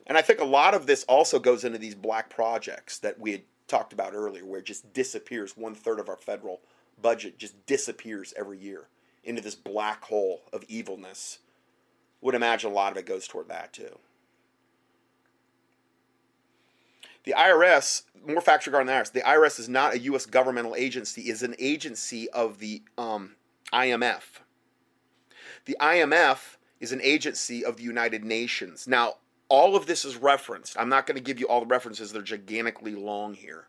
And 0.05 0.17
I 0.17 0.23
think 0.23 0.39
a 0.39 0.45
lot 0.45 0.73
of 0.73 0.87
this 0.87 1.03
also 1.03 1.37
goes 1.37 1.63
into 1.63 1.77
these 1.77 1.93
black 1.93 2.31
projects 2.31 2.97
that 2.99 3.19
we 3.19 3.31
had 3.31 3.43
talked 3.67 3.93
about 3.93 4.15
earlier, 4.15 4.43
where 4.43 4.59
it 4.59 4.65
just 4.65 4.91
disappears. 4.93 5.55
One 5.55 5.75
third 5.75 5.99
of 5.99 6.09
our 6.09 6.17
federal 6.17 6.61
budget 6.99 7.37
just 7.37 7.63
disappears 7.67 8.33
every 8.35 8.57
year 8.57 8.87
into 9.29 9.41
this 9.41 9.55
black 9.55 10.03
hole 10.05 10.41
of 10.51 10.65
evilness. 10.67 11.39
Would 12.21 12.35
imagine 12.35 12.71
a 12.71 12.73
lot 12.73 12.91
of 12.91 12.97
it 12.97 13.05
goes 13.05 13.27
toward 13.27 13.47
that 13.47 13.71
too. 13.71 13.99
The 17.23 17.33
IRS, 17.33 18.03
more 18.25 18.41
facts 18.41 18.65
regarding 18.65 18.87
the 18.87 18.93
IRS. 18.93 19.11
The 19.11 19.21
IRS 19.21 19.59
is 19.59 19.69
not 19.69 19.93
a 19.93 19.99
U.S. 19.99 20.25
governmental 20.25 20.75
agency; 20.75 21.29
is 21.29 21.43
an 21.43 21.55
agency 21.59 22.29
of 22.31 22.59
the 22.59 22.81
um, 22.97 23.35
IMF. 23.71 24.23
The 25.65 25.77
IMF 25.79 26.57
is 26.79 26.91
an 26.91 27.01
agency 27.01 27.63
of 27.63 27.77
the 27.77 27.83
United 27.83 28.23
Nations. 28.23 28.87
Now, 28.87 29.15
all 29.47 29.75
of 29.75 29.85
this 29.85 30.05
is 30.05 30.17
referenced. 30.17 30.75
I'm 30.79 30.89
not 30.89 31.05
going 31.05 31.17
to 31.17 31.23
give 31.23 31.39
you 31.39 31.47
all 31.47 31.59
the 31.59 31.67
references; 31.67 32.11
they're 32.11 32.21
gigantically 32.23 32.95
long 32.95 33.35
here. 33.35 33.67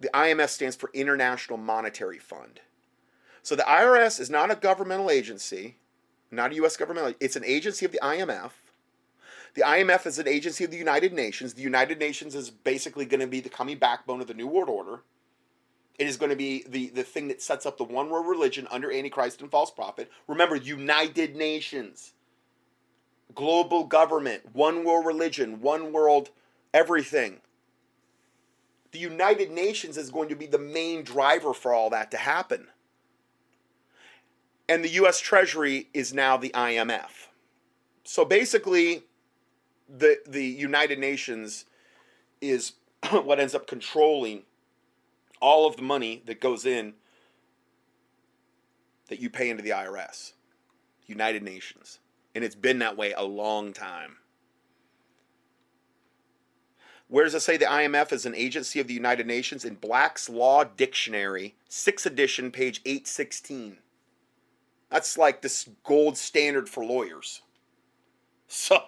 The 0.00 0.10
IMF 0.14 0.50
stands 0.50 0.76
for 0.76 0.90
International 0.94 1.58
Monetary 1.58 2.18
Fund. 2.18 2.60
So 3.48 3.56
the 3.56 3.62
IRS 3.62 4.20
is 4.20 4.28
not 4.28 4.50
a 4.50 4.56
governmental 4.56 5.10
agency, 5.10 5.76
not 6.30 6.52
a 6.52 6.56
U.S. 6.56 6.76
governmental. 6.76 7.14
It's 7.18 7.34
an 7.34 7.46
agency 7.46 7.86
of 7.86 7.92
the 7.92 8.00
IMF. 8.02 8.50
The 9.54 9.62
IMF 9.62 10.04
is 10.04 10.18
an 10.18 10.28
agency 10.28 10.64
of 10.64 10.70
the 10.70 10.76
United 10.76 11.14
Nations. 11.14 11.54
The 11.54 11.62
United 11.62 11.98
Nations 11.98 12.34
is 12.34 12.50
basically 12.50 13.06
going 13.06 13.20
to 13.20 13.26
be 13.26 13.40
the 13.40 13.48
coming 13.48 13.78
backbone 13.78 14.20
of 14.20 14.26
the 14.26 14.34
New 14.34 14.46
World 14.46 14.68
Order. 14.68 15.00
It 15.98 16.06
is 16.06 16.18
going 16.18 16.28
to 16.28 16.36
be 16.36 16.62
the, 16.68 16.88
the 16.88 17.02
thing 17.02 17.28
that 17.28 17.40
sets 17.40 17.64
up 17.64 17.78
the 17.78 17.84
one 17.84 18.10
world 18.10 18.26
religion 18.26 18.68
under 18.70 18.92
Antichrist 18.92 19.40
and 19.40 19.50
false 19.50 19.70
prophet. 19.70 20.10
Remember, 20.26 20.54
United 20.54 21.34
Nations, 21.34 22.12
global 23.34 23.84
government, 23.84 24.42
one 24.52 24.84
world 24.84 25.06
religion, 25.06 25.62
one 25.62 25.90
world 25.90 26.28
everything. 26.74 27.40
The 28.92 28.98
United 28.98 29.50
Nations 29.50 29.96
is 29.96 30.10
going 30.10 30.28
to 30.28 30.36
be 30.36 30.46
the 30.46 30.58
main 30.58 31.02
driver 31.02 31.54
for 31.54 31.72
all 31.72 31.88
that 31.88 32.10
to 32.10 32.18
happen 32.18 32.68
and 34.68 34.84
the 34.84 34.90
US 34.90 35.20
Treasury 35.20 35.88
is 35.94 36.12
now 36.12 36.36
the 36.36 36.50
IMF. 36.50 37.28
So 38.04 38.24
basically, 38.24 39.02
the, 39.88 40.18
the 40.26 40.44
United 40.44 40.98
Nations 40.98 41.64
is 42.40 42.72
what 43.10 43.40
ends 43.40 43.54
up 43.54 43.66
controlling 43.66 44.42
all 45.40 45.66
of 45.66 45.76
the 45.76 45.82
money 45.82 46.22
that 46.26 46.40
goes 46.40 46.66
in 46.66 46.94
that 49.08 49.20
you 49.20 49.30
pay 49.30 49.48
into 49.48 49.62
the 49.62 49.70
IRS, 49.70 50.32
United 51.06 51.42
Nations. 51.42 51.98
And 52.34 52.44
it's 52.44 52.54
been 52.54 52.78
that 52.80 52.96
way 52.96 53.12
a 53.12 53.24
long 53.24 53.72
time. 53.72 54.16
Where 57.08 57.24
does 57.24 57.34
it 57.34 57.40
say 57.40 57.56
the 57.56 57.64
IMF 57.64 58.12
is 58.12 58.26
an 58.26 58.34
agency 58.34 58.80
of 58.80 58.86
the 58.86 58.92
United 58.92 59.26
Nations? 59.26 59.64
In 59.64 59.76
Black's 59.76 60.28
Law 60.28 60.64
Dictionary, 60.64 61.54
6th 61.70 62.04
edition, 62.04 62.50
page 62.50 62.82
816. 62.84 63.78
That's 64.90 65.18
like 65.18 65.42
this 65.42 65.68
gold 65.84 66.16
standard 66.16 66.68
for 66.68 66.84
lawyers. 66.84 67.42
So 68.46 68.84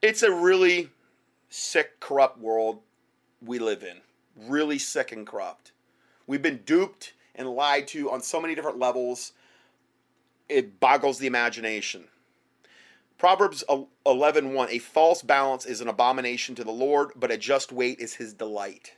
it's 0.00 0.22
a 0.22 0.32
really 0.32 0.90
sick, 1.48 1.98
corrupt 2.00 2.38
world 2.38 2.80
we 3.44 3.58
live 3.58 3.82
in. 3.82 3.98
Really 4.36 4.78
sick 4.78 5.12
and 5.12 5.26
corrupt. 5.26 5.72
We've 6.26 6.42
been 6.42 6.62
duped 6.64 7.14
and 7.34 7.48
lied 7.48 7.88
to 7.88 8.10
on 8.10 8.20
so 8.20 8.40
many 8.40 8.54
different 8.54 8.78
levels. 8.78 9.32
It 10.48 10.78
boggles 10.78 11.18
the 11.18 11.26
imagination. 11.26 12.04
Proverbs 13.18 13.62
11:1 13.68 14.68
A 14.70 14.78
false 14.78 15.22
balance 15.22 15.66
is 15.66 15.80
an 15.80 15.88
abomination 15.88 16.54
to 16.56 16.64
the 16.64 16.72
Lord, 16.72 17.12
but 17.16 17.30
a 17.30 17.38
just 17.38 17.72
weight 17.72 18.00
is 18.00 18.14
his 18.14 18.34
delight. 18.34 18.94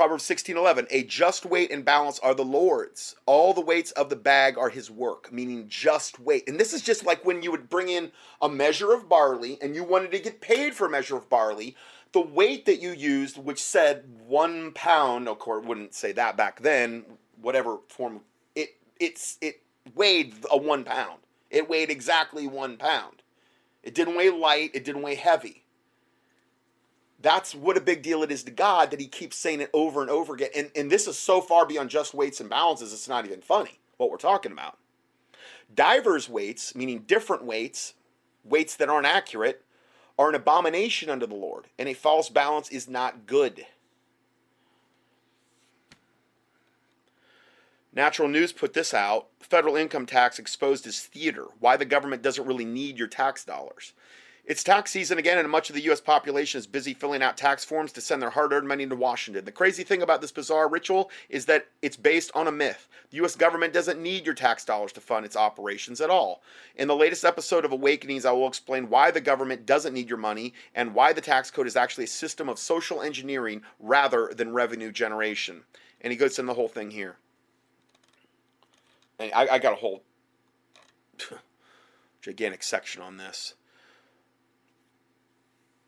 Proverbs 0.00 0.24
16:11, 0.24 0.86
a 0.88 1.04
just 1.04 1.44
weight 1.44 1.70
and 1.70 1.84
balance 1.84 2.18
are 2.20 2.32
the 2.32 2.42
Lord's. 2.42 3.16
All 3.26 3.52
the 3.52 3.60
weights 3.60 3.90
of 3.90 4.08
the 4.08 4.16
bag 4.16 4.56
are 4.56 4.70
his 4.70 4.90
work, 4.90 5.30
meaning 5.30 5.68
just 5.68 6.18
weight. 6.18 6.48
And 6.48 6.58
this 6.58 6.72
is 6.72 6.80
just 6.80 7.04
like 7.04 7.22
when 7.22 7.42
you 7.42 7.50
would 7.50 7.68
bring 7.68 7.90
in 7.90 8.10
a 8.40 8.48
measure 8.48 8.94
of 8.94 9.10
barley 9.10 9.58
and 9.60 9.74
you 9.74 9.84
wanted 9.84 10.10
to 10.12 10.18
get 10.18 10.40
paid 10.40 10.74
for 10.74 10.86
a 10.86 10.90
measure 10.90 11.18
of 11.18 11.28
barley, 11.28 11.76
the 12.12 12.20
weight 12.22 12.64
that 12.64 12.80
you 12.80 12.92
used, 12.92 13.36
which 13.36 13.62
said 13.62 14.06
one 14.26 14.72
pound, 14.72 15.28
of 15.28 15.38
course, 15.38 15.66
wouldn't 15.66 15.92
say 15.92 16.12
that 16.12 16.34
back 16.34 16.62
then, 16.62 17.04
whatever 17.38 17.80
form, 17.88 18.22
it 18.54 18.76
it's 18.98 19.36
it 19.42 19.60
weighed 19.94 20.34
a 20.50 20.56
one 20.56 20.82
pound. 20.82 21.20
It 21.50 21.68
weighed 21.68 21.90
exactly 21.90 22.46
one 22.46 22.78
pound. 22.78 23.22
It 23.82 23.94
didn't 23.94 24.16
weigh 24.16 24.30
light. 24.30 24.70
It 24.72 24.82
didn't 24.82 25.02
weigh 25.02 25.16
heavy. 25.16 25.59
That's 27.22 27.54
what 27.54 27.76
a 27.76 27.82
big 27.82 28.02
deal 28.02 28.22
it 28.22 28.32
is 28.32 28.44
to 28.44 28.50
God 28.50 28.90
that 28.90 29.00
He 29.00 29.06
keeps 29.06 29.36
saying 29.36 29.60
it 29.60 29.70
over 29.74 30.00
and 30.00 30.10
over 30.10 30.34
again. 30.34 30.50
And, 30.56 30.70
and 30.74 30.90
this 30.90 31.06
is 31.06 31.18
so 31.18 31.40
far 31.40 31.66
beyond 31.66 31.90
just 31.90 32.14
weights 32.14 32.40
and 32.40 32.48
balances, 32.48 32.92
it's 32.92 33.08
not 33.08 33.26
even 33.26 33.40
funny 33.40 33.78
what 33.96 34.10
we're 34.10 34.16
talking 34.16 34.52
about. 34.52 34.78
Divers 35.74 36.28
weights, 36.28 36.74
meaning 36.74 37.04
different 37.06 37.44
weights, 37.44 37.94
weights 38.44 38.74
that 38.76 38.88
aren't 38.88 39.06
accurate, 39.06 39.62
are 40.18 40.28
an 40.28 40.34
abomination 40.34 41.08
unto 41.08 41.26
the 41.26 41.34
Lord, 41.34 41.66
and 41.78 41.88
a 41.88 41.94
false 41.94 42.28
balance 42.28 42.68
is 42.70 42.88
not 42.88 43.26
good. 43.26 43.66
Natural 47.92 48.28
News 48.28 48.52
put 48.52 48.72
this 48.72 48.94
out 48.94 49.28
federal 49.40 49.76
income 49.76 50.06
tax 50.06 50.38
exposed 50.38 50.86
as 50.86 51.00
theater. 51.00 51.46
Why 51.58 51.76
the 51.76 51.84
government 51.84 52.22
doesn't 52.22 52.46
really 52.46 52.64
need 52.64 52.98
your 52.98 53.08
tax 53.08 53.44
dollars. 53.44 53.94
It's 54.46 54.64
tax 54.64 54.90
season 54.90 55.18
again, 55.18 55.38
and 55.38 55.50
much 55.50 55.68
of 55.68 55.74
the 55.74 55.82
U.S. 55.82 56.00
population 56.00 56.58
is 56.58 56.66
busy 56.66 56.94
filling 56.94 57.22
out 57.22 57.36
tax 57.36 57.64
forms 57.64 57.92
to 57.92 58.00
send 58.00 58.22
their 58.22 58.30
hard 58.30 58.52
earned 58.52 58.66
money 58.66 58.86
to 58.86 58.96
Washington. 58.96 59.44
The 59.44 59.52
crazy 59.52 59.84
thing 59.84 60.02
about 60.02 60.20
this 60.20 60.32
bizarre 60.32 60.68
ritual 60.68 61.10
is 61.28 61.44
that 61.46 61.68
it's 61.82 61.96
based 61.96 62.30
on 62.34 62.48
a 62.48 62.52
myth. 62.52 62.88
The 63.10 63.18
U.S. 63.18 63.36
government 63.36 63.72
doesn't 63.72 64.00
need 64.00 64.24
your 64.24 64.34
tax 64.34 64.64
dollars 64.64 64.92
to 64.92 65.00
fund 65.00 65.26
its 65.26 65.36
operations 65.36 66.00
at 66.00 66.10
all. 66.10 66.42
In 66.76 66.88
the 66.88 66.96
latest 66.96 67.24
episode 67.24 67.64
of 67.64 67.72
Awakenings, 67.72 68.24
I 68.24 68.32
will 68.32 68.48
explain 68.48 68.88
why 68.88 69.10
the 69.10 69.20
government 69.20 69.66
doesn't 69.66 69.94
need 69.94 70.08
your 70.08 70.18
money 70.18 70.54
and 70.74 70.94
why 70.94 71.12
the 71.12 71.20
tax 71.20 71.50
code 71.50 71.66
is 71.66 71.76
actually 71.76 72.04
a 72.04 72.08
system 72.08 72.48
of 72.48 72.58
social 72.58 73.02
engineering 73.02 73.62
rather 73.78 74.32
than 74.34 74.52
revenue 74.52 74.90
generation. 74.90 75.62
And 76.00 76.12
he 76.12 76.16
goes 76.16 76.38
into 76.38 76.48
the 76.48 76.54
whole 76.54 76.68
thing 76.68 76.90
here. 76.90 77.16
And 79.18 79.30
I, 79.34 79.48
I 79.54 79.58
got 79.58 79.74
a 79.74 79.76
whole 79.76 80.02
gigantic 82.22 82.62
section 82.62 83.02
on 83.02 83.18
this. 83.18 83.54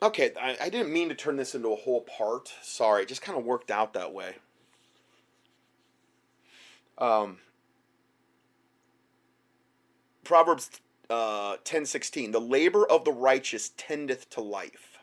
Okay, 0.03 0.33
I, 0.41 0.57
I 0.61 0.69
didn't 0.69 0.93
mean 0.93 1.09
to 1.11 1.15
turn 1.15 1.37
this 1.37 1.55
into 1.55 1.69
a 1.69 1.77
whole 1.77 2.01
part. 2.01 2.53
Sorry, 2.61 3.03
it 3.03 3.09
just 3.09 3.23
kind 3.23 3.39
of 3.39 3.45
worked 3.45 3.71
out 3.71 3.93
that 3.93 4.13
way. 4.13 4.35
Um, 6.99 7.39
Proverbs 10.25 10.71
uh, 11.09 11.57
ten 11.63 11.87
sixteen: 11.87 12.33
The 12.33 12.41
labor 12.41 12.85
of 12.85 13.05
the 13.05 13.13
righteous 13.13 13.71
tendeth 13.77 14.29
to 14.31 14.41
life. 14.41 14.99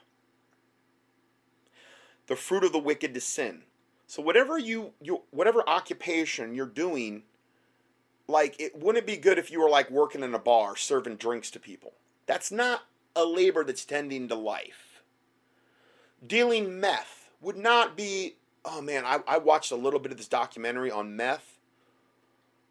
The 2.27 2.35
fruit 2.35 2.65
of 2.65 2.73
the 2.73 2.79
wicked 2.79 3.13
to 3.13 3.21
sin. 3.21 3.63
So 4.05 4.21
whatever 4.21 4.57
you 4.57 4.91
you 5.01 5.21
whatever 5.31 5.63
occupation 5.65 6.53
you're 6.53 6.65
doing, 6.65 7.23
like 8.27 8.59
it 8.59 8.77
wouldn't 8.77 9.07
be 9.07 9.15
good 9.15 9.37
if 9.37 9.49
you 9.49 9.61
were 9.61 9.69
like 9.69 9.89
working 9.89 10.23
in 10.23 10.33
a 10.33 10.39
bar 10.39 10.75
serving 10.75 11.15
drinks 11.15 11.49
to 11.51 11.59
people. 11.59 11.93
That's 12.25 12.51
not 12.51 12.81
a 13.15 13.23
labor 13.23 13.63
that's 13.63 13.85
tending 13.85 14.27
to 14.27 14.35
life 14.35 14.88
dealing 16.25 16.79
meth 16.79 17.29
would 17.41 17.57
not 17.57 17.95
be 17.95 18.35
oh 18.65 18.81
man 18.81 19.05
I, 19.05 19.19
I 19.27 19.37
watched 19.37 19.71
a 19.71 19.75
little 19.75 19.99
bit 19.99 20.11
of 20.11 20.17
this 20.17 20.27
documentary 20.27 20.91
on 20.91 21.15
meth. 21.15 21.57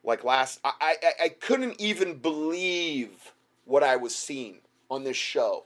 Like 0.05 0.25
last 0.25 0.61
I, 0.65 0.73
I, 0.81 1.25
I 1.25 1.29
couldn't 1.29 1.81
even 1.81 2.19
believe 2.19 3.33
what 3.65 3.83
i 3.83 3.97
was 3.97 4.15
seeing 4.15 4.61
on 4.91 5.05
this 5.05 5.17
show. 5.17 5.65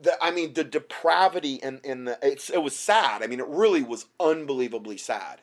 The, 0.00 0.16
I 0.22 0.30
mean 0.30 0.54
the 0.54 0.64
depravity 0.64 1.60
and, 1.62 1.80
and 1.84 2.06
the 2.06 2.18
it's, 2.22 2.50
it 2.50 2.62
was 2.62 2.76
sad. 2.76 3.22
I 3.22 3.26
mean 3.26 3.40
it 3.40 3.48
really 3.48 3.82
was 3.82 4.06
unbelievably 4.20 4.98
sad. 4.98 5.40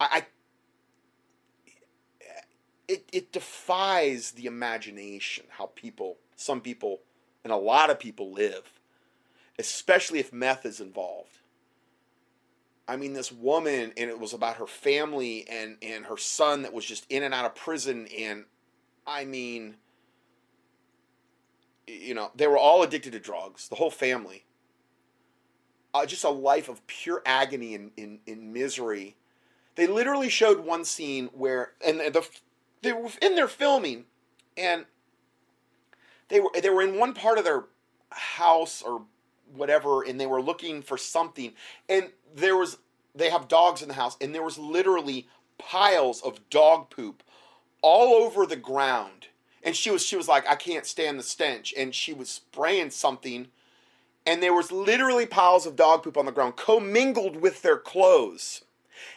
I, 0.00 0.08
I 0.12 0.26
it, 2.88 3.08
it 3.12 3.32
defies 3.32 4.32
the 4.32 4.46
imagination 4.46 5.46
how 5.50 5.70
people 5.74 6.18
some 6.36 6.60
people 6.60 7.00
and 7.42 7.52
a 7.52 7.56
lot 7.56 7.90
of 7.90 7.98
people 7.98 8.32
live 8.32 8.75
especially 9.58 10.18
if 10.18 10.32
meth 10.32 10.66
is 10.66 10.80
involved. 10.80 11.38
I 12.88 12.96
mean, 12.96 13.14
this 13.14 13.32
woman, 13.32 13.92
and 13.96 14.10
it 14.10 14.18
was 14.18 14.32
about 14.32 14.56
her 14.56 14.66
family 14.66 15.46
and, 15.48 15.76
and 15.82 16.04
her 16.06 16.16
son 16.16 16.62
that 16.62 16.72
was 16.72 16.84
just 16.84 17.04
in 17.10 17.24
and 17.24 17.34
out 17.34 17.44
of 17.44 17.54
prison. 17.54 18.06
And 18.16 18.44
I 19.06 19.24
mean, 19.24 19.76
you 21.86 22.14
know, 22.14 22.30
they 22.34 22.46
were 22.46 22.58
all 22.58 22.82
addicted 22.82 23.12
to 23.12 23.18
drugs, 23.18 23.68
the 23.68 23.74
whole 23.76 23.90
family. 23.90 24.44
Uh, 25.94 26.06
just 26.06 26.24
a 26.24 26.30
life 26.30 26.68
of 26.68 26.86
pure 26.86 27.22
agony 27.24 27.74
and 27.74 27.90
in, 27.96 28.20
in 28.26 28.52
misery. 28.52 29.16
They 29.74 29.86
literally 29.86 30.28
showed 30.28 30.60
one 30.60 30.84
scene 30.84 31.28
where, 31.32 31.72
and 31.84 31.98
the, 31.98 32.26
they 32.82 32.92
were 32.92 33.10
in 33.20 33.34
their 33.34 33.48
filming, 33.48 34.04
and 34.56 34.84
they 36.28 36.40
were 36.40 36.50
they 36.60 36.70
were 36.70 36.82
in 36.82 36.98
one 36.98 37.14
part 37.14 37.38
of 37.38 37.44
their 37.44 37.64
house 38.10 38.82
or 38.82 39.02
whatever 39.54 40.02
and 40.02 40.20
they 40.20 40.26
were 40.26 40.42
looking 40.42 40.82
for 40.82 40.98
something. 40.98 41.52
And 41.88 42.10
there 42.34 42.56
was 42.56 42.78
they 43.14 43.30
have 43.30 43.48
dogs 43.48 43.82
in 43.82 43.88
the 43.88 43.94
house 43.94 44.16
and 44.20 44.34
there 44.34 44.42
was 44.42 44.58
literally 44.58 45.28
piles 45.58 46.20
of 46.22 46.48
dog 46.50 46.90
poop 46.90 47.22
all 47.82 48.14
over 48.14 48.46
the 48.46 48.56
ground. 48.56 49.28
And 49.62 49.74
she 49.74 49.90
was 49.90 50.04
she 50.04 50.16
was 50.16 50.28
like 50.28 50.48
I 50.48 50.54
can't 50.54 50.86
stand 50.86 51.18
the 51.18 51.24
stench. 51.24 51.74
And 51.76 51.94
she 51.94 52.12
was 52.12 52.28
spraying 52.28 52.90
something 52.90 53.48
and 54.26 54.42
there 54.42 54.52
was 54.52 54.72
literally 54.72 55.24
piles 55.24 55.66
of 55.66 55.76
dog 55.76 56.02
poop 56.02 56.16
on 56.16 56.26
the 56.26 56.32
ground 56.32 56.56
commingled 56.56 57.36
with 57.36 57.62
their 57.62 57.78
clothes. 57.78 58.64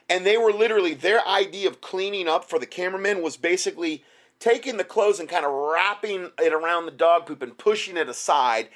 And 0.07 0.25
they 0.25 0.37
were 0.37 0.51
literally 0.51 0.93
their 0.93 1.27
idea 1.27 1.67
of 1.67 1.81
cleaning 1.81 2.27
up 2.27 2.45
for 2.47 2.59
the 2.59 2.65
cameraman 2.65 3.21
was 3.21 3.35
basically 3.35 4.03
taking 4.39 4.77
the 4.77 4.83
clothes 4.83 5.19
and 5.19 5.27
kind 5.27 5.45
of 5.45 5.51
wrapping 5.51 6.31
it 6.39 6.53
around 6.53 6.85
the 6.85 6.91
dog 6.91 7.25
poop 7.25 7.41
and 7.41 7.57
pushing 7.57 7.97
it 7.97 8.07
aside 8.07 8.69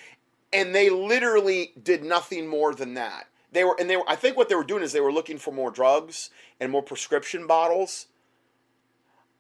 and 0.54 0.74
they 0.74 0.90
literally 0.90 1.74
did 1.82 2.04
nothing 2.04 2.48
more 2.48 2.74
than 2.74 2.94
that. 2.94 3.28
They 3.52 3.64
were, 3.64 3.76
and 3.80 3.90
they 3.90 3.98
were. 3.98 4.08
I 4.08 4.16
think 4.16 4.38
what 4.38 4.50
they 4.50 4.56
were 4.56 4.64
doing 4.64 4.84
is 4.84 4.92
they 4.92 5.02
were 5.02 5.12
looking 5.12 5.38
for 5.38 5.52
more 5.52 5.72
drugs 5.72 6.30
and 6.60 6.72
more 6.72 6.84
prescription 6.84 7.48
bottles. 7.48 8.08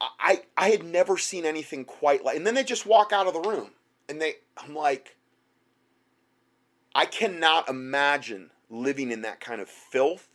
I 0.01 0.43
I 0.57 0.69
had 0.69 0.83
never 0.83 1.17
seen 1.17 1.45
anything 1.45 1.85
quite 1.85 2.23
like. 2.23 2.35
And 2.35 2.45
then 2.45 2.55
they 2.55 2.63
just 2.63 2.85
walk 2.85 3.11
out 3.11 3.27
of 3.27 3.33
the 3.33 3.49
room, 3.49 3.71
and 4.09 4.21
they. 4.21 4.35
I'm 4.57 4.75
like. 4.75 5.15
I 6.95 7.05
cannot 7.05 7.69
imagine 7.69 8.51
living 8.69 9.11
in 9.11 9.23
that 9.23 9.39
kind 9.39 9.59
of 9.61 9.67
filth, 9.67 10.27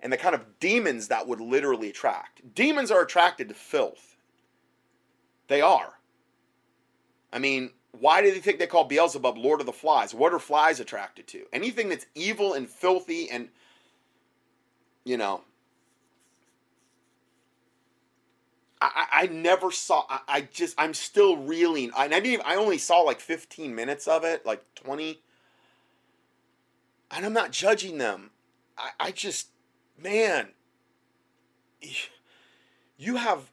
and 0.00 0.12
the 0.12 0.16
kind 0.16 0.34
of 0.34 0.60
demons 0.60 1.08
that 1.08 1.26
would 1.26 1.40
literally 1.40 1.90
attract. 1.90 2.54
Demons 2.54 2.92
are 2.92 3.02
attracted 3.02 3.48
to 3.48 3.54
filth. 3.54 4.16
They 5.48 5.60
are. 5.60 5.94
I 7.32 7.40
mean, 7.40 7.70
why 8.00 8.22
do 8.22 8.30
they 8.30 8.40
think 8.40 8.58
they 8.58 8.66
call 8.66 8.84
Beelzebub 8.84 9.36
Lord 9.36 9.60
of 9.60 9.66
the 9.66 9.72
Flies? 9.72 10.14
What 10.14 10.32
are 10.32 10.38
flies 10.38 10.80
attracted 10.80 11.26
to? 11.28 11.44
Anything 11.52 11.88
that's 11.88 12.06
evil 12.14 12.54
and 12.54 12.68
filthy 12.68 13.30
and, 13.30 13.48
you 15.04 15.16
know. 15.16 15.42
I, 18.80 19.06
I 19.12 19.26
never 19.26 19.72
saw. 19.72 20.04
I, 20.08 20.20
I 20.28 20.40
just 20.42 20.76
I'm 20.78 20.94
still 20.94 21.36
reeling. 21.36 21.90
I, 21.96 22.04
I 22.04 22.08
didn't. 22.08 22.26
Even, 22.26 22.46
I 22.46 22.54
only 22.54 22.78
saw 22.78 23.00
like 23.00 23.18
15 23.18 23.74
minutes 23.74 24.06
of 24.06 24.22
it, 24.22 24.46
like 24.46 24.62
20. 24.76 25.20
And 27.10 27.26
I'm 27.26 27.32
not 27.32 27.50
judging 27.50 27.98
them. 27.98 28.30
I, 28.76 28.90
I 29.00 29.10
just, 29.10 29.48
man, 30.00 30.50
you 32.98 33.16
have 33.16 33.50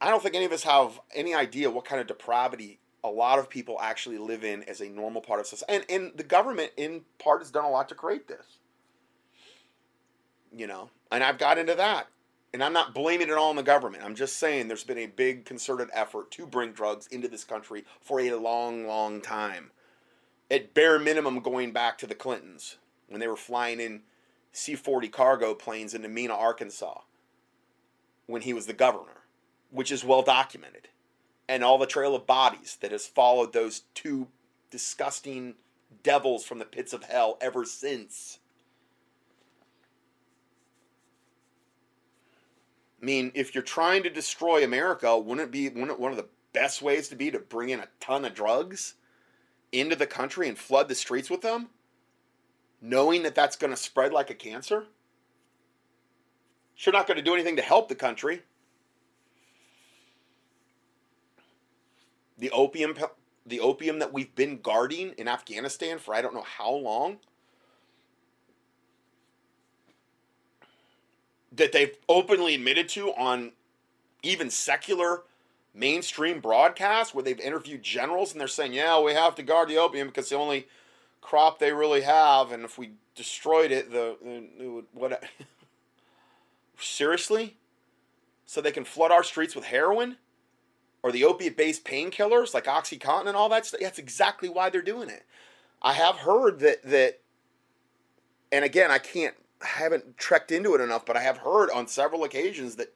I 0.00 0.08
don't 0.08 0.22
think 0.22 0.34
any 0.34 0.46
of 0.46 0.52
us 0.52 0.62
have 0.62 0.98
any 1.14 1.34
idea 1.34 1.70
what 1.70 1.84
kind 1.84 2.00
of 2.00 2.06
depravity 2.06 2.79
a 3.02 3.08
lot 3.08 3.38
of 3.38 3.48
people 3.48 3.78
actually 3.80 4.18
live 4.18 4.44
in 4.44 4.62
as 4.64 4.80
a 4.80 4.88
normal 4.88 5.22
part 5.22 5.40
of 5.40 5.46
society. 5.46 5.74
And, 5.74 6.02
and 6.02 6.18
the 6.18 6.24
government, 6.24 6.72
in 6.76 7.02
part, 7.18 7.40
has 7.40 7.50
done 7.50 7.64
a 7.64 7.70
lot 7.70 7.88
to 7.88 7.94
create 7.94 8.28
this. 8.28 8.58
You 10.54 10.66
know, 10.66 10.90
and 11.10 11.22
I've 11.22 11.38
got 11.38 11.58
into 11.58 11.74
that. 11.74 12.08
And 12.52 12.64
I'm 12.64 12.72
not 12.72 12.94
blaming 12.94 13.28
it 13.28 13.34
all 13.34 13.50
on 13.50 13.56
the 13.56 13.62
government. 13.62 14.02
I'm 14.04 14.16
just 14.16 14.36
saying 14.36 14.66
there's 14.66 14.82
been 14.82 14.98
a 14.98 15.06
big 15.06 15.44
concerted 15.44 15.88
effort 15.92 16.32
to 16.32 16.46
bring 16.46 16.72
drugs 16.72 17.06
into 17.06 17.28
this 17.28 17.44
country 17.44 17.84
for 18.00 18.18
a 18.20 18.34
long, 18.34 18.86
long 18.86 19.20
time. 19.20 19.70
At 20.50 20.74
bare 20.74 20.98
minimum, 20.98 21.40
going 21.40 21.72
back 21.72 21.96
to 21.98 22.08
the 22.08 22.14
Clintons 22.16 22.76
when 23.08 23.20
they 23.20 23.28
were 23.28 23.36
flying 23.36 23.78
in 23.78 24.02
C 24.50 24.74
40 24.74 25.08
cargo 25.08 25.54
planes 25.54 25.94
into 25.94 26.08
Mena, 26.08 26.34
Arkansas, 26.34 27.02
when 28.26 28.42
he 28.42 28.52
was 28.52 28.66
the 28.66 28.72
governor 28.72 29.20
which 29.70 29.92
is 29.92 30.04
well 30.04 30.22
documented, 30.22 30.88
and 31.50 31.64
all 31.64 31.78
the 31.78 31.86
trail 31.86 32.14
of 32.14 32.28
bodies 32.28 32.78
that 32.80 32.92
has 32.92 33.08
followed 33.08 33.52
those 33.52 33.82
two 33.92 34.28
disgusting 34.70 35.54
devils 36.04 36.44
from 36.44 36.60
the 36.60 36.64
pits 36.64 36.92
of 36.92 37.02
hell 37.02 37.36
ever 37.40 37.64
since. 37.64 38.38
I 43.02 43.04
mean, 43.04 43.32
if 43.34 43.52
you're 43.52 43.64
trying 43.64 44.04
to 44.04 44.10
destroy 44.10 44.62
America, 44.62 45.18
wouldn't 45.18 45.48
it 45.48 45.50
be 45.50 45.68
wouldn't 45.68 45.90
it 45.90 45.98
one 45.98 46.12
of 46.12 46.16
the 46.16 46.28
best 46.52 46.82
ways 46.82 47.08
to 47.08 47.16
be 47.16 47.32
to 47.32 47.40
bring 47.40 47.70
in 47.70 47.80
a 47.80 47.88
ton 47.98 48.24
of 48.24 48.32
drugs 48.32 48.94
into 49.72 49.96
the 49.96 50.06
country 50.06 50.46
and 50.46 50.56
flood 50.56 50.88
the 50.88 50.94
streets 50.94 51.28
with 51.28 51.40
them, 51.40 51.70
knowing 52.80 53.24
that 53.24 53.34
that's 53.34 53.56
going 53.56 53.72
to 53.72 53.76
spread 53.76 54.12
like 54.12 54.30
a 54.30 54.34
cancer? 54.34 54.84
You're 56.76 56.92
not 56.92 57.08
going 57.08 57.16
to 57.16 57.24
do 57.24 57.34
anything 57.34 57.56
to 57.56 57.62
help 57.62 57.88
the 57.88 57.96
country. 57.96 58.42
The 62.40 62.50
opium, 62.50 62.96
the 63.46 63.60
opium 63.60 63.98
that 64.00 64.12
we've 64.12 64.34
been 64.34 64.60
guarding 64.60 65.10
in 65.18 65.28
Afghanistan 65.28 65.98
for 65.98 66.14
I 66.14 66.22
don't 66.22 66.34
know 66.34 66.46
how 66.58 66.72
long. 66.72 67.18
That 71.52 71.72
they've 71.72 71.96
openly 72.08 72.54
admitted 72.54 72.88
to 72.90 73.10
on 73.10 73.52
even 74.22 74.50
secular 74.50 75.22
mainstream 75.74 76.40
broadcasts 76.40 77.14
where 77.14 77.22
they've 77.22 77.40
interviewed 77.40 77.82
generals 77.82 78.32
and 78.32 78.40
they're 78.40 78.48
saying, 78.48 78.72
yeah, 78.72 79.00
we 79.00 79.12
have 79.12 79.34
to 79.36 79.42
guard 79.42 79.68
the 79.68 79.78
opium 79.78 80.08
because 80.08 80.28
the 80.28 80.36
only 80.36 80.66
crop 81.20 81.58
they 81.58 81.72
really 81.72 82.00
have, 82.00 82.50
and 82.50 82.64
if 82.64 82.78
we 82.78 82.92
destroyed 83.14 83.70
it, 83.70 83.90
the 83.90 84.16
it 84.60 84.70
would, 84.70 84.86
what? 84.92 85.22
Seriously? 86.78 87.56
So 88.46 88.60
they 88.60 88.72
can 88.72 88.84
flood 88.84 89.12
our 89.12 89.22
streets 89.22 89.54
with 89.54 89.66
heroin? 89.66 90.16
Or 91.02 91.10
the 91.10 91.24
opiate 91.24 91.56
based 91.56 91.84
painkillers 91.84 92.52
like 92.52 92.64
Oxycontin 92.64 93.28
and 93.28 93.36
all 93.36 93.48
that 93.48 93.66
stuff? 93.66 93.80
That's 93.80 93.98
exactly 93.98 94.48
why 94.48 94.70
they're 94.70 94.82
doing 94.82 95.08
it. 95.08 95.24
I 95.82 95.94
have 95.94 96.16
heard 96.16 96.60
that, 96.60 96.82
that 96.84 97.20
and 98.52 98.64
again, 98.64 98.90
I 98.90 98.98
can't, 98.98 99.34
I 99.62 99.66
haven't 99.66 100.18
trekked 100.18 100.52
into 100.52 100.74
it 100.74 100.80
enough, 100.80 101.06
but 101.06 101.16
I 101.16 101.22
have 101.22 101.38
heard 101.38 101.70
on 101.70 101.86
several 101.86 102.24
occasions 102.24 102.76
that 102.76 102.92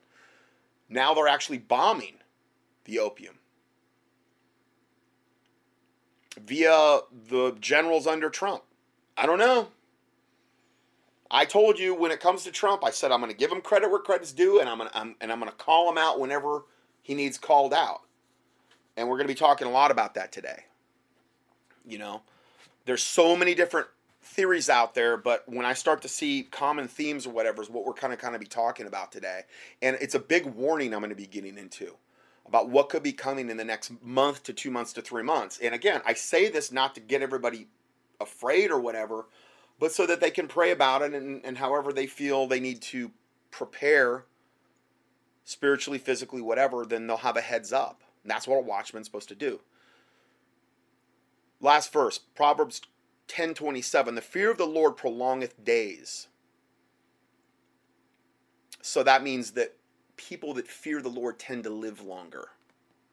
now 0.89 1.15
they're 1.15 1.29
actually 1.29 1.59
bombing 1.59 2.17
the 2.85 2.99
opium 2.99 3.39
via 6.41 7.01
the 7.29 7.57
generals 7.61 8.07
under 8.07 8.29
Trump. 8.29 8.63
I 9.17 9.27
don't 9.27 9.39
know. 9.39 9.69
I 11.31 11.45
told 11.45 11.79
you 11.79 11.95
when 11.95 12.11
it 12.11 12.21
comes 12.21 12.45
to 12.45 12.53
Trump, 12.53 12.85
I 12.85 12.91
said 12.91 13.11
I'm 13.11 13.21
going 13.21 13.33
to 13.33 13.37
give 13.37 13.51
him 13.51 13.61
credit 13.61 13.91
where 13.91 14.01
credit's 14.01 14.33
due, 14.33 14.61
and 14.61 14.69
I'm 14.69 14.79
going 14.79 14.91
to 14.91 15.15
and 15.21 15.33
I'm 15.33 15.41
going 15.41 15.51
to 15.51 15.57
call 15.57 15.91
him 15.91 15.99
out 15.99 16.21
whenever 16.21 16.65
he 17.05 17.15
needs 17.15 17.39
called 17.39 17.73
out. 17.73 18.01
And 18.97 19.09
we're 19.09 19.17
going 19.17 19.29
to 19.29 19.33
be 19.33 19.39
talking 19.39 19.69
a 19.69 19.71
lot 19.71 19.93
about 19.93 20.15
that 20.15 20.33
today. 20.33 20.65
You 21.87 21.99
know, 21.99 22.23
there's 22.87 23.03
so 23.03 23.37
many 23.37 23.55
different 23.55 23.87
theories 24.23 24.71
out 24.71 24.95
there, 24.95 25.17
but 25.17 25.45
when 25.47 25.67
I 25.67 25.75
start 25.75 26.01
to 26.03 26.09
see 26.09 26.49
common 26.51 26.89
themes 26.89 27.27
or 27.27 27.31
whatever 27.31 27.63
is 27.63 27.69
what 27.69 27.85
we're 27.85 27.93
kind 27.93 28.13
of 28.13 28.19
kind 28.19 28.35
of 28.35 28.41
be 28.41 28.47
talking 28.47 28.87
about 28.87 29.13
today, 29.13 29.43
and 29.83 29.99
it's 30.01 30.15
a 30.15 30.19
big 30.19 30.47
warning 30.47 30.95
I'm 30.95 31.01
going 31.01 31.11
to 31.11 31.17
be 31.17 31.27
getting 31.27 31.59
into 31.59 31.95
about 32.47 32.71
what 32.71 32.89
could 32.89 33.03
be 33.03 33.13
coming 33.13 33.51
in 33.51 33.59
the 33.59 33.65
next 33.65 33.93
month 34.03 34.43
to 34.45 34.53
two 34.53 34.71
months 34.71 34.95
to 34.95 35.03
three 35.03 35.23
months. 35.23 35.59
And 35.63 35.75
again, 35.75 36.01
I 36.07 36.15
say 36.15 36.49
this 36.49 36.73
not 36.73 36.95
to 36.95 37.01
get 37.01 37.23
everybody 37.23 37.69
afraid 38.21 38.71
or 38.71 38.81
whatever, 38.81 39.27
but 39.79 39.93
so 39.93 40.07
that 40.07 40.21
they 40.21 40.31
can 40.31 40.49
pray 40.49 40.71
about 40.71 41.03
it 41.03 41.13
and, 41.13 41.45
and 41.45 41.59
however 41.59 41.93
they 41.93 42.07
feel 42.07 42.47
they 42.47 42.61
need 42.61 42.81
to 42.83 43.11
prepare 43.51 44.25
spiritually, 45.45 45.99
physically, 45.99 46.41
whatever, 46.41 46.85
then 46.85 47.07
they'll 47.07 47.19
have 47.19 47.37
a 47.37 47.43
heads 47.43 47.73
up. 47.73 48.03
And 48.23 48.31
that's 48.31 48.49
what 48.49 48.57
a 48.57 48.63
watchman's 48.63 49.07
supposed 49.07 49.29
to 49.29 49.35
do. 49.35 49.61
Last 51.61 51.93
verse, 51.93 52.19
Proverbs 52.19 52.81
10:27, 53.29 54.15
the 54.15 54.21
fear 54.21 54.51
of 54.51 54.59
the 54.59 54.67
Lord 54.67 54.97
prolongeth 54.97 55.63
days. 55.65 56.29
So 58.83 59.03
that 59.03 59.23
means 59.23 59.53
that 59.53 59.77
people 60.17 60.55
that 60.55 60.69
fear 60.69 61.01
the 61.01 61.09
Lord 61.09 61.39
tend 61.39 61.65
to 61.65 61.71
live 61.71 62.03
longer. 62.03 62.51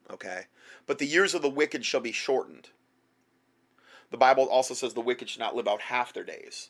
Okay? 0.10 0.48
But 0.86 0.98
the 0.98 1.06
years 1.06 1.34
of 1.34 1.42
the 1.42 1.50
wicked 1.50 1.86
shall 1.86 2.02
be 2.02 2.12
shortened. 2.12 2.70
The 4.10 4.18
Bible 4.18 4.50
also 4.50 4.74
says 4.74 4.94
the 4.94 5.02
wicked 5.02 5.30
should 5.30 5.40
not 5.40 5.56
live 5.56 5.68
out 5.68 5.82
half 5.82 6.12
their 6.12 6.26
days. 6.26 6.70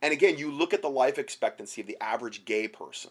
And 0.00 0.12
again, 0.12 0.38
you 0.38 0.52
look 0.52 0.72
at 0.72 0.82
the 0.82 0.90
life 0.90 1.18
expectancy 1.18 1.80
of 1.80 1.88
the 1.88 2.00
average 2.00 2.44
gay 2.44 2.68
person 2.68 3.10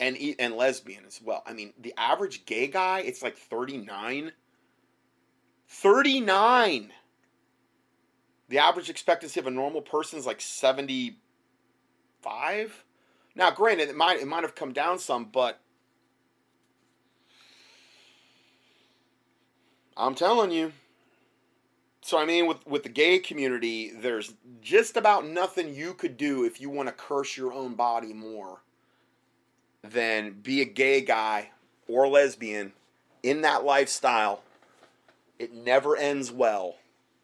and 0.00 0.16
and 0.38 0.54
lesbian 0.54 1.04
as 1.06 1.20
well. 1.22 1.42
I 1.46 1.52
mean, 1.52 1.74
the 1.80 1.94
average 1.96 2.46
gay 2.46 2.66
guy, 2.68 3.00
it's 3.00 3.22
like 3.22 3.36
39. 3.36 4.32
39. 5.68 6.92
The 8.48 8.58
average 8.58 8.88
expectancy 8.88 9.38
of 9.38 9.46
a 9.46 9.50
normal 9.50 9.82
person 9.82 10.18
is 10.18 10.26
like 10.26 10.40
75. 10.40 12.84
Now, 13.34 13.50
granted, 13.50 13.90
it 13.90 13.96
might 13.96 14.20
it 14.20 14.26
might 14.26 14.42
have 14.42 14.54
come 14.54 14.72
down 14.72 14.98
some, 14.98 15.26
but 15.26 15.60
I'm 19.96 20.14
telling 20.14 20.50
you. 20.50 20.72
So 22.00 22.18
I 22.18 22.24
mean, 22.24 22.46
with 22.46 22.66
with 22.66 22.84
the 22.84 22.88
gay 22.88 23.18
community, 23.18 23.90
there's 23.90 24.32
just 24.62 24.96
about 24.96 25.26
nothing 25.26 25.74
you 25.74 25.92
could 25.92 26.16
do 26.16 26.44
if 26.44 26.58
you 26.60 26.70
want 26.70 26.88
to 26.88 26.94
curse 26.94 27.36
your 27.36 27.52
own 27.52 27.74
body 27.74 28.14
more 28.14 28.62
than 29.90 30.32
be 30.42 30.60
a 30.60 30.64
gay 30.64 31.00
guy 31.00 31.50
or 31.86 32.08
lesbian 32.08 32.72
in 33.22 33.42
that 33.42 33.64
lifestyle. 33.64 34.42
It 35.38 35.52
never 35.52 35.96
ends 35.96 36.32
well. 36.32 36.76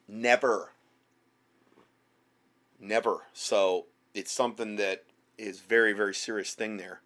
Never. 0.08 0.70
Never. 2.80 3.24
So 3.32 3.86
it's 4.14 4.32
something 4.32 4.76
that 4.76 5.04
is 5.38 5.60
very, 5.60 5.92
very 5.92 6.14
serious 6.14 6.54
thing 6.54 6.76
there. 6.76 7.00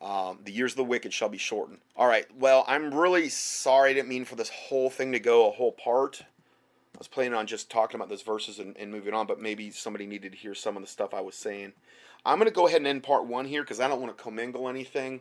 Um, 0.00 0.40
the 0.44 0.52
years 0.52 0.72
of 0.72 0.76
the 0.76 0.84
wicked 0.84 1.12
shall 1.12 1.28
be 1.28 1.38
shortened. 1.38 1.78
All 1.96 2.06
right. 2.06 2.26
Well, 2.38 2.64
I'm 2.68 2.92
really 2.92 3.28
sorry. 3.28 3.90
I 3.90 3.94
didn't 3.94 4.08
mean 4.08 4.24
for 4.24 4.36
this 4.36 4.50
whole 4.50 4.90
thing 4.90 5.12
to 5.12 5.18
go 5.18 5.48
a 5.48 5.52
whole 5.52 5.72
part. 5.72 6.22
I 6.22 6.98
was 6.98 7.08
planning 7.08 7.34
on 7.34 7.46
just 7.46 7.70
talking 7.70 7.96
about 7.96 8.08
those 8.08 8.22
verses 8.22 8.58
and, 8.58 8.76
and 8.76 8.90
moving 8.90 9.14
on, 9.14 9.26
but 9.26 9.40
maybe 9.40 9.70
somebody 9.70 10.06
needed 10.06 10.32
to 10.32 10.38
hear 10.38 10.54
some 10.54 10.76
of 10.76 10.82
the 10.82 10.88
stuff 10.88 11.14
I 11.14 11.20
was 11.20 11.34
saying. 11.34 11.72
I'm 12.26 12.38
going 12.38 12.48
to 12.48 12.54
go 12.54 12.66
ahead 12.66 12.78
and 12.78 12.88
end 12.88 13.04
part 13.04 13.24
one 13.24 13.44
here 13.44 13.62
because 13.62 13.78
I 13.78 13.86
don't 13.86 14.00
want 14.00 14.16
to 14.16 14.20
commingle 14.20 14.68
anything 14.68 15.20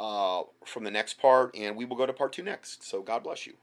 uh, 0.00 0.42
from 0.66 0.82
the 0.82 0.90
next 0.90 1.14
part, 1.20 1.54
and 1.54 1.76
we 1.76 1.84
will 1.84 1.96
go 1.96 2.06
to 2.06 2.12
part 2.12 2.32
two 2.32 2.42
next. 2.42 2.82
So 2.82 3.02
God 3.02 3.22
bless 3.22 3.46
you. 3.46 3.54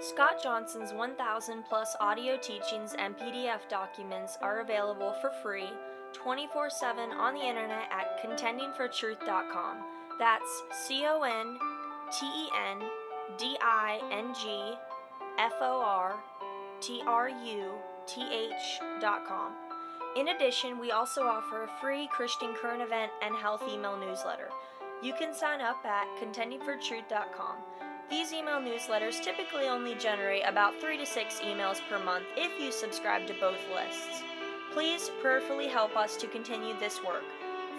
Scott 0.00 0.42
Johnson's 0.42 0.92
1,000 0.92 1.62
plus 1.68 1.94
audio 2.00 2.36
teachings 2.36 2.96
and 2.98 3.16
PDF 3.16 3.68
documents 3.68 4.38
are 4.42 4.60
available 4.60 5.14
for 5.20 5.30
free 5.40 5.68
24 6.12 6.68
7 6.68 7.10
on 7.12 7.34
the 7.34 7.40
internet 7.46 7.88
at 7.92 8.20
contendingfortruth.com. 8.20 9.76
That's 10.18 10.62
C 10.72 11.04
O 11.06 11.22
N 11.22 11.56
T 12.12 12.26
E 12.26 12.48
N 12.70 12.78
D 13.38 13.56
I 13.62 14.00
N 14.12 14.34
G 14.34 14.74
F 15.38 15.54
O 15.60 15.80
R 15.84 16.16
T 16.80 17.02
R 17.06 17.28
U 17.28 17.72
T 18.06 18.22
H.com. 18.22 19.52
In 20.16 20.28
addition, 20.28 20.80
we 20.80 20.90
also 20.90 21.22
offer 21.22 21.62
a 21.62 21.80
free 21.80 22.08
Christian 22.08 22.54
current 22.54 22.82
event 22.82 23.12
and 23.22 23.34
health 23.36 23.62
email 23.68 23.96
newsletter. 23.96 24.48
You 25.02 25.14
can 25.14 25.32
sign 25.32 25.60
up 25.60 25.84
at 25.84 26.06
contendingfortruth.com. 26.20 27.56
These 28.10 28.32
email 28.32 28.58
newsletters 28.60 29.22
typically 29.22 29.68
only 29.68 29.94
generate 29.94 30.42
about 30.44 30.80
3 30.80 30.96
to 30.98 31.06
6 31.06 31.40
emails 31.40 31.80
per 31.88 32.04
month 32.04 32.24
if 32.36 32.60
you 32.60 32.72
subscribe 32.72 33.28
to 33.28 33.34
both 33.34 33.60
lists. 33.72 34.24
Please 34.72 35.10
prayerfully 35.22 35.68
help 35.68 35.96
us 35.96 36.16
to 36.16 36.26
continue 36.26 36.76
this 36.80 37.02
work. 37.04 37.22